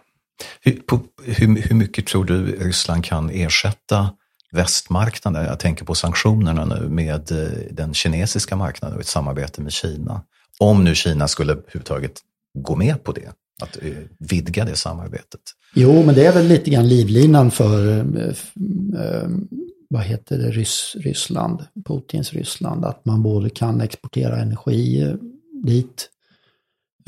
Hur, 0.62 0.74
på, 0.74 1.00
hur, 1.24 1.62
hur 1.62 1.76
mycket 1.76 2.08
tror 2.08 2.26
du 2.26 2.46
Ryssland 2.46 3.06
kan 3.06 3.30
ersätta 3.30 4.10
västmarknaden, 4.52 5.46
jag 5.46 5.60
tänker 5.60 5.86
på 5.86 5.96
sanktionerna 5.96 6.66
nu, 6.66 6.90
med 6.90 7.32
eh, 7.32 7.50
den 7.72 7.94
kinesiska 7.94 8.56
marknaden 8.56 8.96
och 8.96 9.02
ett 9.02 9.08
samarbete 9.08 9.62
med 9.62 9.72
Kina? 9.72 10.22
Om 10.60 10.84
nu 10.84 10.96
Kina 10.96 11.28
skulle 11.28 11.52
överhuvudtaget 11.52 12.22
gå 12.58 12.76
med 12.76 13.04
på 13.04 13.12
det, 13.12 13.32
att 13.62 13.78
eh, 13.84 13.92
vidga 14.20 14.66
det 14.66 14.76
samarbetet. 14.76 15.42
Jo, 15.74 16.04
men 16.04 16.16
det 16.16 16.26
är 16.26 16.34
väl 16.34 16.48
lite 16.48 16.70
grann 16.70 16.88
livlinan 16.88 17.52
för, 17.52 18.00
eh, 18.00 19.30
vad 19.90 20.04
heter 20.04 20.38
det, 20.38 20.52
Ryss, 20.52 20.96
Ryssland, 21.00 21.66
Putins 21.86 22.34
Ryssland, 22.34 22.86
att 22.86 23.06
man 23.06 23.24
både 23.24 23.50
kan 23.50 23.82
exportera 23.82 24.38
energi 24.38 25.14
dit 25.64 26.10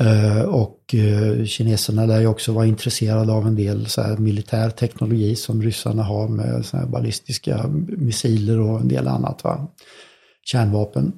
Eh, 0.02 0.42
och 0.42 0.94
eh, 0.94 1.44
kineserna 1.44 2.06
lär 2.06 2.20
ju 2.20 2.26
också 2.26 2.52
vara 2.52 2.66
intresserade 2.66 3.32
av 3.32 3.46
en 3.46 3.56
del 3.56 3.86
så 3.86 4.02
här 4.02 4.16
militär 4.16 4.70
teknologi 4.70 5.36
som 5.36 5.62
ryssarna 5.62 6.02
har 6.02 6.28
med 6.28 6.66
så 6.66 6.76
här 6.76 6.86
ballistiska 6.86 7.68
missiler 7.86 8.60
och 8.60 8.80
en 8.80 8.88
del 8.88 9.08
annat. 9.08 9.44
Va? 9.44 9.68
Kärnvapen. 10.42 11.12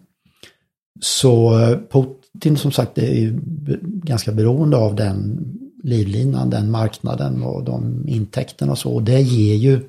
Så 1.00 1.58
eh, 1.58 1.78
Putin 1.92 2.56
som 2.56 2.72
sagt 2.72 2.98
är 2.98 3.14
ju 3.14 3.40
ganska 3.84 4.32
beroende 4.32 4.76
av 4.76 4.94
den 4.94 5.46
livlinan, 5.82 6.50
den 6.50 6.70
marknaden 6.70 7.42
och 7.42 7.64
de 7.64 8.08
intäkterna 8.08 8.72
och 8.72 8.78
så. 8.78 8.92
Och 8.92 9.02
det 9.02 9.20
ger 9.20 9.54
ju 9.54 9.80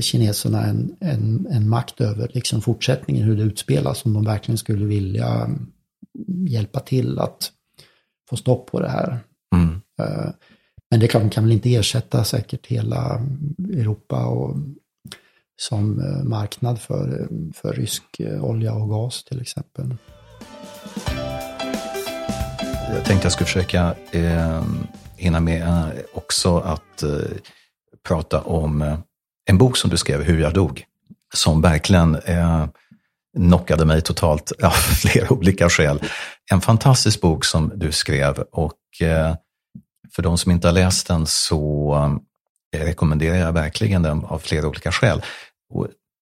kineserna 0.00 0.66
en, 0.66 0.96
en, 1.00 1.46
en 1.50 1.68
makt 1.68 2.00
över 2.00 2.30
liksom 2.32 2.60
fortsättningen, 2.60 3.24
hur 3.24 3.36
det 3.36 3.42
utspelas, 3.42 4.04
om 4.04 4.12
de 4.12 4.24
verkligen 4.24 4.58
skulle 4.58 4.84
vilja 4.84 5.34
mm, 5.34 5.66
hjälpa 6.46 6.80
till 6.80 7.18
att 7.18 7.50
få 8.34 8.38
stopp 8.38 8.70
på 8.70 8.80
det 8.80 8.88
här. 8.88 9.18
Mm. 9.54 9.80
Eh, 10.00 10.30
men 10.90 11.00
det 11.00 11.06
är 11.06 11.08
klart, 11.08 11.32
kan 11.32 11.44
väl 11.44 11.52
inte 11.52 11.74
ersätta 11.74 12.24
säkert 12.24 12.66
hela 12.66 13.20
Europa 13.58 14.26
och, 14.26 14.56
som 15.56 16.00
eh, 16.00 16.24
marknad 16.24 16.80
för, 16.80 17.28
för 17.54 17.72
rysk 17.72 18.20
eh, 18.20 18.44
olja 18.44 18.74
och 18.74 18.88
gas 18.88 19.24
till 19.24 19.40
exempel. 19.40 19.96
Jag 22.94 23.04
tänkte 23.04 23.24
jag 23.24 23.32
skulle 23.32 23.46
försöka 23.46 23.94
eh, 24.10 24.64
hinna 25.16 25.40
med 25.40 25.92
också 26.14 26.58
att 26.58 27.02
eh, 27.02 27.10
prata 28.08 28.40
om 28.40 28.96
en 29.50 29.58
bok 29.58 29.76
som 29.76 29.90
du 29.90 29.96
skrev, 29.96 30.22
Hur 30.22 30.40
jag 30.40 30.54
dog, 30.54 30.84
som 31.34 31.60
verkligen 31.60 32.14
eh, 32.14 32.66
knockade 33.34 33.84
mig 33.84 34.02
totalt 34.02 34.52
av 34.62 34.70
flera 34.70 35.32
olika 35.32 35.70
skäl. 35.70 36.02
En 36.52 36.60
fantastisk 36.60 37.20
bok 37.20 37.44
som 37.44 37.72
du 37.74 37.92
skrev 37.92 38.38
och 38.38 39.02
eh, 39.02 39.34
för 40.14 40.22
de 40.22 40.38
som 40.38 40.52
inte 40.52 40.68
har 40.68 40.72
läst 40.72 41.06
den 41.06 41.26
så 41.26 41.94
eh, 42.74 42.84
rekommenderar 42.84 43.36
jag 43.36 43.52
verkligen 43.52 44.02
den 44.02 44.24
av 44.24 44.38
flera 44.38 44.68
olika 44.68 44.92
skäl. 44.92 45.22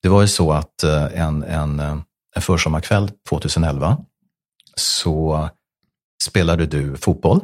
det 0.02 0.08
var 0.08 0.20
ju 0.20 0.28
så 0.28 0.52
att 0.52 0.82
eh, 0.82 1.20
en, 1.20 1.42
en, 1.42 1.80
en 2.36 2.42
försommarkväll 2.42 3.10
2011 3.28 3.98
så 4.76 5.48
spelade 6.22 6.66
du 6.66 6.96
fotboll 6.96 7.40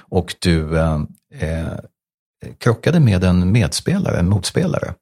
och 0.00 0.34
du 0.38 0.78
eh, 0.78 1.02
krockade 2.58 3.00
med 3.00 3.24
en 3.24 3.52
medspelare, 3.52 4.18
en 4.18 4.28
motspelare. 4.28 4.94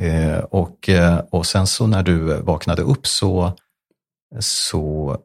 Eh, 0.00 0.38
och, 0.38 0.88
eh, 0.88 1.18
och 1.30 1.46
sen 1.46 1.66
så 1.66 1.86
när 1.86 2.02
du 2.02 2.42
vaknade 2.42 2.82
upp 2.82 3.06
så, 3.06 3.52
så 4.40 5.16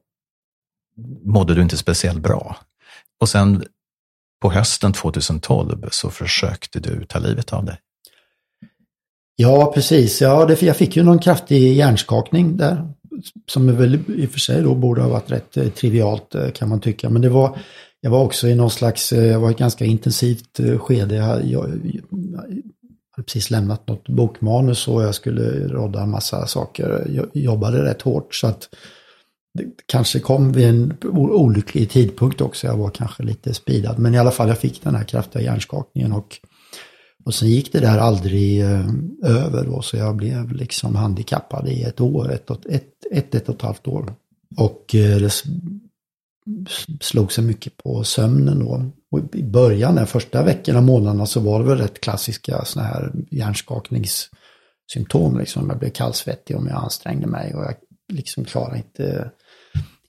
mådde 1.25 1.55
du 1.55 1.61
inte 1.61 1.77
speciellt 1.77 2.19
bra. 2.19 2.57
Och 3.21 3.29
sen 3.29 3.63
på 4.41 4.51
hösten 4.51 4.93
2012 4.93 5.89
så 5.91 6.09
försökte 6.09 6.79
du 6.79 7.05
ta 7.05 7.19
livet 7.19 7.53
av 7.53 7.65
dig. 7.65 7.77
Ja, 9.35 9.71
precis. 9.75 10.21
Ja, 10.21 10.45
det, 10.45 10.61
jag 10.61 10.77
fick 10.77 10.95
ju 10.95 11.03
någon 11.03 11.19
kraftig 11.19 11.73
hjärnskakning 11.73 12.57
där 12.57 12.93
som 13.47 13.77
väl 13.77 13.99
i 14.07 14.25
och 14.25 14.31
för 14.31 14.39
sig 14.39 14.61
då 14.61 14.75
borde 14.75 15.01
ha 15.01 15.09
varit 15.09 15.31
rätt 15.31 15.57
eh, 15.57 15.67
trivialt 15.67 16.35
eh, 16.35 16.49
kan 16.49 16.69
man 16.69 16.79
tycka. 16.79 17.09
Men 17.09 17.21
det 17.21 17.29
var, 17.29 17.57
jag 18.01 18.11
var 18.11 18.23
också 18.23 18.47
i 18.47 18.55
någon 18.55 18.71
slags, 18.71 19.13
eh, 19.13 19.25
jag 19.25 19.39
var 19.39 19.49
i 19.49 19.51
ett 19.51 19.59
ganska 19.59 19.85
intensivt 19.85 20.59
eh, 20.59 20.79
skede. 20.79 21.15
Jag, 21.15 21.45
jag, 21.45 21.69
jag 22.11 22.43
precis 23.25 23.49
lämnat 23.49 23.87
något 23.87 24.09
bokmanus 24.09 24.87
och 24.87 25.03
jag 25.03 25.15
skulle 25.15 25.67
rodda 25.67 26.01
en 26.01 26.09
massa 26.09 26.47
saker. 26.47 27.07
Jag 27.09 27.25
jobbade 27.33 27.83
rätt 27.83 28.01
hårt 28.01 28.35
så 28.35 28.47
att 28.47 28.69
det 29.53 29.65
kanske 29.85 30.19
kom 30.19 30.51
vid 30.51 30.69
en 30.69 30.97
olycklig 31.11 31.89
tidpunkt 31.89 32.41
också. 32.41 32.67
Jag 32.67 32.77
var 32.77 32.89
kanske 32.89 33.23
lite 33.23 33.53
speedad. 33.53 33.99
Men 33.99 34.13
i 34.13 34.17
alla 34.17 34.31
fall, 34.31 34.47
jag 34.47 34.57
fick 34.57 34.83
den 34.83 34.95
här 34.95 35.03
kraftiga 35.03 35.43
hjärnskakningen 35.43 36.11
och, 36.11 36.37
och 37.25 37.33
sen 37.33 37.49
gick 37.49 37.71
det 37.71 37.79
där 37.79 37.97
aldrig 37.97 38.61
eh, 38.61 38.85
över 39.23 39.65
då. 39.65 39.81
Så 39.81 39.97
jag 39.97 40.15
blev 40.15 40.51
liksom 40.51 40.95
handikappad 40.95 41.67
i 41.67 41.83
ett 41.83 42.01
år, 42.01 42.31
ett, 42.31 42.49
ett, 42.49 42.83
ett, 43.11 43.35
ett 43.35 43.49
och 43.49 43.55
ett 43.55 43.61
halvt 43.61 43.87
år. 43.87 44.13
Och 44.57 44.95
eh, 44.95 45.17
det 45.17 45.43
slog 47.01 47.31
sig 47.31 47.43
mycket 47.43 47.77
på 47.77 48.03
sömnen 48.03 48.59
då. 48.59 48.91
Och 49.11 49.35
I 49.35 49.43
början, 49.43 49.95
den 49.95 50.07
första 50.07 50.43
veckorna, 50.43 50.81
månaderna, 50.81 51.25
så 51.25 51.39
var 51.39 51.59
det 51.59 51.65
väl 51.69 51.77
rätt 51.77 52.01
klassiska 52.01 52.65
sådana 52.65 52.89
här 52.89 53.11
hjärnskakningssymptom. 53.31 55.39
Liksom. 55.39 55.69
Jag 55.69 55.79
blev 55.79 55.89
kallsvettig 55.89 56.57
om 56.57 56.67
jag 56.67 56.83
ansträngde 56.83 57.27
mig 57.27 57.55
och 57.55 57.63
jag 57.63 57.75
liksom 58.13 58.45
klarade 58.45 58.77
inte 58.77 59.31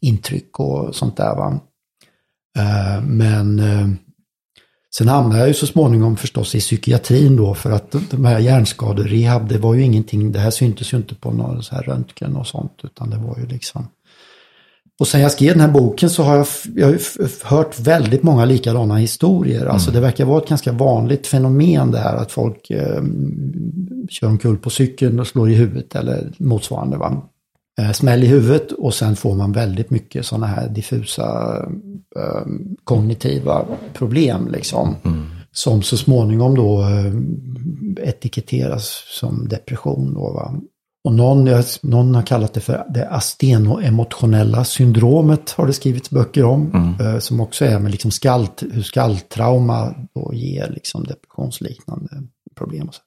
intryck 0.00 0.60
och 0.60 0.94
sånt 0.94 1.16
där. 1.16 1.36
Va? 1.36 1.60
Eh, 2.58 3.02
men 3.02 3.58
eh, 3.58 3.88
sen 4.96 5.08
hamnade 5.08 5.38
jag 5.38 5.48
ju 5.48 5.54
så 5.54 5.66
småningom 5.66 6.16
förstås 6.16 6.54
i 6.54 6.60
psykiatrin 6.60 7.36
då 7.36 7.54
för 7.54 7.70
att 7.70 7.94
de 8.10 8.24
här 8.24 8.38
hjärnskaderehab, 8.38 9.48
det 9.48 9.58
var 9.58 9.74
ju 9.74 9.82
ingenting, 9.82 10.32
det 10.32 10.38
här 10.38 10.50
syntes 10.50 10.92
ju 10.92 10.96
inte 10.96 11.14
på 11.14 11.30
någon 11.30 11.62
så 11.62 11.74
här 11.74 11.82
röntgen 11.82 12.36
och 12.36 12.46
sånt 12.46 12.80
utan 12.82 13.10
det 13.10 13.16
var 13.16 13.38
ju 13.38 13.46
liksom 13.46 13.88
och 14.98 15.08
sen 15.08 15.20
jag 15.20 15.32
skrev 15.32 15.52
den 15.52 15.60
här 15.60 15.72
boken 15.72 16.10
så 16.10 16.22
har 16.22 16.36
jag, 16.36 16.46
jag 16.74 16.86
har 16.86 17.48
hört 17.48 17.80
väldigt 17.80 18.22
många 18.22 18.44
likadana 18.44 18.96
historier. 18.96 19.60
Mm. 19.60 19.72
Alltså 19.72 19.90
det 19.90 20.00
verkar 20.00 20.24
vara 20.24 20.42
ett 20.42 20.48
ganska 20.48 20.72
vanligt 20.72 21.26
fenomen 21.26 21.90
det 21.90 21.98
här 21.98 22.16
att 22.16 22.32
folk 22.32 22.70
eh, 22.70 23.02
kör 24.08 24.26
omkull 24.26 24.58
på 24.58 24.70
cykeln 24.70 25.20
och 25.20 25.26
slår 25.26 25.50
i 25.50 25.54
huvudet 25.54 25.94
eller 25.94 26.32
motsvarande. 26.38 26.96
Va? 26.96 27.22
Eh, 27.80 27.92
smäll 27.92 28.24
i 28.24 28.26
huvudet 28.26 28.72
och 28.72 28.94
sen 28.94 29.16
får 29.16 29.34
man 29.34 29.52
väldigt 29.52 29.90
mycket 29.90 30.26
sådana 30.26 30.46
här 30.46 30.68
diffusa 30.68 31.56
eh, 32.16 32.46
kognitiva 32.84 33.66
problem 33.94 34.48
liksom. 34.52 34.96
Mm. 35.04 35.26
Som 35.52 35.82
så 35.82 35.96
småningom 35.96 36.54
då 36.54 36.80
eh, 36.80 38.08
etiketteras 38.08 39.04
som 39.20 39.48
depression. 39.48 40.14
Då, 40.14 40.20
va? 40.20 40.54
Och 41.08 41.14
någon, 41.14 41.62
någon 41.82 42.14
har 42.14 42.22
kallat 42.22 42.54
det 42.54 42.60
för 42.60 42.84
det 42.88 43.08
astenoemotionella 43.08 44.64
syndromet 44.64 45.50
har 45.50 45.66
det 45.66 45.72
skrivits 45.72 46.10
böcker 46.10 46.44
om. 46.44 46.70
Mm. 46.74 47.14
Eh, 47.14 47.18
som 47.18 47.40
också 47.40 47.64
är 47.64 47.78
med 47.78 47.90
liksom 47.90 48.10
skall, 48.10 48.46
hur 48.72 48.82
skalltrauma 48.82 49.94
då 50.14 50.34
ger 50.34 50.70
liksom 50.70 51.04
depressionsliknande 51.04 52.08
problem. 52.56 52.88
Så. 52.92 53.00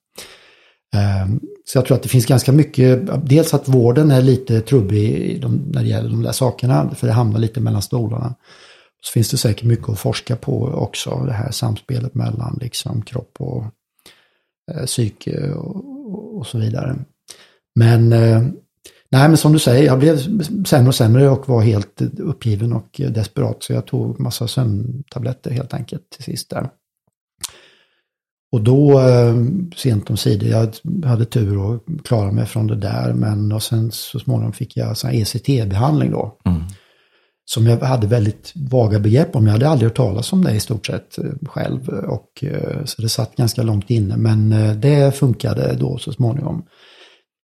Ehm, 0.97 1.39
så 1.65 1.77
jag 1.77 1.85
tror 1.85 1.97
att 1.97 2.03
det 2.03 2.09
finns 2.09 2.25
ganska 2.25 2.51
mycket, 2.51 3.09
dels 3.29 3.53
att 3.53 3.67
vården 3.67 4.11
är 4.11 4.21
lite 4.21 4.61
trubbig 4.61 5.43
när 5.71 5.81
det 5.81 5.89
gäller 5.89 6.09
de 6.09 6.23
där 6.23 6.31
sakerna, 6.31 6.89
för 6.95 7.07
det 7.07 7.13
hamnar 7.13 7.39
lite 7.39 7.59
mellan 7.59 7.81
stolarna. 7.81 8.35
Så 9.01 9.11
finns 9.11 9.31
det 9.31 9.37
säkert 9.37 9.63
mycket 9.63 9.89
att 9.89 9.99
forska 9.99 10.35
på 10.35 10.63
också, 10.63 11.23
det 11.25 11.33
här 11.33 11.51
samspelet 11.51 12.15
mellan 12.15 12.57
liksom 12.61 13.01
kropp 13.01 13.35
och 13.39 13.63
eh, 14.71 14.85
psyke 14.85 15.51
och, 15.51 16.37
och 16.37 16.47
så 16.47 16.57
vidare. 16.57 16.95
Men, 17.75 18.13
eh, 18.13 18.41
nej 19.11 19.27
men 19.27 19.37
som 19.37 19.53
du 19.53 19.59
säger, 19.59 19.85
jag 19.85 19.99
blev 19.99 20.17
sämre 20.65 20.87
och 20.87 20.95
sämre 20.95 21.29
och 21.29 21.49
var 21.49 21.61
helt 21.61 22.01
uppgiven 22.01 22.73
och 22.73 23.01
desperat. 23.09 23.63
Så 23.63 23.73
jag 23.73 23.87
tog 23.87 24.19
massa 24.19 24.47
sömntabletter 24.47 25.51
helt 25.51 25.73
enkelt 25.73 26.09
till 26.09 26.23
sist 26.23 26.49
där. 26.49 26.69
Och 28.51 28.61
då, 28.61 28.99
eh, 28.99 29.35
sent 29.75 30.09
om 30.09 30.17
sidor, 30.17 30.49
jag 30.49 30.75
hade 31.05 31.25
tur 31.25 31.57
och 31.57 31.83
klarade 32.03 32.31
mig 32.31 32.45
från 32.45 32.67
det 32.67 32.75
där. 32.75 33.13
Men 33.13 33.51
och 33.51 33.63
sen 33.63 33.91
så 33.91 34.19
småningom 34.19 34.53
fick 34.53 34.77
jag 34.77 34.95
ECT-behandling 35.13 36.11
då. 36.11 36.37
Mm. 36.45 36.61
Som 37.45 37.67
jag 37.67 37.77
hade 37.77 38.07
väldigt 38.07 38.53
vaga 38.55 38.99
begrepp 38.99 39.35
om. 39.35 39.45
Jag 39.45 39.53
hade 39.53 39.69
aldrig 39.69 39.89
hört 39.89 39.97
talas 39.97 40.33
om 40.33 40.43
det 40.43 40.51
i 40.51 40.59
stort 40.59 40.85
sett 40.85 41.17
eh, 41.17 41.25
själv. 41.45 41.89
Och, 41.89 42.43
så 42.85 43.01
det 43.01 43.09
satt 43.09 43.35
ganska 43.35 43.63
långt 43.63 43.89
inne. 43.89 44.17
Men 44.17 44.49
det 44.81 45.15
funkade 45.15 45.75
då 45.79 45.97
så 45.97 46.11
småningom. 46.11 46.65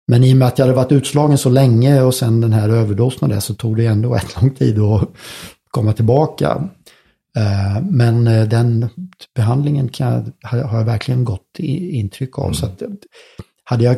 Men 0.08 0.24
i 0.24 0.34
och 0.34 0.38
med 0.38 0.48
att 0.48 0.58
jag 0.58 0.66
hade 0.66 0.76
varit 0.76 0.92
utslagen 0.92 1.38
så 1.38 1.50
länge 1.50 2.02
och 2.02 2.16
sen 2.16 2.42
den 2.42 2.54
här 2.54 2.70
överdosen 2.70 3.20
och 3.22 3.36
det 3.36 3.42
så 3.42 3.54
tog 3.54 3.78
det 3.78 3.86
ändå 3.86 4.14
rätt 4.14 4.42
lång 4.42 4.52
tid 4.52 4.80
att 4.80 5.10
komma 5.72 5.94
tillbaka. 5.94 6.70
Eh, 7.38 7.84
men 7.90 8.28
eh, 8.28 8.48
den 8.48 8.90
behandlingen 9.36 9.90
kan, 9.90 10.34
har 10.42 10.58
jag 10.58 10.86
verkligen 10.86 11.24
gott 11.24 11.60
intryck 11.60 12.40
av. 12.40 12.46
Mm. 12.46 12.54
Så 12.54 12.66
att, 12.66 12.82
hade 13.64 13.84
jag 13.84 13.98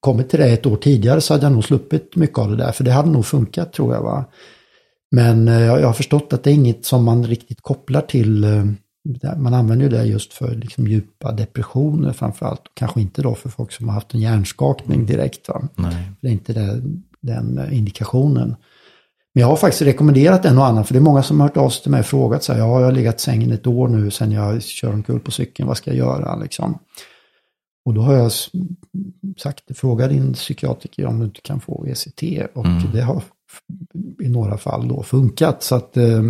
kommit 0.00 0.30
till 0.30 0.40
det 0.40 0.48
ett 0.48 0.66
år 0.66 0.76
tidigare 0.76 1.20
så 1.20 1.34
hade 1.34 1.46
jag 1.46 1.52
nog 1.52 1.64
sluppit 1.64 2.16
mycket 2.16 2.38
av 2.38 2.50
det 2.50 2.56
där. 2.56 2.72
För 2.72 2.84
det 2.84 2.92
hade 2.92 3.10
nog 3.10 3.26
funkat 3.26 3.72
tror 3.72 3.94
jag. 3.94 4.02
Va? 4.02 4.24
Men 5.10 5.48
eh, 5.48 5.62
jag 5.62 5.86
har 5.86 5.92
förstått 5.92 6.32
att 6.32 6.44
det 6.44 6.50
är 6.50 6.54
inget 6.54 6.84
som 6.84 7.04
man 7.04 7.26
riktigt 7.26 7.62
kopplar 7.62 8.00
till 8.00 8.44
man 9.36 9.54
använder 9.54 9.84
ju 9.84 9.90
det 9.90 10.04
just 10.04 10.32
för 10.32 10.54
liksom 10.54 10.86
djupa 10.86 11.32
depressioner 11.32 12.12
framförallt. 12.12 12.62
Kanske 12.74 13.00
inte 13.00 13.22
då 13.22 13.34
för 13.34 13.48
folk 13.48 13.72
som 13.72 13.88
har 13.88 13.94
haft 13.94 14.14
en 14.14 14.20
hjärnskakning 14.20 15.06
direkt. 15.06 15.48
Det 16.20 16.28
är 16.28 16.32
inte 16.32 16.52
det, 16.52 16.82
den 17.20 17.72
indikationen. 17.72 18.56
Men 19.34 19.40
jag 19.40 19.46
har 19.46 19.56
faktiskt 19.56 19.82
rekommenderat 19.82 20.44
en 20.44 20.58
och 20.58 20.66
annan, 20.66 20.84
för 20.84 20.94
det 20.94 20.98
är 20.98 21.02
många 21.02 21.22
som 21.22 21.40
har 21.40 21.48
hört 21.48 21.56
av 21.56 21.70
sig 21.70 21.82
till 21.82 21.90
mig 21.90 22.00
och 22.00 22.06
frågat 22.06 22.44
så 22.44 22.52
här, 22.52 22.60
ja, 22.60 22.80
jag 22.80 22.86
har 22.86 22.92
legat 22.92 23.16
i 23.16 23.22
sängen 23.22 23.52
ett 23.52 23.66
år 23.66 23.88
nu 23.88 24.10
sedan 24.10 24.32
jag 24.32 24.62
kör 24.62 24.92
omkull 24.92 25.20
på 25.20 25.30
cykeln, 25.30 25.68
vad 25.68 25.76
ska 25.76 25.90
jag 25.90 25.98
göra 25.98 26.36
liksom? 26.36 26.78
Och 27.84 27.94
då 27.94 28.00
har 28.00 28.14
jag 28.14 28.32
sagt, 29.38 29.78
fråga 29.78 30.08
din 30.08 30.32
psykiatriker 30.32 31.06
om 31.06 31.18
du 31.18 31.24
inte 31.24 31.40
kan 31.40 31.60
få 31.60 31.86
ECT. 31.86 32.22
Och 32.54 32.66
mm. 32.66 32.92
det 32.92 33.00
har 33.00 33.22
i 34.22 34.28
några 34.28 34.58
fall 34.58 34.88
då 34.88 35.02
funkat. 35.02 35.62
Så 35.62 35.74
att 35.74 35.96
eh, 35.96 36.22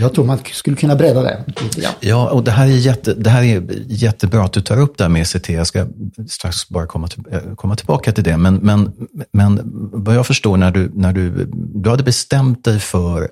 jag 0.00 0.14
tror 0.14 0.24
man 0.24 0.38
skulle 0.52 0.76
kunna 0.76 0.96
bredda 0.96 1.22
det 1.22 1.44
lite 1.46 1.80
grann. 1.80 1.92
Ja, 2.00 2.30
och 2.30 2.44
det 2.44 2.50
här, 2.50 2.66
är 2.66 2.70
jätte, 2.70 3.14
det 3.14 3.30
här 3.30 3.42
är 3.42 3.62
jättebra 3.86 4.44
att 4.44 4.52
du 4.52 4.60
tar 4.60 4.80
upp 4.80 4.98
det 4.98 5.04
här 5.04 5.08
med 5.08 5.22
ECT. 5.22 5.48
Jag 5.48 5.66
ska 5.66 5.86
strax 6.28 6.68
bara 6.68 6.86
komma, 6.86 7.08
till, 7.08 7.22
eh, 7.30 7.54
komma 7.54 7.76
tillbaka 7.76 8.12
till 8.12 8.24
det. 8.24 8.36
Men, 8.36 8.54
men, 8.54 8.92
men 9.32 9.60
vad 9.92 10.14
jag 10.14 10.26
förstår, 10.26 10.56
när 10.56 10.70
du, 10.70 10.90
när 10.94 11.12
du, 11.12 11.50
du 11.54 11.90
hade 11.90 12.02
bestämt 12.02 12.64
dig 12.64 12.80
för 12.80 13.28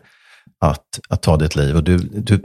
att, 0.61 0.87
att 1.09 1.23
ta 1.23 1.37
ditt 1.37 1.57
liv 1.57 1.77
och 1.77 1.85
du, 1.85 1.99
du 1.99 2.41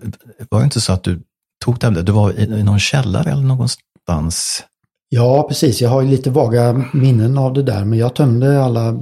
var 0.50 0.60
det 0.60 0.64
inte 0.64 0.82
så 0.82 0.94
att 0.94 1.04
du 1.04 1.22
tog 1.66 1.80
det, 1.80 2.02
du 2.02 2.12
var 2.12 2.32
i, 2.32 2.44
i 2.44 2.64
någon 2.64 2.80
källare 2.80 3.32
eller 3.32 3.44
någonstans? 3.44 4.64
Ja, 5.10 5.46
precis. 5.48 5.82
Jag 5.82 5.90
har 5.90 6.04
lite 6.04 6.30
vaga 6.30 6.86
minnen 6.94 7.38
av 7.38 7.54
det 7.54 7.64
där, 7.64 7.86
men 7.86 8.00
jag 8.00 8.16
tömde 8.16 8.64
alla 8.64 9.00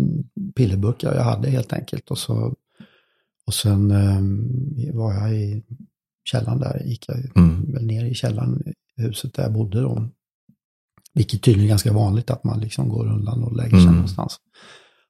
pillerburkar 0.55 1.15
jag 1.15 1.23
hade 1.23 1.49
helt 1.49 1.73
enkelt. 1.73 2.11
Och 2.11 2.17
så 2.17 2.53
och 3.49 3.53
sen 3.53 3.91
eh, 3.91 4.93
var 4.95 5.13
jag 5.13 5.33
i 5.35 5.63
källaren 6.23 6.59
där, 6.59 6.81
gick 6.85 7.05
jag 7.07 7.37
mm. 7.37 7.73
väl 7.73 7.85
ner 7.85 8.05
i 8.05 8.13
källaren 8.13 8.63
huset 8.97 9.33
där 9.33 9.43
jag 9.43 9.53
bodde 9.53 9.81
då. 9.81 10.09
Vilket 11.13 11.41
tydligen 11.41 11.65
är 11.65 11.69
ganska 11.69 11.93
vanligt 11.93 12.29
att 12.29 12.43
man 12.43 12.59
liksom 12.59 12.89
går 12.89 13.07
undan 13.07 13.43
och 13.43 13.55
lägger 13.55 13.69
sig 13.69 13.79
mm. 13.79 13.93
någonstans. 13.93 14.37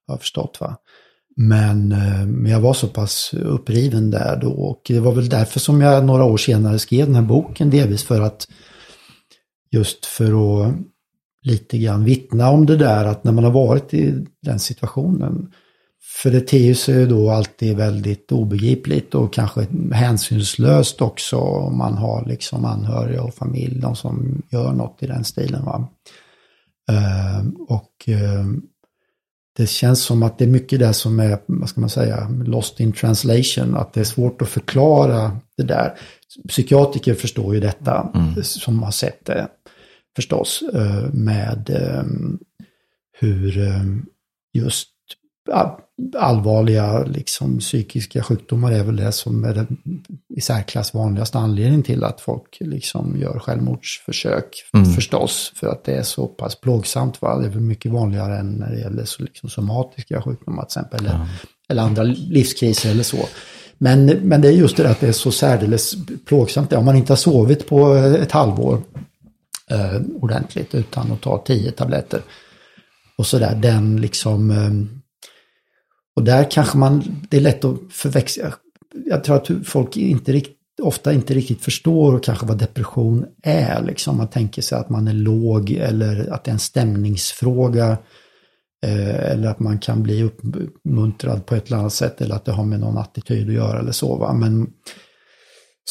Har 0.08 0.14
jag 0.14 0.20
förstått 0.20 0.58
va. 0.60 0.78
Men, 1.36 1.92
eh, 1.92 2.26
men 2.26 2.52
jag 2.52 2.60
var 2.60 2.74
så 2.74 2.88
pass 2.88 3.34
uppriven 3.34 4.12
där 4.12 4.40
då 4.42 4.52
och 4.52 4.82
det 4.88 5.00
var 5.00 5.12
väl 5.12 5.30
därför 5.30 5.60
som 5.60 5.82
jag 5.82 6.06
några 6.06 6.24
år 6.24 6.38
senare 6.38 6.80
skrev 6.80 7.06
den 7.06 7.16
här 7.16 7.22
boken. 7.22 7.70
Delvis 7.70 8.04
för 8.04 8.22
att 8.22 8.48
just 9.72 10.06
för 10.06 10.66
att 10.66 10.76
lite 11.42 11.78
grann 11.78 12.04
vittna 12.04 12.50
om 12.50 12.66
det 12.66 12.78
där 12.78 13.06
att 13.06 13.24
när 13.24 13.32
man 13.32 13.44
har 13.44 13.52
varit 13.52 13.94
i 13.94 14.26
den 14.42 14.60
situationen 14.60 15.52
för 16.02 16.32
det 16.32 16.42
ter 16.42 16.74
sig 16.74 17.08
då 17.08 17.30
alltid 17.30 17.78
väldigt 17.78 18.32
obegripligt 18.32 19.16
och 19.16 19.34
kanske 19.34 19.68
hänsynslöst 19.92 21.02
också 21.02 21.38
om 21.38 21.78
man 21.78 21.98
har 21.98 22.26
liksom 22.26 22.66
anhöriga 22.66 23.24
och 23.24 23.34
familj, 23.34 23.80
de 23.80 23.96
som 23.96 24.42
gör 24.50 24.74
något 24.74 25.04
i 25.04 25.08
den 25.08 25.24
stilen. 25.24 25.66
Va? 25.66 25.88
Uh, 26.92 27.48
och 27.68 27.94
uh, 28.08 28.46
det 29.58 29.68
känns 29.68 30.04
som 30.04 30.24
att 30.24 30.38
det 30.38 30.46
är 30.46 30.50
mycket 30.50 30.80
det 30.80 30.94
som 30.94 31.20
är, 31.20 31.40
vad 31.46 31.70
ska 31.70 31.82
man 31.82 31.90
säga, 31.90 32.30
lost 32.46 32.80
in 32.80 32.92
translation, 32.92 33.76
att 33.76 33.94
det 33.94 34.00
är 34.00 34.04
svårt 34.04 34.42
att 34.42 34.50
förklara 34.50 35.38
det 35.58 35.64
där. 35.64 35.98
Psykiatriker 36.48 37.14
förstår 37.14 37.56
ju 37.56 37.60
detta, 37.60 38.12
mm. 38.16 38.44
som 38.44 38.84
har 38.84 38.92
sett 38.92 39.26
det 39.26 39.48
förstås, 40.16 40.64
uh, 40.74 41.14
med 41.14 41.70
hur 43.20 43.58
just 44.54 44.88
allvarliga 46.18 47.04
liksom, 47.04 47.60
psykiska 47.60 48.24
sjukdomar 48.24 48.72
är 48.72 48.84
väl 48.84 48.96
det 48.96 49.12
som 49.12 49.44
är 49.44 49.54
den 49.54 49.78
i 50.36 50.42
särklass 50.42 50.94
vanligaste 50.94 51.38
anledningen 51.38 51.84
till 51.84 52.04
att 52.04 52.22
folk 52.22 52.58
liksom 52.60 53.20
gör 53.20 53.40
självmordsförsök. 53.40 54.64
Mm. 54.74 54.94
Förstås, 54.94 55.52
för 55.56 55.68
att 55.68 55.84
det 55.84 55.94
är 55.94 56.04
så 56.04 56.28
pass 56.28 56.62
plågsamt. 56.62 57.22
Va? 57.22 57.38
Det 57.40 57.46
är 57.46 57.50
väl 57.50 57.62
mycket 57.62 57.92
vanligare 57.92 58.38
än 58.38 58.52
när 58.52 58.72
det 58.72 58.80
gäller 58.80 59.06
så, 59.06 59.24
liksom, 59.24 59.50
somatiska 59.50 60.22
sjukdomar 60.22 60.64
till 60.64 60.68
exempel. 60.68 61.00
Eller, 61.00 61.16
mm. 61.16 61.28
eller 61.70 61.84
andra 61.84 62.04
livskriser 62.04 62.92
eller 62.92 63.04
så. 63.04 63.30
Men, 63.78 64.06
men 64.06 64.42
det 64.42 64.48
är 64.48 64.52
just 64.52 64.78
det 64.78 64.90
att 64.90 65.00
det 65.00 65.08
är 65.08 65.12
så 65.12 65.32
särdeles 65.32 65.96
plågsamt. 66.26 66.74
Om 66.74 66.86
man 66.86 66.96
inte 66.96 67.12
har 67.12 67.18
sovit 67.18 67.68
på 67.68 67.94
ett 67.96 68.32
halvår 68.32 68.82
eh, 69.72 70.02
ordentligt 70.22 70.76
utan 70.76 71.12
att 71.12 71.22
ta 71.22 71.38
tio 71.38 71.72
tabletter. 71.72 72.22
Och 73.18 73.26
sådär, 73.26 73.56
den 73.56 74.02
liksom... 74.02 74.52
Och 76.16 76.24
där 76.24 76.52
kanske 76.52 76.78
man, 76.78 77.26
det 77.30 77.38
är 77.38 77.42
lätt 77.42 77.66
att 77.66 77.78
förväxla. 77.90 78.54
Jag 79.06 79.24
tror 79.24 79.36
att 79.36 79.68
folk 79.68 79.98
inte 79.98 80.32
riktigt, 80.32 80.58
ofta 80.82 81.14
inte 81.14 81.34
riktigt 81.34 81.62
förstår 81.62 82.20
kanske 82.20 82.46
vad 82.46 82.58
depression 82.58 83.26
är. 83.44 83.84
Liksom. 83.84 84.18
Man 84.18 84.30
tänker 84.30 84.62
sig 84.62 84.78
att 84.78 84.90
man 84.90 85.08
är 85.08 85.14
låg 85.14 85.72
eller 85.72 86.34
att 86.34 86.44
det 86.44 86.52
är 86.52 86.54
en 86.54 86.60
stämningsfråga. 86.60 87.98
Eh, 88.86 89.32
eller 89.32 89.50
att 89.50 89.60
man 89.60 89.80
kan 89.80 90.04
bli 90.04 90.24
uppmuntrad 90.24 91.46
på 91.46 91.56
ett 91.56 91.68
eller 91.68 91.78
annat 91.78 91.94
sätt 91.94 92.22
eller 92.22 92.36
att 92.36 92.46
det 92.46 92.52
har 92.52 92.66
med 92.66 92.80
någon 92.80 92.98
attityd 92.98 93.48
att 93.48 93.54
göra 93.54 93.80
eller 93.80 93.92
så. 93.92 94.16
Va? 94.16 94.34
Men 94.34 94.68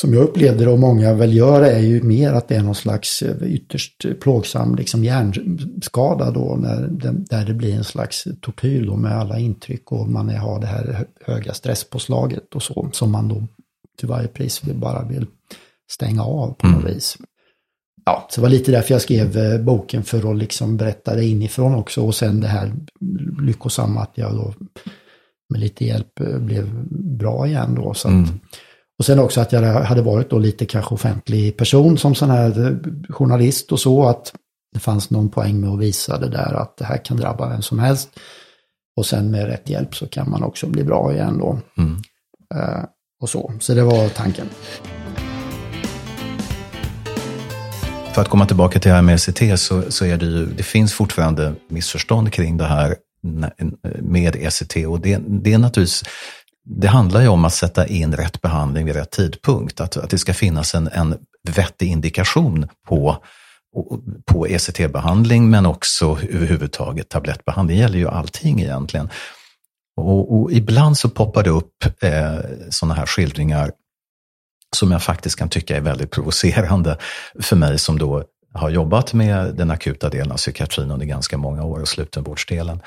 som 0.00 0.14
jag 0.14 0.22
upplevde 0.22 0.64
det 0.64 0.70
och 0.70 0.78
många 0.78 1.14
väl 1.14 1.36
gör 1.36 1.62
är 1.62 1.78
ju 1.78 2.02
mer 2.02 2.32
att 2.32 2.48
det 2.48 2.56
är 2.56 2.62
någon 2.62 2.74
slags 2.74 3.22
eh, 3.22 3.52
ytterst 3.52 4.06
plågsam 4.20 4.74
liksom 4.74 5.04
hjärnskada 5.04 6.30
då 6.30 6.56
när 6.60 6.88
det, 6.88 7.12
där 7.12 7.44
det 7.44 7.54
blir 7.54 7.74
en 7.74 7.84
slags 7.84 8.24
tortyr 8.40 8.86
då 8.86 8.96
med 8.96 9.12
alla 9.12 9.38
intryck 9.38 9.92
och 9.92 10.08
man 10.08 10.28
har 10.28 10.60
det 10.60 10.66
här 10.66 11.06
höga 11.24 11.54
stresspåslaget 11.54 12.54
och 12.54 12.62
så 12.62 12.90
som 12.92 13.12
man 13.12 13.28
då 13.28 13.46
till 13.98 14.08
varje 14.08 14.28
pris 14.28 14.62
bara 14.62 15.08
vill 15.08 15.26
stänga 15.90 16.22
av 16.22 16.52
på 16.52 16.66
något 16.66 16.82
mm. 16.82 16.94
vis. 16.94 17.16
Ja, 18.04 18.26
så 18.30 18.40
det 18.40 18.42
var 18.42 18.50
lite 18.50 18.72
därför 18.72 18.94
jag 18.94 19.02
skrev 19.02 19.38
eh, 19.38 19.60
boken 19.60 20.02
för 20.02 20.30
att 20.30 20.38
liksom 20.38 20.76
berätta 20.76 21.14
det 21.14 21.24
inifrån 21.24 21.74
också 21.74 22.06
och 22.06 22.14
sen 22.14 22.40
det 22.40 22.48
här 22.48 22.72
lyckosamma 23.40 24.00
att 24.00 24.12
jag 24.14 24.34
då 24.34 24.54
med 25.50 25.60
lite 25.60 25.84
hjälp 25.84 26.20
eh, 26.20 26.38
blev 26.38 26.84
bra 27.18 27.46
igen 27.46 27.74
då. 27.74 27.94
Så 27.94 28.08
att, 28.08 28.14
mm. 28.14 28.40
Och 28.98 29.04
sen 29.04 29.18
också 29.18 29.40
att 29.40 29.52
jag 29.52 29.62
hade 29.62 30.02
varit 30.02 30.30
då 30.30 30.38
lite 30.38 30.66
kanske 30.66 30.94
offentlig 30.94 31.56
person 31.56 31.98
som 31.98 32.14
sån 32.14 32.30
här 32.30 32.66
eh, 32.66 32.76
journalist 33.08 33.72
och 33.72 33.80
så, 33.80 34.08
att 34.08 34.34
det 34.72 34.80
fanns 34.80 35.10
någon 35.10 35.28
poäng 35.28 35.60
med 35.60 35.70
att 35.70 35.78
visa 35.78 36.18
det 36.18 36.28
där 36.28 36.54
att 36.54 36.76
det 36.76 36.84
här 36.84 37.04
kan 37.04 37.16
drabba 37.16 37.48
vem 37.48 37.62
som 37.62 37.78
helst. 37.78 38.08
Och 38.96 39.06
sen 39.06 39.30
med 39.30 39.46
rätt 39.46 39.68
hjälp 39.70 39.94
så 39.94 40.06
kan 40.06 40.30
man 40.30 40.42
också 40.42 40.66
bli 40.66 40.84
bra 40.84 41.12
igen 41.12 41.38
då. 41.38 41.60
Mm. 41.78 41.92
Uh, 42.54 42.84
och 43.20 43.28
så, 43.28 43.52
så 43.60 43.74
det 43.74 43.82
var 43.82 44.08
tanken. 44.08 44.46
För 48.14 48.22
att 48.22 48.28
komma 48.28 48.46
tillbaka 48.46 48.80
till 48.80 48.88
det 48.88 48.94
här 48.94 49.02
med 49.02 49.14
ECT 49.14 49.60
så, 49.60 49.90
så 49.90 50.04
är 50.04 50.16
det 50.16 50.26
ju, 50.26 50.46
det 50.46 50.62
finns 50.62 50.92
fortfarande 50.92 51.54
missförstånd 51.68 52.32
kring 52.32 52.56
det 52.56 52.64
här 52.64 52.96
med 53.98 54.36
ECT 54.36 54.76
och 54.86 55.00
det, 55.00 55.20
det 55.26 55.52
är 55.52 55.58
naturligtvis 55.58 56.04
det 56.70 56.88
handlar 56.88 57.20
ju 57.20 57.28
om 57.28 57.44
att 57.44 57.54
sätta 57.54 57.86
in 57.86 58.16
rätt 58.16 58.40
behandling 58.40 58.86
vid 58.86 58.94
rätt 58.94 59.10
tidpunkt. 59.10 59.80
Att, 59.80 59.96
att 59.96 60.10
det 60.10 60.18
ska 60.18 60.34
finnas 60.34 60.74
en, 60.74 60.88
en 60.88 61.18
vettig 61.48 61.88
indikation 61.88 62.68
på, 62.86 63.16
på 64.26 64.46
ECT-behandling 64.46 65.50
men 65.50 65.66
också 65.66 66.18
överhuvudtaget 66.30 67.08
tablettbehandling. 67.08 67.76
Det 67.76 67.82
gäller 67.82 67.98
ju 67.98 68.08
allting 68.08 68.60
egentligen. 68.60 69.10
Och, 69.96 70.40
och 70.40 70.52
ibland 70.52 70.98
så 70.98 71.08
poppar 71.08 71.42
det 71.42 71.50
upp 71.50 71.84
eh, 72.00 72.38
sådana 72.70 72.94
här 72.94 73.06
skildringar 73.06 73.72
som 74.76 74.92
jag 74.92 75.02
faktiskt 75.02 75.38
kan 75.38 75.48
tycka 75.48 75.76
är 75.76 75.80
väldigt 75.80 76.10
provocerande 76.10 76.98
för 77.40 77.56
mig 77.56 77.78
som 77.78 77.98
då 77.98 78.24
har 78.54 78.70
jobbat 78.70 79.12
med 79.12 79.54
den 79.54 79.70
akuta 79.70 80.08
delen 80.08 80.32
av 80.32 80.36
psykiatrin 80.36 80.90
under 80.90 81.06
ganska 81.06 81.38
många 81.38 81.64
år 81.64 81.80
och 81.80 81.88
slutenvårdsdelen. 81.88 82.82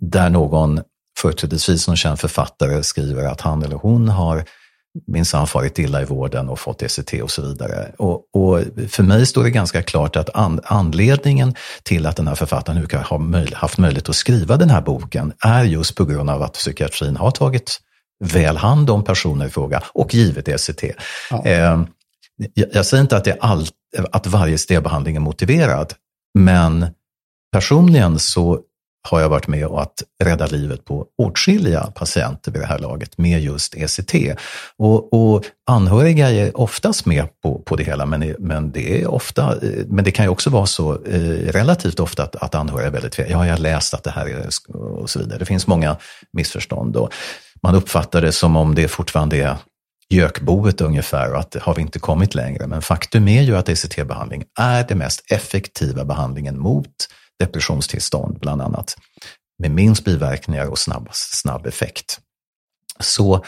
Där 0.00 0.30
någon 0.30 0.80
företrädesvis 1.18 1.88
någon 1.88 1.96
känd 1.96 2.20
författare 2.20 2.82
skriver 2.82 3.24
att 3.24 3.40
han 3.40 3.62
eller 3.62 3.76
hon 3.76 4.08
har 4.08 4.44
minsann 5.06 5.46
farit 5.46 5.78
illa 5.78 6.02
i 6.02 6.04
vården 6.04 6.48
och 6.48 6.60
fått 6.60 6.82
ECT 6.82 7.22
och 7.22 7.30
så 7.30 7.42
vidare. 7.42 7.92
Och, 7.98 8.22
och, 8.32 8.60
för 8.88 9.02
mig 9.02 9.26
står 9.26 9.44
det 9.44 9.50
ganska 9.50 9.82
klart 9.82 10.16
att 10.16 10.36
an, 10.36 10.60
anledningen 10.64 11.54
till 11.82 12.06
att 12.06 12.16
den 12.16 12.28
här 12.28 12.34
författaren 12.34 12.80
nu 12.92 12.98
har 12.98 13.18
möj, 13.18 13.52
haft 13.54 13.78
möjlighet 13.78 14.08
att 14.08 14.16
skriva 14.16 14.56
den 14.56 14.70
här 14.70 14.80
boken 14.80 15.32
är 15.40 15.64
just 15.64 15.94
på 15.94 16.04
grund 16.04 16.30
av 16.30 16.42
att 16.42 16.52
psykiatrin 16.52 17.16
har 17.16 17.30
tagit 17.30 17.80
väl 18.24 18.56
hand 18.56 18.90
om 18.90 19.04
personer 19.04 19.46
i 19.46 19.50
fråga 19.50 19.82
och 19.94 20.14
givet 20.14 20.48
ECT. 20.48 20.84
Ja. 21.30 21.44
Eh, 21.44 21.82
jag, 22.54 22.68
jag, 22.72 22.86
säger 22.86 23.02
inte 23.02 23.16
att, 23.16 23.24
det 23.24 23.30
är 23.30 23.38
all, 23.40 23.66
att 24.12 24.26
varje 24.26 24.54
ST-behandling 24.54 25.16
är 25.16 25.20
motiverad, 25.20 25.92
men 26.38 26.86
personligen 27.52 28.18
så 28.18 28.60
har 29.06 29.20
jag 29.20 29.28
varit 29.28 29.48
med 29.48 29.66
och 29.66 29.82
att 29.82 30.02
rädda 30.24 30.46
livet 30.46 30.84
på 30.84 31.06
åtskilliga 31.18 31.80
patienter 31.80 32.52
vid 32.52 32.62
det 32.62 32.66
här 32.66 32.78
laget 32.78 33.18
med 33.18 33.42
just 33.42 33.74
ECT. 33.74 34.38
Och, 34.76 35.12
och 35.12 35.44
anhöriga 35.66 36.30
är 36.30 36.60
oftast 36.60 37.06
med 37.06 37.28
på, 37.42 37.58
på 37.58 37.76
det 37.76 37.84
hela, 37.84 38.06
men, 38.06 38.34
men, 38.38 38.70
det 38.70 39.02
är 39.02 39.06
ofta, 39.06 39.52
eh, 39.62 39.84
men 39.86 40.04
det 40.04 40.10
kan 40.10 40.24
ju 40.24 40.28
också 40.28 40.50
vara 40.50 40.66
så 40.66 40.92
eh, 40.92 41.18
relativt 41.52 42.00
ofta 42.00 42.22
att, 42.22 42.36
att 42.36 42.54
anhöriga 42.54 42.86
är 42.86 42.92
väldigt 42.92 43.12
tveksamma. 43.12 43.44
Ja, 43.44 43.46
jag 43.46 43.56
har 43.56 43.62
läst 43.62 43.94
att 43.94 44.04
det 44.04 44.10
här 44.10 44.26
är 44.26 44.48
och 44.76 45.10
så 45.10 45.18
vidare. 45.18 45.38
Det 45.38 45.44
finns 45.44 45.66
många 45.66 45.96
missförstånd 46.32 46.96
och 46.96 47.12
man 47.62 47.74
uppfattar 47.74 48.22
det 48.22 48.32
som 48.32 48.56
om 48.56 48.74
det 48.74 48.88
fortfarande 48.88 49.36
är 49.36 49.56
gökboet 50.08 50.80
ungefär 50.80 51.32
och 51.32 51.38
att 51.38 51.54
har 51.54 51.74
vi 51.74 51.82
inte 51.82 51.98
kommit 51.98 52.34
längre. 52.34 52.66
Men 52.66 52.82
faktum 52.82 53.28
är 53.28 53.42
ju 53.42 53.56
att 53.56 53.68
ECT-behandling 53.68 54.44
är 54.58 54.84
den 54.88 54.98
mest 54.98 55.32
effektiva 55.32 56.04
behandlingen 56.04 56.58
mot 56.58 57.08
depressionstillstånd 57.38 58.38
bland 58.38 58.62
annat, 58.62 58.96
med 59.58 59.70
minst 59.70 60.04
biverkningar 60.04 60.66
och 60.66 60.78
snabb, 60.78 61.08
snabb 61.12 61.66
effekt. 61.66 62.20
Så 63.00 63.44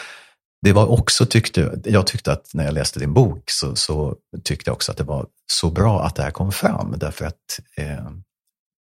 det 0.61 0.73
var 0.73 0.87
också, 0.87 1.25
tyckte, 1.25 1.79
jag 1.85 2.07
tyckte 2.07 2.31
att 2.31 2.53
när 2.53 2.65
jag 2.65 2.73
läste 2.73 2.99
din 2.99 3.13
bok 3.13 3.43
så, 3.45 3.75
så 3.75 4.15
tyckte 4.43 4.69
jag 4.69 4.75
också 4.75 4.91
att 4.91 4.97
det 4.97 5.03
var 5.03 5.27
så 5.51 5.69
bra 5.69 6.03
att 6.03 6.15
det 6.15 6.23
här 6.23 6.31
kom 6.31 6.51
fram, 6.51 6.95
därför 6.97 7.25
att 7.25 7.59
eh, 7.77 8.11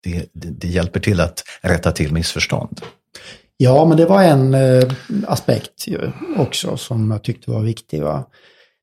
det, 0.03 0.29
det, 0.33 0.49
det, 0.49 0.67
hjälper 0.67 0.99
till 0.99 1.19
att 1.19 1.43
rätta 1.61 1.91
till 1.91 2.13
missförstånd. 2.13 2.81
Ja, 3.57 3.85
men 3.85 3.97
det 3.97 4.05
var 4.05 4.23
en 4.23 4.53
eh, 4.53 4.91
aspekt 5.27 5.87
ju 5.87 6.11
också 6.37 6.77
som 6.77 7.11
jag 7.11 7.23
tyckte 7.23 7.51
var 7.51 7.61
viktig. 7.61 8.01
Va? 8.01 8.25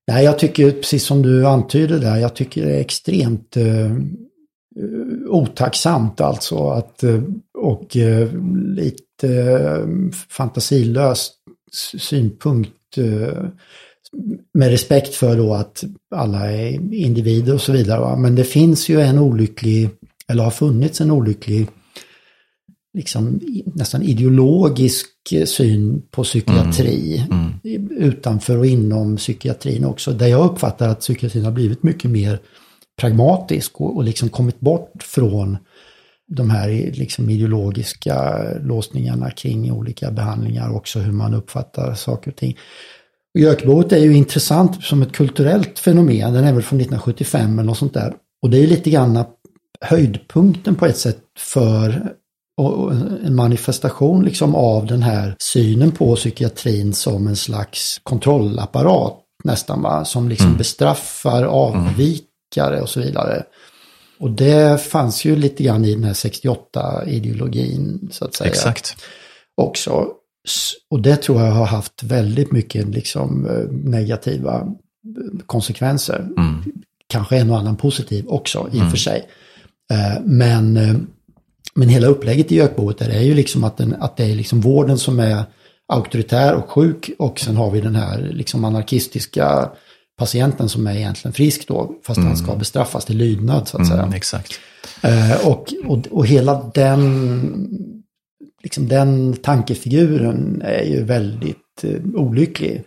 Nej, 0.09 0.25
jag 0.25 0.39
tycker 0.39 0.71
precis 0.71 1.05
som 1.05 1.23
du 1.23 1.47
antyder 1.47 1.99
där, 1.99 2.17
jag 2.17 2.35
tycker 2.35 2.67
det 2.67 2.77
är 2.77 2.81
extremt 2.81 3.57
eh, 3.57 3.93
Eh, 4.81 5.14
otacksamt 5.27 6.21
alltså 6.21 6.69
att, 6.69 7.03
eh, 7.03 7.23
och 7.59 7.97
eh, 7.97 8.29
lite 8.77 9.81
fantasilöst 10.29 11.35
synpunkt 11.99 12.71
med 14.55 14.71
respekt 14.71 15.15
för 15.15 15.37
då 15.37 15.55
att 15.55 15.85
alla 16.15 16.53
är 16.53 16.95
individer 16.95 17.55
och 17.55 17.61
så 17.61 17.73
vidare. 17.73 18.17
Men 18.17 18.35
det 18.35 18.45
finns 18.45 18.89
ju 18.89 19.01
en 19.01 19.19
olycklig, 19.19 19.91
eller 20.29 20.45
har 20.45 20.51
funnits 20.51 21.01
en 21.01 21.11
olycklig, 21.11 21.67
liksom 22.95 23.41
nästan 23.75 24.03
ideologisk 24.03 25.07
syn 25.47 26.03
på 26.11 26.25
psykiatri. 26.25 27.27
Mm. 27.31 27.53
Mm. 27.65 27.91
Utanför 27.91 28.59
och 28.59 28.67
inom 28.67 29.17
psykiatrin 29.17 29.85
också. 29.85 30.13
Där 30.13 30.27
jag 30.27 30.51
uppfattar 30.51 30.89
att 30.89 31.01
psykiatrin 31.01 31.45
har 31.45 31.53
blivit 31.53 31.83
mycket 31.83 32.11
mer 32.11 32.39
pragmatisk 33.01 33.81
och, 33.81 33.97
och 33.97 34.05
liksom 34.05 34.29
kommit 34.29 34.61
bort 34.61 35.03
från 35.03 35.59
de 36.29 36.51
här 36.51 36.69
liksom 36.93 37.31
ideologiska 37.31 38.45
låsningarna 38.63 39.31
kring 39.31 39.73
olika 39.73 40.11
behandlingar, 40.11 40.77
också 40.77 40.99
hur 40.99 41.13
man 41.13 41.35
uppfattar 41.35 41.95
saker 41.95 42.31
och 42.31 42.37
ting. 42.37 42.59
Gökboet 43.39 43.93
är 43.93 43.99
ju 43.99 44.17
intressant 44.17 44.85
som 44.85 45.03
ett 45.03 45.13
kulturellt 45.13 45.79
fenomen, 45.79 46.33
den 46.33 46.45
är 46.45 46.53
väl 46.53 46.63
från 46.63 46.81
1975 46.81 47.59
eller 47.59 47.67
något 47.67 47.79
sånt 47.79 47.95
där. 47.95 48.15
Och 48.43 48.51
det 48.51 48.63
är 48.63 48.67
lite 48.67 48.91
grann 48.91 49.25
höjdpunkten 49.81 50.75
på 50.75 50.87
ett 50.87 50.99
sätt 50.99 51.19
för 51.39 52.15
en 53.27 53.35
manifestation 53.35 54.25
liksom 54.25 54.55
av 54.55 54.87
den 54.87 55.03
här 55.03 55.37
synen 55.39 55.91
på 55.91 56.17
psykiatrin 56.17 56.93
som 56.93 57.27
en 57.27 57.37
slags 57.37 58.01
kontrollapparat 58.03 59.21
nästan, 59.45 59.83
va? 59.83 60.05
som 60.05 60.29
liksom 60.29 60.47
mm. 60.47 60.59
bestraffar 60.59 61.43
avvik 61.45 62.25
läkare 62.57 62.81
och 62.81 62.89
så 62.89 63.01
vidare. 63.01 63.43
Och 64.19 64.31
det 64.31 64.81
fanns 64.81 65.25
ju 65.25 65.37
lite 65.37 65.63
grann 65.63 65.85
i 65.85 65.95
den 65.95 66.05
här 66.05 66.13
68-ideologin 66.13 68.11
så 68.11 68.25
att 68.25 68.35
säga. 68.35 68.51
Exakt. 68.51 68.97
Också. 69.57 70.09
Och 70.91 71.03
det 71.03 71.17
tror 71.17 71.43
jag 71.43 71.53
har 71.53 71.67
haft 71.67 72.03
väldigt 72.03 72.53
mycket 72.53 72.89
liksom, 72.89 73.47
eh, 73.47 73.71
negativa 73.71 74.69
konsekvenser. 75.47 76.29
Mm. 76.37 76.63
Kanske 77.07 77.37
en 77.37 77.51
och 77.51 77.59
annan 77.59 77.77
positiv 77.77 78.27
också 78.29 78.59
i 78.59 78.63
och 78.63 78.75
mm. 78.75 78.91
för 78.91 78.97
sig. 78.97 79.29
Eh, 79.93 80.23
men, 80.25 80.77
eh, 80.77 80.95
Men 81.75 81.89
hela 81.89 82.07
upplägget 82.07 82.53
i 82.53 82.57
Gökboet 82.57 83.01
är 83.01 83.21
ju 83.21 83.35
liksom 83.35 83.65
att, 83.65 83.77
den, 83.77 83.95
att 84.01 84.17
det 84.17 84.25
är 84.25 84.35
liksom 84.35 84.61
vården 84.61 84.99
som 84.99 85.21
är 85.21 85.45
auktoritär 85.89 86.55
och 86.55 86.71
sjuk 86.71 87.11
och 87.19 87.41
sen 87.41 87.57
har 87.57 87.71
vi 87.71 87.81
den 87.81 87.97
här 87.97 88.31
liksom 88.33 88.65
anarkistiska 88.65 89.71
patienten 90.19 90.69
som 90.69 90.87
är 90.87 90.97
egentligen 90.97 91.33
frisk 91.33 91.69
då, 91.69 91.95
fast 92.07 92.19
mm. 92.19 92.29
han 92.29 92.37
ska 92.37 92.57
bestraffas 92.57 93.05
till 93.05 93.17
lydnad 93.17 93.69
så 93.69 93.81
att 93.81 93.87
säga. 93.87 94.03
Mm, 94.03 94.15
exakt. 94.15 94.53
Eh, 95.03 95.47
och, 95.47 95.73
och, 95.87 96.07
och 96.11 96.27
hela 96.27 96.71
den, 96.75 97.69
liksom 98.63 98.89
den 98.89 99.37
tankefiguren 99.37 100.63
är 100.65 100.85
ju 100.85 101.05
väldigt 101.05 101.85
eh, 101.85 102.01
olycklig. 102.15 102.85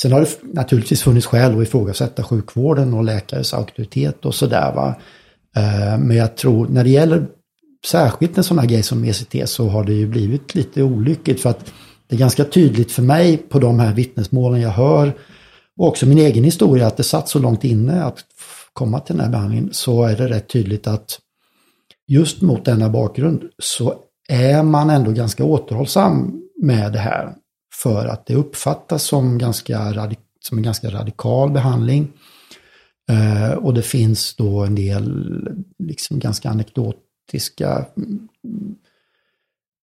Sen 0.00 0.12
har 0.12 0.20
det 0.20 0.38
naturligtvis 0.42 1.02
funnits 1.02 1.26
skäl 1.26 1.56
att 1.56 1.62
ifrågasätta 1.62 2.22
sjukvården 2.22 2.94
och 2.94 3.04
läkares 3.04 3.54
auktoritet 3.54 4.24
och 4.24 4.34
sådär 4.34 4.72
va. 4.74 4.94
Eh, 5.56 5.98
men 5.98 6.16
jag 6.16 6.36
tror 6.36 6.68
när 6.68 6.84
det 6.84 6.90
gäller 6.90 7.26
särskilt 7.86 8.38
en 8.38 8.44
sån 8.44 8.58
här 8.58 8.66
grej 8.66 8.82
som 8.82 9.04
ECT 9.04 9.48
så 9.48 9.68
har 9.68 9.84
det 9.84 9.92
ju 9.92 10.06
blivit 10.06 10.54
lite 10.54 10.82
olyckligt 10.82 11.40
för 11.40 11.50
att 11.50 11.72
det 12.06 12.14
är 12.14 12.18
ganska 12.18 12.44
tydligt 12.44 12.92
för 12.92 13.02
mig 13.02 13.36
på 13.36 13.58
de 13.58 13.80
här 13.80 13.94
vittnesmålen 13.94 14.60
jag 14.60 14.70
hör 14.70 15.12
och 15.78 15.88
också 15.88 16.06
min 16.06 16.18
egen 16.18 16.44
historia 16.44 16.86
att 16.86 16.96
det 16.96 17.02
satt 17.02 17.28
så 17.28 17.38
långt 17.38 17.64
inne 17.64 18.04
att 18.04 18.24
komma 18.72 19.00
till 19.00 19.16
den 19.16 19.24
här 19.24 19.32
behandlingen 19.32 19.68
så 19.72 20.04
är 20.04 20.16
det 20.16 20.28
rätt 20.28 20.48
tydligt 20.48 20.86
att 20.86 21.18
just 22.06 22.42
mot 22.42 22.64
denna 22.64 22.88
bakgrund 22.88 23.42
så 23.58 23.94
är 24.28 24.62
man 24.62 24.90
ändå 24.90 25.10
ganska 25.10 25.44
återhållsam 25.44 26.42
med 26.62 26.92
det 26.92 26.98
här 26.98 27.34
för 27.82 28.06
att 28.06 28.26
det 28.26 28.34
uppfattas 28.34 29.02
som, 29.02 29.38
ganska 29.38 30.10
som 30.40 30.58
en 30.58 30.64
ganska 30.64 30.90
radikal 30.90 31.50
behandling. 31.50 32.12
Eh, 33.10 33.52
och 33.52 33.74
det 33.74 33.82
finns 33.82 34.36
då 34.36 34.64
en 34.64 34.74
del 34.74 35.48
liksom 35.78 36.18
ganska 36.18 36.50
anekdotiska 36.50 37.86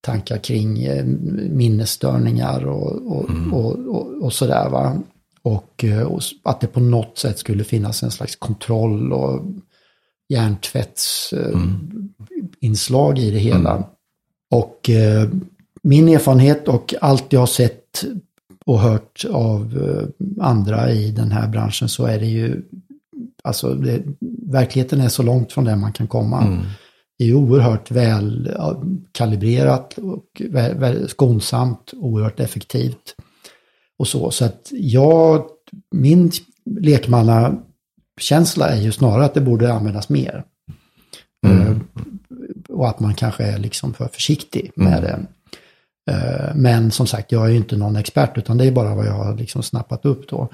tankar 0.01 0.37
kring 0.37 0.83
eh, 0.83 1.05
minnesstörningar 1.49 2.65
och, 2.65 3.17
och, 3.17 3.29
mm. 3.29 3.53
och, 3.53 3.95
och, 3.95 4.23
och 4.23 4.33
sådär. 4.33 4.69
Va? 4.69 5.01
Och, 5.45 5.83
eh, 5.83 6.01
och, 6.01 6.21
att 6.43 6.61
det 6.61 6.67
på 6.67 6.79
något 6.79 7.17
sätt 7.17 7.39
skulle 7.39 7.63
finnas 7.63 8.03
en 8.03 8.11
slags 8.11 8.35
kontroll 8.35 9.13
och 9.13 9.41
hjärntvättsinslag 10.29 13.17
mm. 13.17 13.23
i 13.23 13.31
det 13.31 13.39
hela. 13.39 13.71
Mm. 13.71 13.83
Och 14.51 14.89
eh, 14.89 15.29
min 15.83 16.09
erfarenhet 16.09 16.67
och 16.67 16.93
allt 17.01 17.33
jag 17.33 17.39
har 17.39 17.47
sett 17.47 18.05
och 18.65 18.79
hört 18.79 19.25
av 19.31 19.83
eh, 19.83 20.03
andra 20.45 20.91
i 20.91 21.11
den 21.11 21.31
här 21.31 21.47
branschen 21.47 21.89
så 21.89 22.05
är 22.05 22.19
det 22.19 22.25
ju, 22.25 22.61
alltså 23.43 23.73
det, 23.73 24.03
verkligheten 24.51 25.01
är 25.01 25.09
så 25.09 25.23
långt 25.23 25.51
från 25.51 25.63
där 25.63 25.75
man 25.75 25.93
kan 25.93 26.07
komma. 26.07 26.41
Mm. 26.41 26.59
Det 27.17 27.29
är 27.29 27.33
oerhört 27.33 27.91
väl 27.91 28.55
kalibrerat 29.11 29.97
och 29.97 30.41
väl, 30.49 30.77
väl, 30.77 31.09
skonsamt, 31.09 31.93
oerhört 31.93 32.39
effektivt. 32.39 33.15
Och 33.97 34.07
så, 34.07 34.31
så 34.31 34.45
att 34.45 34.69
jag, 34.71 35.45
min 35.91 36.31
lekmannakänsla 36.65 38.69
är 38.69 38.81
ju 38.81 38.91
snarare 38.91 39.25
att 39.25 39.33
det 39.33 39.41
borde 39.41 39.73
användas 39.73 40.09
mer. 40.09 40.43
Mm. 41.47 41.67
Uh, 41.67 41.77
och 42.69 42.89
att 42.89 42.99
man 42.99 43.13
kanske 43.13 43.43
är 43.43 43.57
liksom 43.57 43.93
för 43.93 44.07
försiktig 44.07 44.71
med 44.75 44.97
mm. 44.97 45.01
det. 45.01 45.19
Uh, 46.11 46.55
men 46.55 46.91
som 46.91 47.07
sagt, 47.07 47.31
jag 47.31 47.45
är 47.45 47.49
ju 47.49 47.57
inte 47.57 47.77
någon 47.77 47.95
expert 47.95 48.37
utan 48.37 48.57
det 48.57 48.65
är 48.65 48.71
bara 48.71 48.95
vad 48.95 49.05
jag 49.05 49.13
har 49.13 49.37
liksom 49.37 49.63
snappat 49.63 50.05
upp 50.05 50.29
då. 50.29 50.49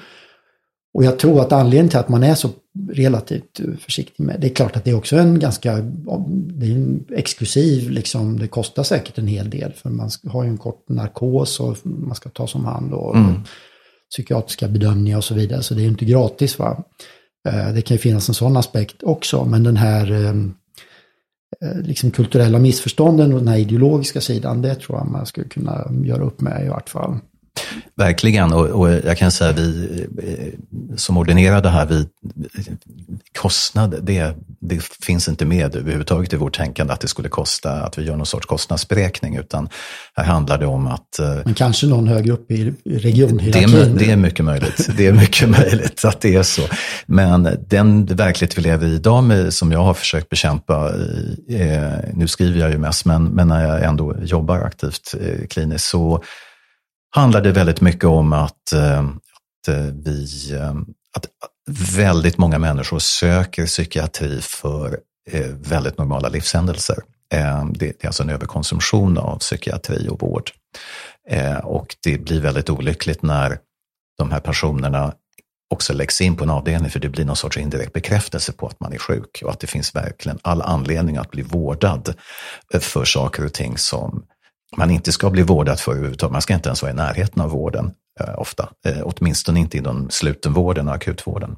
Och 0.94 1.04
jag 1.04 1.20
tror 1.20 1.42
att 1.42 1.52
anledningen 1.52 1.90
till 1.90 2.00
att 2.00 2.10
man 2.10 2.24
är 2.24 2.36
så 2.36 2.50
relativt 2.92 3.62
försiktig 3.80 4.24
med, 4.24 4.42
det 4.42 4.48
är 4.48 4.56
klart 4.56 4.76
att 4.76 4.84
det 4.84 4.92
är 4.92 4.96
också 4.96 5.16
en 5.16 5.40
ganska, 5.40 5.76
det 6.32 6.66
är 6.66 6.72
en 6.72 7.06
exklusiv, 7.10 7.90
liksom, 7.90 8.40
det 8.40 8.48
kostar 8.48 8.84
säkert 8.84 9.18
en 9.18 9.28
hel 9.28 9.50
del 9.50 9.74
för 9.74 9.90
man 9.90 10.10
har 10.28 10.44
ju 10.44 10.50
en 10.50 10.58
kort 10.58 10.90
narkos 10.90 11.60
och 11.60 11.78
man 11.84 12.16
ska 12.16 12.30
tas 12.30 12.56
om 12.56 12.66
hand 12.66 12.94
och 12.94 13.18
mm. 13.18 13.34
psykiatriska 14.12 14.68
bedömningar 14.68 15.18
och 15.18 15.24
så 15.24 15.34
vidare, 15.34 15.64
så 15.64 15.74
det 15.74 15.80
är 15.82 15.84
ju 15.84 15.90
inte 15.90 16.06
gratis. 16.06 16.60
va. 16.60 16.84
Eh, 17.50 17.74
det 17.74 17.82
kan 17.82 17.96
ju 17.96 18.02
finnas 18.02 18.30
en 18.30 18.36
sån 18.36 18.58
aspekt 18.58 19.04
också, 19.04 19.46
men 19.46 19.64
den 19.64 19.78
här 19.78 20.12
eh, 20.12 20.30
eh, 21.62 21.82
liksom 21.82 22.12
kulturella 22.12 22.60
missförstånden 22.60 23.34
och 23.34 23.40
den 23.40 23.48
här 23.48 23.58
ideologiska 23.58 24.22
sidan, 24.22 24.62
det 24.62 24.76
tror 24.76 24.98
jag 24.98 25.12
man 25.12 25.26
skulle 25.26 25.48
kunna 25.48 25.92
göra 26.04 26.24
upp 26.24 26.42
med 26.42 26.66
i 26.66 26.70
vart 26.70 26.90
fall. 26.90 27.20
Verkligen, 27.96 28.54
och, 28.54 28.66
och, 28.66 28.92
jag 28.92 29.18
kan 29.18 29.32
säga 29.32 29.52
vi 29.52 30.08
eh, 30.24 30.98
som 30.98 31.18
ordinerade 31.18 31.70
här, 31.70 31.86
vi, 31.86 32.08
kostnad, 33.40 33.96
det, 34.02 34.36
det 34.60 34.84
finns 34.84 35.28
inte 35.28 35.46
med 35.46 35.76
överhuvudtaget 35.76 36.34
i 36.34 36.36
vårt 36.36 36.58
tänkande 36.58 36.94
att 36.94 37.00
det 37.00 37.08
skulle 37.08 37.30
kosta, 37.30 37.72
att 37.72 37.98
vi 37.98 38.04
gör 38.04 38.16
någon 38.16 38.26
sorts 38.26 38.46
kostnadsberäkning, 38.46 39.36
utan 39.36 39.70
här 40.16 40.24
handlar 40.24 40.58
det 40.58 40.66
om 40.66 40.88
att... 40.88 41.20
Eh, 41.20 41.36
Men 41.46 41.54
kanske 41.54 41.88
någon 41.88 42.08
högre 42.08 42.34
upp 42.34 42.52
i 42.52 42.74
regionhierarkin? 42.86 43.72
Det, 43.72 44.06
det 44.06 44.12
är 44.12 44.18
mycket 44.18 44.46
möjligt, 44.46 44.90
det 44.98 45.08
är 45.08 45.14
mycket 45.14 45.50
möjligt 45.60 46.06
att 46.06 46.22
det 46.22 46.36
är 46.36 46.44
så. 46.44 46.62
Men 47.06 47.58
den 47.68 48.06
verklighet 48.06 48.58
vi 48.58 48.62
lever 48.62 48.88
i 48.88 48.94
idag, 48.94 49.24
med, 49.24 49.54
som 49.54 49.72
jag 49.72 49.84
har 49.84 49.94
försökt 49.94 50.30
bekämpa, 50.30 50.94
eh, 51.50 51.92
nu 52.14 52.28
skriver 52.28 52.60
jag 52.60 52.72
ju 52.72 52.78
mest, 52.78 53.06
men, 53.06 53.24
men 53.24 53.48
när 53.48 53.68
jag 53.68 53.84
ändå 53.84 54.16
jobbar 54.24 54.60
aktivt 54.60 55.16
kliniskt, 55.50 55.88
så 55.88 56.24
handlar 57.12 57.42
det 57.42 57.52
väldigt 57.52 57.82
mycket 57.82 58.04
om 58.04 58.34
att, 58.34 58.72
eh, 58.74 59.00
att 59.00 59.68
eh, 59.68 59.94
vi, 59.94 60.54
eh, 60.54 60.74
att 61.16 61.26
väldigt 61.96 62.38
många 62.38 62.60
människor 62.60 63.00
söker 63.00 63.66
psykiatri 63.66 64.42
för 64.42 65.00
väldigt 65.52 65.98
normala 65.98 66.30
livshändelser. 66.30 66.98
Det 67.74 68.04
är 68.04 68.08
alltså 68.08 68.24
en 68.24 68.30
överkonsumtion 68.30 69.18
av 69.18 69.38
psykiatri 69.38 70.08
och 70.10 70.22
vård. 70.22 70.52
Och 71.64 71.96
det 72.04 72.18
blir 72.18 72.42
väldigt 72.42 72.70
olyckligt 72.70 73.22
när 73.22 73.58
de 74.18 74.32
här 74.32 74.40
personerna 74.40 75.14
också 75.70 75.94
läggs 75.94 76.22
in 76.22 76.36
på 76.36 76.44
en 76.44 76.50
avdelning 76.50 76.92
för 76.92 77.00
det 77.00 77.10
blir 77.10 77.26
någon 77.26 77.36
sorts 77.36 77.58
indirekt 77.58 77.94
bekräftelse 77.94 78.52
på 78.52 78.68
att 78.68 78.80
man 78.80 78.94
är 78.94 78.98
sjuk 78.98 79.42
och 79.46 79.52
att 79.52 79.60
det 79.60 79.68
finns 79.68 79.96
verkligen 79.96 80.40
all 80.42 80.62
anledning 80.62 81.18
att 81.18 81.32
bli 81.32 81.44
vårdad 81.44 82.14
för 82.80 83.06
saker 83.06 83.46
och 83.46 83.54
ting 83.54 83.78
som 83.78 84.26
man 84.78 84.92
inte 84.92 85.12
ska 85.12 85.30
bli 85.30 85.42
vårdad 85.42 85.80
för 85.80 85.92
överhuvudtaget. 85.92 86.32
Man 86.32 86.42
ska 86.42 86.54
inte 86.54 86.70
ens 86.70 86.82
vara 86.82 86.92
i 86.92 86.96
närheten 86.96 87.42
av 87.42 87.50
vården 87.50 87.92
eh, 88.20 88.40
ofta. 88.40 88.70
Eh, 88.86 89.02
åtminstone 89.04 89.60
inte 89.60 89.78
inom 89.78 90.10
slutenvården 90.10 90.88
och 90.88 90.94
akutvården. 90.94 91.56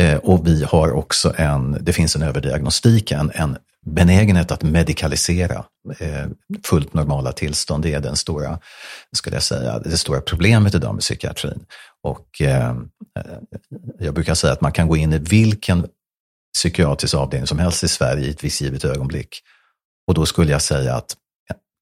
Eh, 0.00 0.16
och 0.16 0.46
vi 0.46 0.64
har 0.64 0.92
också 0.92 1.34
en, 1.36 1.78
det 1.80 1.92
finns 1.92 2.16
en 2.16 2.22
överdiagnostik, 2.22 3.10
en, 3.10 3.30
en 3.34 3.56
benägenhet 3.86 4.50
att 4.50 4.62
medikalisera 4.62 5.64
eh, 5.98 6.26
fullt 6.64 6.94
normala 6.94 7.32
tillstånd. 7.32 7.82
Det 7.82 7.94
är 7.94 8.00
den 8.00 8.16
stora, 8.16 8.58
skulle 9.12 9.36
jag 9.36 9.42
säga, 9.42 9.78
det 9.78 9.98
stora 9.98 10.20
problemet 10.20 10.74
idag 10.74 10.94
med 10.94 11.00
psykiatrin. 11.00 11.64
Och 12.02 12.40
eh, 12.40 12.70
eh, 12.70 12.74
jag 13.98 14.14
brukar 14.14 14.34
säga 14.34 14.52
att 14.52 14.60
man 14.60 14.72
kan 14.72 14.88
gå 14.88 14.96
in 14.96 15.12
i 15.12 15.18
vilken 15.18 15.86
psykiatrisk 16.54 17.14
avdelning 17.14 17.46
som 17.46 17.58
helst 17.58 17.84
i 17.84 17.88
Sverige 17.88 18.26
i 18.26 18.30
ett 18.30 18.44
visst 18.44 18.60
givet 18.60 18.84
ögonblick. 18.84 19.40
Och 20.06 20.14
då 20.14 20.26
skulle 20.26 20.52
jag 20.52 20.62
säga 20.62 20.94
att 20.94 21.16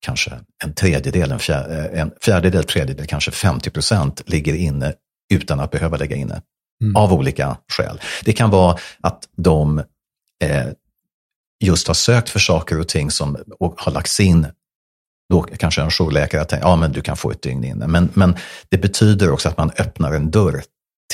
kanske 0.03 0.41
en 0.65 0.75
tredjedel, 0.75 1.33
en, 1.33 1.39
fjär, 1.39 1.91
en 1.95 2.13
fjärdedel, 2.23 2.65
tredjedel, 2.65 3.07
kanske 3.07 3.31
50 3.31 3.71
procent 3.71 4.23
ligger 4.27 4.55
inne 4.55 4.95
utan 5.33 5.61
att 5.61 5.71
behöva 5.71 5.97
lägga 5.97 6.17
inne. 6.17 6.43
Mm. 6.83 6.97
Av 6.97 7.13
olika 7.13 7.57
skäl. 7.73 8.01
Det 8.25 8.33
kan 8.33 8.51
vara 8.51 8.79
att 9.01 9.29
de 9.37 9.79
eh, 10.45 10.67
just 11.65 11.87
har 11.87 11.95
sökt 11.95 12.31
för 12.31 12.39
saker 12.39 12.81
och 12.81 12.89
ting 12.89 13.11
som 13.11 13.37
och 13.59 13.81
har 13.81 13.93
lagts 13.93 14.21
in 14.21 14.47
då 15.33 15.43
kanske 15.43 15.83
en 15.83 15.91
jourläkare 15.91 16.45
tänker, 16.45 16.67
ja 16.67 16.77
men 16.77 16.93
du 16.93 17.01
kan 17.01 17.17
få 17.17 17.31
ett 17.31 17.43
dygn 17.43 17.65
inne. 17.65 17.87
Men, 17.87 18.11
men 18.15 18.37
det 18.69 18.79
betyder 18.79 19.31
också 19.31 19.49
att 19.49 19.59
man 19.59 19.71
öppnar 19.79 20.13
en 20.13 20.31
dörr 20.31 20.63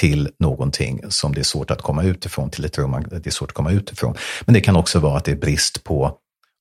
till 0.00 0.30
någonting 0.38 1.00
som 1.08 1.34
det 1.34 1.40
är 1.40 1.44
svårt 1.44 1.70
att 1.70 1.82
komma 1.82 2.02
utifrån, 2.04 2.50
till 2.50 2.64
ett 2.64 2.78
rum 2.78 3.04
det 3.10 3.26
är 3.26 3.30
svårt 3.30 3.50
att 3.50 3.54
komma 3.54 3.72
utifrån. 3.72 4.14
Men 4.44 4.54
det 4.54 4.60
kan 4.60 4.76
också 4.76 4.98
vara 4.98 5.16
att 5.16 5.24
det 5.24 5.30
är 5.30 5.36
brist 5.36 5.84
på 5.84 6.18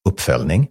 uppföljning. 0.10 0.68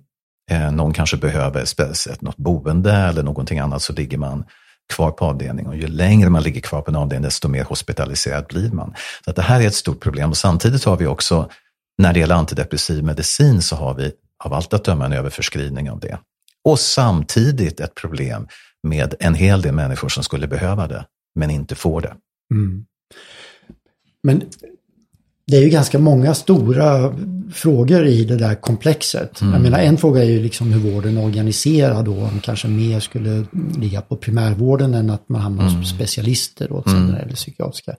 Eh, 0.50 0.72
någon 0.72 0.92
kanske 0.92 1.16
behöver 1.16 1.64
speciellt 1.64 2.22
något 2.22 2.36
boende 2.36 2.92
eller 2.92 3.22
någonting 3.22 3.58
annat 3.58 3.82
så 3.82 3.92
ligger 3.92 4.18
man 4.18 4.44
kvar 4.92 5.10
på 5.10 5.24
avdelningen. 5.24 5.70
Och 5.70 5.76
ju 5.76 5.86
längre 5.86 6.30
man 6.30 6.42
ligger 6.42 6.60
kvar 6.60 6.82
på 6.82 6.90
en 6.90 6.96
avdelning, 6.96 7.24
desto 7.24 7.48
mer 7.48 7.64
hospitaliserad 7.64 8.46
blir 8.46 8.70
man. 8.70 8.94
Så 9.24 9.30
att 9.30 9.36
det 9.36 9.42
här 9.42 9.60
är 9.60 9.66
ett 9.66 9.74
stort 9.74 10.00
problem. 10.00 10.30
Och 10.30 10.36
samtidigt 10.36 10.84
har 10.84 10.96
vi 10.96 11.06
också, 11.06 11.50
när 11.98 12.12
det 12.12 12.20
gäller 12.20 12.34
antidepressiv 12.34 13.04
medicin, 13.04 13.62
så 13.62 13.76
har 13.76 13.94
vi 13.94 14.12
av 14.44 14.52
allt 14.52 14.74
att 14.74 14.84
döma 14.84 15.04
en 15.04 15.12
överförskrivning 15.12 15.90
av 15.90 16.00
det. 16.00 16.18
Och 16.64 16.78
samtidigt 16.78 17.80
ett 17.80 17.94
problem 17.94 18.48
med 18.82 19.14
en 19.20 19.34
hel 19.34 19.62
del 19.62 19.74
människor 19.74 20.08
som 20.08 20.22
skulle 20.22 20.46
behöva 20.46 20.86
det, 20.86 21.04
men 21.34 21.50
inte 21.50 21.74
får 21.74 22.00
det. 22.00 22.14
Mm. 22.54 22.86
Men 24.22 24.42
det 25.46 25.56
är 25.56 25.62
ju 25.62 25.68
ganska 25.68 25.98
många 25.98 26.34
stora 26.34 27.16
frågor 27.52 28.06
i 28.06 28.24
det 28.24 28.36
där 28.36 28.54
komplexet. 28.54 29.40
Mm. 29.40 29.52
Jag 29.52 29.62
menar 29.62 29.78
en 29.78 29.98
fråga 29.98 30.22
är 30.22 30.28
ju 30.28 30.42
liksom 30.42 30.72
hur 30.72 30.90
vården 30.90 31.16
är 31.16 31.24
organiserad 31.24 32.04
då, 32.04 32.12
om 32.12 32.40
kanske 32.42 32.68
mer 32.68 33.00
skulle 33.00 33.46
ligga 33.78 34.00
på 34.00 34.16
primärvården 34.16 34.94
än 34.94 35.10
att 35.10 35.28
man 35.28 35.40
hamnar 35.40 35.68
mm. 35.68 35.74
som 35.74 35.84
specialister 35.84 36.72
åt 36.72 36.86
mm. 36.86 37.14
eller 37.14 37.34
psykiatriska. 37.34 37.96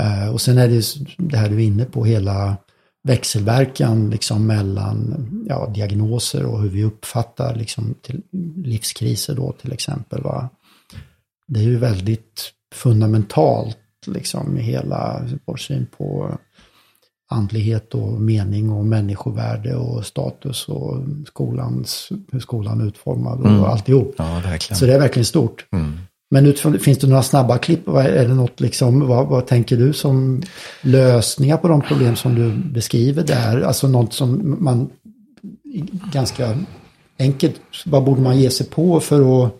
Uh, 0.00 0.28
och 0.32 0.40
sen 0.40 0.58
är 0.58 0.68
det 0.68 0.84
det 1.16 1.36
här 1.36 1.48
du 1.48 1.54
är 1.54 1.66
inne 1.66 1.84
på, 1.84 2.04
hela 2.04 2.56
växelverkan 3.02 4.10
liksom 4.10 4.46
mellan 4.46 5.26
ja, 5.48 5.72
diagnoser 5.74 6.44
och 6.44 6.62
hur 6.62 6.68
vi 6.68 6.84
uppfattar 6.84 7.56
liksom, 7.56 7.94
till 8.02 8.22
livskriser 8.64 9.34
då 9.34 9.52
till 9.52 9.72
exempel. 9.72 10.22
Va? 10.22 10.48
Det 11.46 11.60
är 11.60 11.64
ju 11.64 11.78
väldigt 11.78 12.52
fundamentalt 12.74 13.78
liksom 14.06 14.58
i 14.58 14.62
hela 14.62 15.28
vår 15.44 15.56
syn 15.56 15.86
på 15.98 16.38
andlighet 17.28 17.94
och 17.94 18.20
mening 18.20 18.70
och 18.70 18.86
människovärde 18.86 19.76
och 19.76 20.06
status 20.06 20.68
och 20.68 20.96
skolans, 21.26 22.08
hur 22.32 22.40
skolan 22.40 22.80
är 22.80 22.86
utformad 22.86 23.40
och 23.40 23.46
mm. 23.46 23.64
alltihop. 23.64 24.14
Ja. 24.18 24.42
Så 24.58 24.86
det 24.86 24.94
är 24.94 24.98
verkligen 24.98 25.26
stort. 25.26 25.66
Mm. 25.72 25.98
Men 26.30 26.46
utifrån, 26.46 26.78
finns 26.78 26.98
det 26.98 27.06
några 27.06 27.22
snabba 27.22 27.58
klipp? 27.58 27.88
Är 27.88 28.28
det 28.28 28.34
något 28.34 28.60
liksom, 28.60 29.08
vad, 29.08 29.26
vad, 29.26 29.46
tänker 29.46 29.76
du 29.76 29.92
som 29.92 30.42
lösningar 30.82 31.56
på 31.56 31.68
de 31.68 31.80
problem 31.80 32.16
som 32.16 32.34
du 32.34 32.52
beskriver 32.72 33.24
där? 33.24 33.60
Alltså 33.60 33.88
något 33.88 34.12
som 34.12 34.56
man 34.60 34.90
ganska 36.12 36.58
enkelt, 37.18 37.60
vad 37.86 38.04
borde 38.04 38.20
man 38.20 38.38
ge 38.38 38.50
sig 38.50 38.66
på 38.66 39.00
för 39.00 39.46
att 39.46 39.52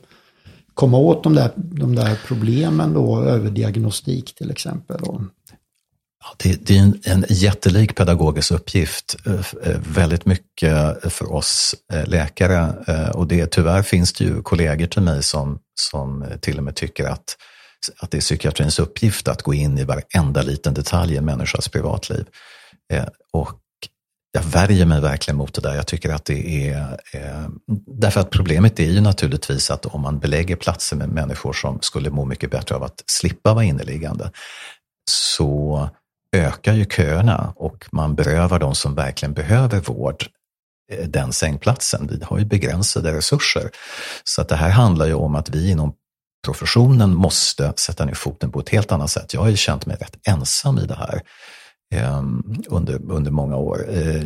komma 0.75 0.99
åt 0.99 1.25
de 1.25 1.35
där, 1.35 1.51
de 1.57 1.95
där 1.95 2.21
problemen 2.27 2.95
då, 2.95 3.23
överdiagnostik 3.23 4.35
till 4.35 4.51
exempel? 4.51 5.01
Och... 5.03 5.21
Det, 6.37 6.66
det, 6.66 6.79
är 6.79 6.83
en, 6.83 7.01
en 7.05 7.24
jättelik 7.29 7.97
pedagogisk 7.97 8.51
uppgift, 8.51 9.16
eh, 9.26 9.35
eh, 9.64 9.81
väldigt 9.81 10.26
mycket 10.26 11.12
för 11.12 11.33
oss 11.33 11.74
eh, 11.93 12.07
läkare. 12.07 12.72
Och 13.14 13.26
det, 13.26 13.47
tyvärr 13.47 13.83
finns 13.83 14.12
det 14.12 14.24
ju 14.24 14.43
kollegor 14.43 14.87
till 14.87 15.03
mig 15.03 15.22
som, 15.22 15.59
som 15.81 16.24
till 16.41 16.59
och 16.59 16.64
med 16.64 16.74
tycker 16.74 17.09
att, 17.09 17.37
att 17.99 18.11
det 18.11 18.16
är 18.16 18.20
psykiatrins 18.20 18.79
uppgift 18.79 19.29
att 19.29 19.43
gå 19.43 19.55
in 19.55 19.79
i 19.79 19.85
varenda 19.85 20.43
liten 20.43 20.74
detalj 20.74 21.14
i 21.14 21.16
en 21.16 21.24
människas 21.24 21.68
privatliv. 21.68 22.24
Och 23.33 23.59
jag 24.33 24.43
värjer 24.43 24.87
mig 24.87 25.01
verkligen 25.01 25.37
mot 25.37 25.55
det 25.55 25.61
där. 25.61 25.74
Jag 25.74 25.87
tycker 25.87 26.14
att 26.14 26.24
det 26.24 26.68
är... 26.70 26.99
därför 27.87 28.20
att 28.20 28.31
problemet 28.31 28.81
är 28.81 28.91
ju 28.91 29.01
naturligtvis 29.01 29.70
att 29.70 29.87
om 29.87 30.01
man 30.01 30.18
belägger 30.18 30.57
platser 30.57 30.97
med 30.97 31.09
människor 31.09 31.53
som 31.53 31.79
skulle 31.81 32.11
må 32.11 32.24
mycket 32.24 32.51
bättre 32.51 32.74
av 32.74 32.83
att 32.83 33.03
slippa 33.07 33.55
vara 33.55 33.64
inneliggande, 33.64 34.31
så 35.11 35.89
ökar 36.37 36.74
ju 36.74 36.85
köerna 36.85 37.53
och 37.57 37.87
man 37.93 38.14
berövar 38.14 38.59
de 38.59 38.74
som 38.74 38.95
verkligen 38.95 39.33
behöver 39.35 39.81
vård 39.81 40.24
eh, 40.93 41.09
den 41.09 41.33
sängplatsen. 41.33 42.09
Vi 42.11 42.24
har 42.24 42.39
ju 42.39 42.45
begränsade 42.45 43.12
resurser. 43.12 43.70
Så 44.24 44.41
att 44.41 44.49
det 44.49 44.57
här 44.57 44.70
handlar 44.70 45.07
ju 45.07 45.14
om 45.14 45.35
att 45.35 45.49
vi 45.49 45.70
inom 45.70 45.95
professionen 46.45 47.14
måste 47.14 47.72
sätta 47.76 48.05
ner 48.05 48.14
foten 48.14 48.53
på 48.53 48.61
ett 48.61 48.68
helt 48.68 48.93
annat 48.93 49.11
sätt. 49.11 49.35
Jag 49.35 49.41
har 49.41 49.49
ju 49.49 49.57
känt 49.57 49.87
mig 49.87 49.97
rätt 49.97 50.16
ensam 50.29 50.79
i 50.79 50.87
det 50.87 50.95
här 50.95 51.22
eh, 51.95 52.22
under, 52.68 53.12
under 53.12 53.31
många 53.31 53.57
år. 53.57 53.87
Eh, 53.91 54.24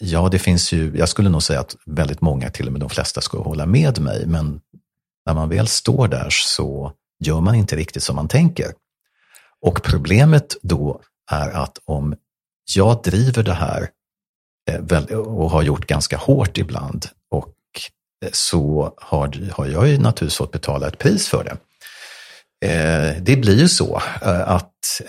ja, 0.00 0.28
det 0.28 0.38
finns 0.38 0.72
ju, 0.72 0.96
jag 0.96 1.08
skulle 1.08 1.28
nog 1.28 1.42
säga 1.42 1.60
att 1.60 1.76
väldigt 1.86 2.20
många, 2.20 2.50
till 2.50 2.66
och 2.66 2.72
med 2.72 2.80
de 2.80 2.90
flesta, 2.90 3.20
skulle 3.20 3.42
hålla 3.42 3.66
med 3.66 4.00
mig, 4.00 4.26
men 4.26 4.60
när 5.26 5.34
man 5.34 5.48
väl 5.48 5.66
står 5.66 6.08
där 6.08 6.28
så 6.30 6.92
gör 7.24 7.40
man 7.40 7.54
inte 7.54 7.76
riktigt 7.76 8.02
som 8.02 8.16
man 8.16 8.28
tänker. 8.28 8.72
Och 9.60 9.82
problemet 9.82 10.56
då 10.62 11.00
är 11.30 11.50
att 11.50 11.78
om 11.84 12.14
jag 12.76 13.02
driver 13.02 13.42
det 13.42 13.54
här 13.54 13.88
eh, 14.70 15.16
och 15.18 15.50
har 15.50 15.62
gjort 15.62 15.86
ganska 15.86 16.16
hårt 16.16 16.58
ibland 16.58 17.06
och 17.30 17.54
eh, 18.24 18.30
så 18.32 18.94
har, 18.96 19.50
har 19.52 19.66
jag 19.66 19.88
ju 19.88 19.98
naturligtvis 19.98 20.36
fått 20.36 20.52
betala 20.52 20.88
ett 20.88 20.98
pris 20.98 21.28
för 21.28 21.44
det. 21.44 21.56
Eh, 22.66 23.22
det 23.22 23.36
blir 23.36 23.58
ju 23.58 23.68
så 23.68 24.02
att 24.22 25.00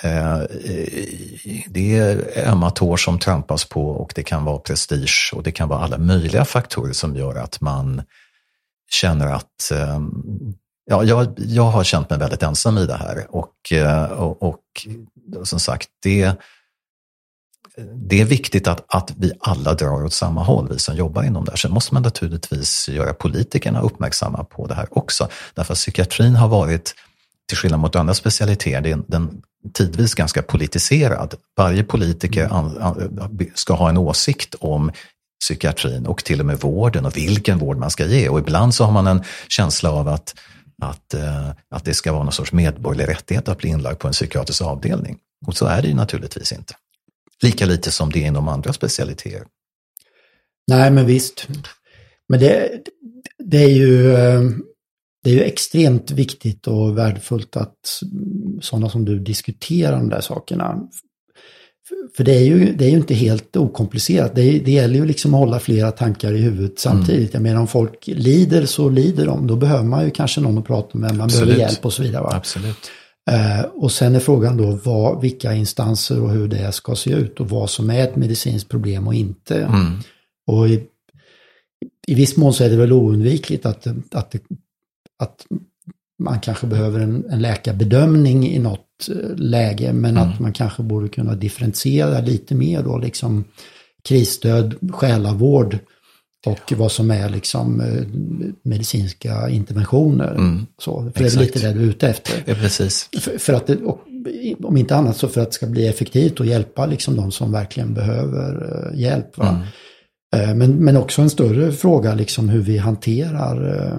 det 1.67 1.97
är 1.97 2.47
ömma 2.47 2.71
tår 2.71 2.97
som 2.97 3.19
trampas 3.19 3.65
på 3.65 3.89
och 3.89 4.11
det 4.15 4.23
kan 4.23 4.45
vara 4.45 4.59
prestige 4.59 5.31
och 5.35 5.43
det 5.43 5.51
kan 5.51 5.69
vara 5.69 5.79
alla 5.79 5.97
möjliga 5.97 6.45
faktorer 6.45 6.93
som 6.93 7.15
gör 7.15 7.35
att 7.35 7.61
man 7.61 8.01
känner 8.91 9.27
att 9.27 9.71
ja, 10.85 11.03
jag, 11.03 11.33
jag 11.37 11.63
har 11.63 11.83
känt 11.83 12.09
mig 12.09 12.19
väldigt 12.19 12.43
ensam 12.43 12.77
i 12.77 12.85
det 12.85 12.97
här 12.97 13.27
och, 13.29 13.73
och, 14.17 14.43
och 14.43 14.87
som 15.43 15.59
sagt, 15.59 15.87
det, 16.03 16.39
det 17.95 18.21
är 18.21 18.25
viktigt 18.25 18.67
att, 18.67 18.85
att 18.87 19.13
vi 19.17 19.31
alla 19.39 19.73
drar 19.73 20.03
åt 20.03 20.13
samma 20.13 20.43
håll, 20.43 20.67
vi 20.71 20.79
som 20.79 20.95
jobbar 20.95 21.23
inom 21.23 21.45
det 21.45 21.51
här. 21.51 21.57
Sen 21.57 21.71
måste 21.71 21.93
man 21.93 22.03
naturligtvis 22.03 22.89
göra 22.89 23.13
politikerna 23.13 23.81
uppmärksamma 23.81 24.43
på 24.43 24.67
det 24.67 24.75
här 24.75 24.87
också. 24.91 25.29
Därför 25.53 25.73
att 25.73 25.79
psykiatrin 25.79 26.35
har 26.35 26.47
varit, 26.47 26.95
till 27.47 27.57
skillnad 27.57 27.79
mot 27.79 27.95
andra 27.95 28.13
specialiteter, 28.13 28.81
den, 28.81 29.05
den 29.07 29.41
tidvis 29.73 30.13
ganska 30.13 30.41
politiserad. 30.41 31.35
Varje 31.57 31.83
politiker 31.83 32.53
an, 32.53 32.77
an, 32.81 33.31
ska 33.55 33.73
ha 33.73 33.89
en 33.89 33.97
åsikt 33.97 34.55
om 34.59 34.91
psykiatrin 35.41 36.05
och 36.05 36.23
till 36.23 36.39
och 36.39 36.45
med 36.45 36.59
vården 36.59 37.05
och 37.05 37.17
vilken 37.17 37.57
vård 37.57 37.77
man 37.77 37.91
ska 37.91 38.05
ge. 38.05 38.29
Och 38.29 38.39
ibland 38.39 38.73
så 38.73 38.83
har 38.83 38.91
man 38.91 39.07
en 39.07 39.23
känsla 39.49 39.91
av 39.91 40.07
att 40.07 40.35
att, 40.81 41.13
eh, 41.13 41.49
att 41.69 41.85
det 41.85 41.93
ska 41.93 42.11
vara 42.11 42.23
någon 42.23 42.33
sorts 42.33 42.53
medborgerlig 42.53 43.13
rättighet 43.13 43.47
att 43.47 43.57
bli 43.57 43.69
inlagd 43.69 43.99
på 43.99 44.07
en 44.07 44.13
psykiatrisk 44.13 44.61
avdelning. 44.61 45.17
Och 45.47 45.57
så 45.57 45.65
är 45.65 45.81
det 45.81 45.87
ju 45.87 45.93
naturligtvis 45.93 46.51
inte. 46.51 46.73
Lika 47.43 47.65
lite 47.65 47.91
som 47.91 48.11
det 48.11 48.23
är 48.23 48.27
inom 48.27 48.47
andra 48.47 48.73
specialiteter. 48.73 49.47
Nej, 50.67 50.91
men 50.91 51.05
visst. 51.05 51.47
Men 52.29 52.39
det, 52.39 52.81
det, 53.37 53.57
är 53.57 53.69
ju, 53.69 54.13
eh, 54.13 54.41
det 55.23 55.29
är 55.29 55.33
ju 55.33 55.41
extremt 55.41 56.11
viktigt 56.11 56.67
och 56.67 56.97
värdefullt 56.97 57.57
att 57.57 58.01
sådana 58.61 58.89
som 58.89 59.05
du 59.05 59.19
diskuterar 59.19 59.97
de 59.97 60.09
där 60.09 60.21
sakerna. 60.21 60.89
För 62.17 62.23
det 62.23 62.35
är, 62.35 62.43
ju, 62.43 62.73
det 62.73 62.85
är 62.85 62.89
ju 62.89 62.97
inte 62.97 63.13
helt 63.13 63.57
okomplicerat. 63.57 64.35
Det, 64.35 64.59
det 64.59 64.71
gäller 64.71 64.95
ju 64.95 65.05
liksom 65.05 65.33
att 65.33 65.39
hålla 65.39 65.59
flera 65.59 65.91
tankar 65.91 66.33
i 66.33 66.37
huvudet 66.37 66.79
samtidigt. 66.79 67.15
Mm. 67.15 67.31
Jag 67.33 67.41
menar 67.41 67.61
om 67.61 67.67
folk 67.67 68.07
lider 68.07 68.65
så 68.65 68.89
lider 68.89 69.25
de. 69.25 69.47
Då 69.47 69.55
behöver 69.55 69.83
man 69.83 70.05
ju 70.05 70.11
kanske 70.11 70.41
någon 70.41 70.57
att 70.57 70.67
prata 70.67 70.97
med. 70.97 71.15
Man 71.15 71.21
Absolut. 71.21 71.47
behöver 71.47 71.65
hjälp 71.65 71.85
och 71.85 71.93
så 71.93 72.03
vidare. 72.03 72.23
Va? 72.23 72.31
Absolut. 72.33 72.91
Eh, 73.31 73.61
och 73.61 73.91
sen 73.91 74.15
är 74.15 74.19
frågan 74.19 74.57
då 74.57 74.79
vad, 74.83 75.21
vilka 75.21 75.53
instanser 75.53 76.21
och 76.21 76.29
hur 76.29 76.47
det 76.47 76.71
ska 76.71 76.95
se 76.95 77.11
ut 77.11 77.39
och 77.39 77.49
vad 77.49 77.69
som 77.69 77.89
är 77.89 78.03
ett 78.03 78.15
medicinskt 78.15 78.69
problem 78.69 79.07
och 79.07 79.13
inte. 79.13 79.57
Mm. 79.57 79.99
Och 80.47 80.69
i, 80.69 80.83
i 82.07 82.13
viss 82.15 82.37
mån 82.37 82.53
så 82.53 82.63
är 82.63 82.69
det 82.69 82.75
väl 82.75 82.93
oundvikligt 82.93 83.65
att, 83.65 83.87
att, 84.11 84.35
att 85.19 85.45
man 86.21 86.39
kanske 86.39 86.67
behöver 86.67 86.99
en, 86.99 87.25
en 87.29 87.41
läkarbedömning 87.41 88.47
i 88.47 88.59
något 88.59 89.09
eh, 89.09 89.35
läge, 89.35 89.93
men 89.93 90.17
mm. 90.17 90.29
att 90.29 90.39
man 90.39 90.53
kanske 90.53 90.83
borde 90.83 91.09
kunna 91.09 91.35
differentiera 91.35 92.19
lite 92.19 92.55
mer 92.55 92.83
då, 92.83 92.97
liksom 92.97 93.43
krisstöd, 94.07 94.75
själavård 94.91 95.77
och 96.45 96.73
vad 96.77 96.91
som 96.91 97.11
är 97.11 97.29
liksom 97.29 97.81
eh, 97.81 98.03
medicinska 98.63 99.49
interventioner. 99.49 100.31
Mm. 100.35 100.65
Så, 100.77 101.11
för 101.15 101.23
Exakt. 101.23 101.33
det 101.33 101.43
är 101.43 101.45
lite 101.45 101.67
det 101.67 101.73
du 101.73 101.79
är 101.79 101.89
ute 101.89 102.07
efter. 102.07 102.43
Ja, 102.45 102.53
precis. 102.53 103.09
För, 103.19 103.37
för 103.37 103.53
att 103.53 103.67
det, 103.67 103.77
om 104.63 104.77
inte 104.77 104.95
annat 104.95 105.17
så 105.17 105.27
för 105.27 105.41
att 105.41 105.47
det 105.47 105.55
ska 105.55 105.65
bli 105.65 105.87
effektivt 105.87 106.39
och 106.39 106.45
hjälpa 106.45 106.85
liksom 106.85 107.15
de 107.15 107.31
som 107.31 107.51
verkligen 107.51 107.93
behöver 107.93 108.63
uh, 108.63 108.99
hjälp. 108.99 109.37
Mm. 109.37 109.57
Men, 110.57 110.71
men 110.71 110.97
också 110.97 111.21
en 111.21 111.29
större 111.29 111.71
fråga 111.71 112.15
liksom 112.15 112.49
hur 112.49 112.61
vi 112.61 112.77
hanterar 112.77 113.91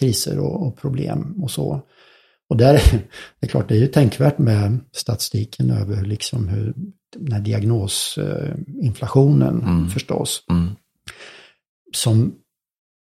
kriser 0.00 0.38
och, 0.38 0.66
och, 0.66 0.76
problem 0.76 1.34
och 1.42 1.50
så. 1.50 1.80
Och 2.48 2.56
där 2.56 2.74
är 2.74 2.80
det 3.40 3.46
är 3.46 3.48
klart, 3.48 3.68
det 3.68 3.74
är 3.74 3.80
ju 3.80 3.86
tänkvärt 3.86 4.38
med 4.38 4.78
statistiken 4.92 5.70
över 5.70 6.02
liksom 6.02 6.48
hur 6.48 6.74
den 7.16 7.32
här 7.32 7.40
diagnosinflationen 7.40 9.62
mm. 9.62 9.88
förstås. 9.88 10.42
Mm. 10.50 10.68
Som 11.92 12.34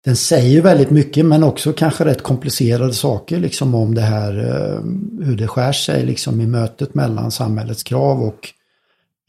den 0.05 0.15
säger 0.15 0.61
väldigt 0.61 0.89
mycket 0.89 1.25
men 1.25 1.43
också 1.43 1.73
kanske 1.73 2.05
rätt 2.05 2.23
komplicerade 2.23 2.93
saker 2.93 3.39
liksom 3.39 3.75
om 3.75 3.95
det 3.95 4.01
här 4.01 4.37
eh, 4.37 4.81
hur 5.25 5.35
det 5.35 5.47
skär 5.47 5.71
sig 5.71 6.05
liksom 6.05 6.41
i 6.41 6.47
mötet 6.47 6.95
mellan 6.95 7.31
samhällets 7.31 7.83
krav 7.83 8.21
och 8.21 8.49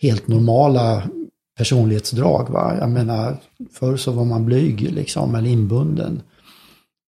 helt 0.02 0.28
normala 0.28 1.02
personlighetsdrag. 1.58 2.50
Va? 2.50 2.76
Jag 2.80 2.90
menar, 2.90 3.36
förr 3.72 3.96
så 3.96 4.12
var 4.12 4.24
man 4.24 4.44
blyg 4.44 4.80
liksom, 4.80 5.34
eller 5.34 5.50
inbunden. 5.50 6.22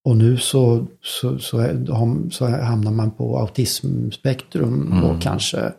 Och 0.05 0.17
nu 0.17 0.39
så, 0.39 0.87
så, 1.03 1.39
så, 1.39 1.75
så 2.31 2.47
hamnar 2.47 2.93
man 2.93 3.11
på 3.11 3.39
autismspektrum 3.39 4.93
mm. 4.93 5.05
och 5.05 5.23
kanske. 5.23 5.73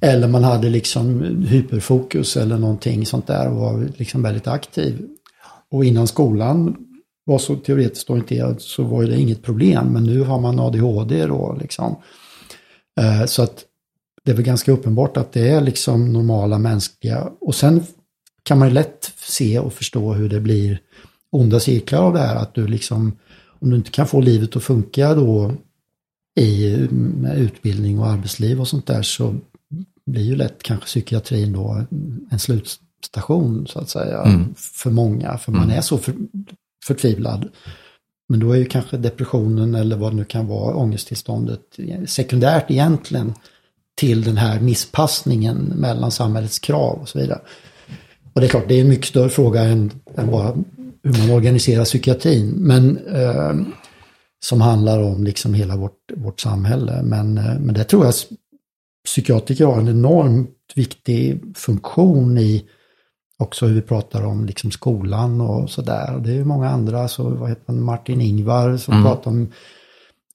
Eller 0.00 0.28
man 0.28 0.44
hade 0.44 0.70
liksom 0.70 1.20
hyperfokus 1.48 2.36
eller 2.36 2.58
någonting 2.58 3.06
sånt 3.06 3.26
där 3.26 3.48
och 3.48 3.56
var 3.56 3.88
liksom 3.96 4.22
väldigt 4.22 4.46
aktiv. 4.46 5.06
Och 5.70 5.84
innan 5.84 6.06
skolan 6.06 6.76
var 7.24 7.38
så 7.38 7.56
teoretiskt 7.56 8.10
orienterad 8.10 8.60
så 8.60 8.82
var 8.82 9.04
det 9.04 9.20
inget 9.20 9.42
problem. 9.42 9.86
Men 9.86 10.04
nu 10.04 10.20
har 10.20 10.40
man 10.40 10.58
ADHD 10.58 11.26
då 11.26 11.56
liksom. 11.60 11.96
Eh, 13.00 13.24
så 13.26 13.42
att 13.42 13.64
det 14.24 14.30
är 14.30 14.34
väl 14.34 14.44
ganska 14.44 14.72
uppenbart 14.72 15.16
att 15.16 15.32
det 15.32 15.48
är 15.48 15.60
liksom 15.60 16.12
normala 16.12 16.58
mänskliga. 16.58 17.30
Och 17.40 17.54
sen 17.54 17.86
kan 18.42 18.58
man 18.58 18.68
ju 18.68 18.74
lätt 18.74 19.12
se 19.16 19.58
och 19.58 19.72
förstå 19.72 20.12
hur 20.12 20.28
det 20.28 20.40
blir 20.40 20.80
onda 21.30 21.60
cirklar 21.60 22.02
av 22.02 22.12
det 22.12 22.20
här. 22.20 22.36
Att 22.36 22.54
du 22.54 22.66
liksom 22.66 23.16
om 23.58 23.70
du 23.70 23.76
inte 23.76 23.90
kan 23.90 24.06
få 24.06 24.20
livet 24.20 24.56
att 24.56 24.62
funka 24.62 25.14
då 25.14 25.52
i 26.40 26.66
utbildning 27.36 27.98
och 27.98 28.06
arbetsliv 28.06 28.60
och 28.60 28.68
sånt 28.68 28.86
där 28.86 29.02
så 29.02 29.34
blir 30.06 30.22
ju 30.22 30.36
lätt 30.36 30.62
kanske 30.62 30.86
psykiatrin 30.86 31.52
då 31.52 31.84
en 32.30 32.38
slutstation 32.38 33.66
så 33.66 33.78
att 33.78 33.88
säga 33.88 34.22
mm. 34.22 34.54
för 34.56 34.90
många. 34.90 35.38
För 35.38 35.52
man 35.52 35.64
mm. 35.64 35.76
är 35.76 35.80
så 35.80 35.98
för, 35.98 36.14
förtvivlad. 36.86 37.48
Men 38.28 38.40
då 38.40 38.52
är 38.52 38.56
ju 38.56 38.64
kanske 38.64 38.96
depressionen 38.96 39.74
eller 39.74 39.96
vad 39.96 40.12
det 40.12 40.16
nu 40.16 40.24
kan 40.24 40.46
vara, 40.46 40.76
ångesttillståndet, 40.76 41.60
sekundärt 42.06 42.70
egentligen 42.70 43.34
till 43.94 44.24
den 44.24 44.36
här 44.36 44.60
misspassningen 44.60 45.56
mellan 45.56 46.10
samhällets 46.10 46.58
krav 46.58 46.98
och 47.00 47.08
så 47.08 47.18
vidare. 47.18 47.40
Och 48.32 48.40
det 48.40 48.46
är 48.46 48.50
klart, 48.50 48.68
det 48.68 48.74
är 48.74 48.80
en 48.80 48.88
mycket 48.88 49.06
större 49.06 49.28
fråga 49.28 49.62
än, 49.62 49.90
än 50.16 50.30
bara 50.30 50.56
hur 51.02 51.18
man 51.18 51.36
organiserar 51.36 51.84
psykiatrin. 51.84 52.50
Men 52.50 53.06
eh, 53.06 53.54
som 54.44 54.60
handlar 54.60 55.02
om 55.02 55.24
liksom 55.24 55.54
hela 55.54 55.76
vårt, 55.76 56.12
vårt 56.16 56.40
samhälle. 56.40 57.02
Men, 57.02 57.38
eh, 57.38 57.58
men 57.60 57.74
det 57.74 57.84
tror 57.84 58.04
jag 58.04 58.14
psykiatriker 59.04 59.64
har 59.64 59.80
en 59.80 59.88
enormt 59.88 60.50
viktig 60.74 61.42
funktion 61.56 62.38
i 62.38 62.64
också 63.38 63.66
hur 63.66 63.74
vi 63.74 63.82
pratar 63.82 64.24
om 64.24 64.46
liksom 64.46 64.70
skolan 64.70 65.40
och 65.40 65.70
sådär. 65.70 66.20
Det 66.24 66.30
är 66.30 66.34
ju 66.34 66.44
många 66.44 66.68
andra, 66.68 67.08
så 67.08 67.28
vad 67.28 67.48
heter 67.48 67.72
man, 67.72 67.82
Martin 67.82 68.20
Ingvar 68.20 68.76
som 68.76 68.94
mm. 68.94 69.04
pratar 69.04 69.30
om 69.30 69.52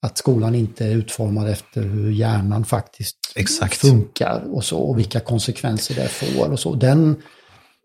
att 0.01 0.17
skolan 0.17 0.55
inte 0.55 0.85
är 0.85 0.95
utformad 0.95 1.49
efter 1.49 1.81
hur 1.81 2.11
hjärnan 2.11 2.65
faktiskt 2.65 3.17
Exakt. 3.35 3.75
funkar 3.77 4.43
och 4.51 4.63
så, 4.63 4.79
och 4.79 4.99
vilka 4.99 5.19
konsekvenser 5.19 5.95
det 5.95 6.07
får 6.07 6.51
och 6.51 6.59
så. 6.59 6.75
Den, 6.75 7.15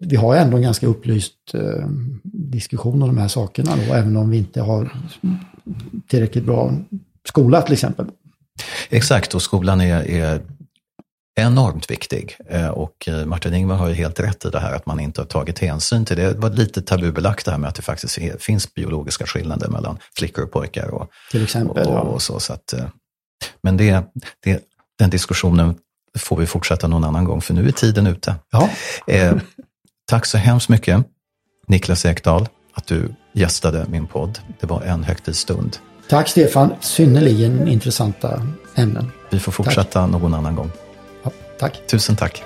vi 0.00 0.16
har 0.16 0.36
ändå 0.36 0.56
en 0.56 0.62
ganska 0.62 0.86
upplyst 0.86 1.34
eh, 1.54 1.86
diskussion 2.22 3.02
om 3.02 3.08
de 3.08 3.18
här 3.18 3.28
sakerna 3.28 3.76
då, 3.76 3.94
även 3.94 4.16
om 4.16 4.30
vi 4.30 4.38
inte 4.38 4.60
har 4.60 4.92
tillräckligt 6.08 6.44
bra 6.44 6.72
skola 7.28 7.62
till 7.62 7.72
exempel. 7.72 8.06
Exakt, 8.88 9.34
och 9.34 9.42
skolan 9.42 9.80
är, 9.80 10.10
är 10.10 10.40
enormt 11.38 11.90
viktig. 11.90 12.36
Eh, 12.48 12.68
och 12.68 13.08
eh, 13.08 13.26
Martin 13.26 13.54
Ingvar 13.54 13.76
har 13.76 13.88
ju 13.88 13.94
helt 13.94 14.20
rätt 14.20 14.44
i 14.44 14.50
det 14.50 14.60
här 14.60 14.74
att 14.74 14.86
man 14.86 15.00
inte 15.00 15.20
har 15.20 15.26
tagit 15.26 15.58
hänsyn 15.58 16.04
till 16.04 16.16
det. 16.16 16.32
Det 16.32 16.38
var 16.38 16.50
lite 16.50 16.82
tabubelagt 16.82 17.44
det 17.44 17.50
här 17.50 17.58
med 17.58 17.68
att 17.68 17.74
det 17.74 17.82
faktiskt 17.82 18.18
finns 18.38 18.74
biologiska 18.74 19.26
skillnader 19.26 19.68
mellan 19.68 19.98
flickor 20.16 20.44
och 20.44 20.52
pojkar. 20.52 20.88
Och, 20.88 21.10
till 21.30 21.42
exempel. 21.42 21.86
Och, 21.86 21.96
och, 21.96 22.14
och 22.14 22.22
så, 22.22 22.40
så 22.40 22.52
att, 22.52 22.72
eh, 22.72 22.84
men 23.62 23.76
det, 23.76 24.04
det, 24.44 24.62
den 24.98 25.10
diskussionen 25.10 25.74
får 26.18 26.36
vi 26.36 26.46
fortsätta 26.46 26.88
någon 26.88 27.04
annan 27.04 27.24
gång, 27.24 27.40
för 27.40 27.54
nu 27.54 27.68
är 27.68 27.72
tiden 27.72 28.06
ute. 28.06 28.34
Ja. 28.50 28.68
Tack 30.08 30.26
så 30.26 30.38
hemskt 30.38 30.68
mycket, 30.68 31.04
Niklas 31.66 32.04
Ekdahl, 32.04 32.48
att 32.74 32.86
du 32.86 33.14
gästade 33.32 33.86
min 33.88 34.06
podd. 34.06 34.38
Det 34.60 34.66
var 34.66 34.82
en 34.82 35.04
högtidsstund. 35.04 35.76
Tack 36.08 36.28
Stefan, 36.28 36.74
synnerligen 36.80 37.68
intressanta 37.68 38.46
ämnen. 38.74 39.12
Vi 39.30 39.38
får 39.38 39.52
fortsätta 39.52 40.02
tack. 40.02 40.10
någon 40.10 40.34
annan 40.34 40.54
gång. 40.54 40.70
Ja, 41.22 41.30
tack. 41.58 41.86
Tusen 41.86 42.16
tack. 42.16 42.42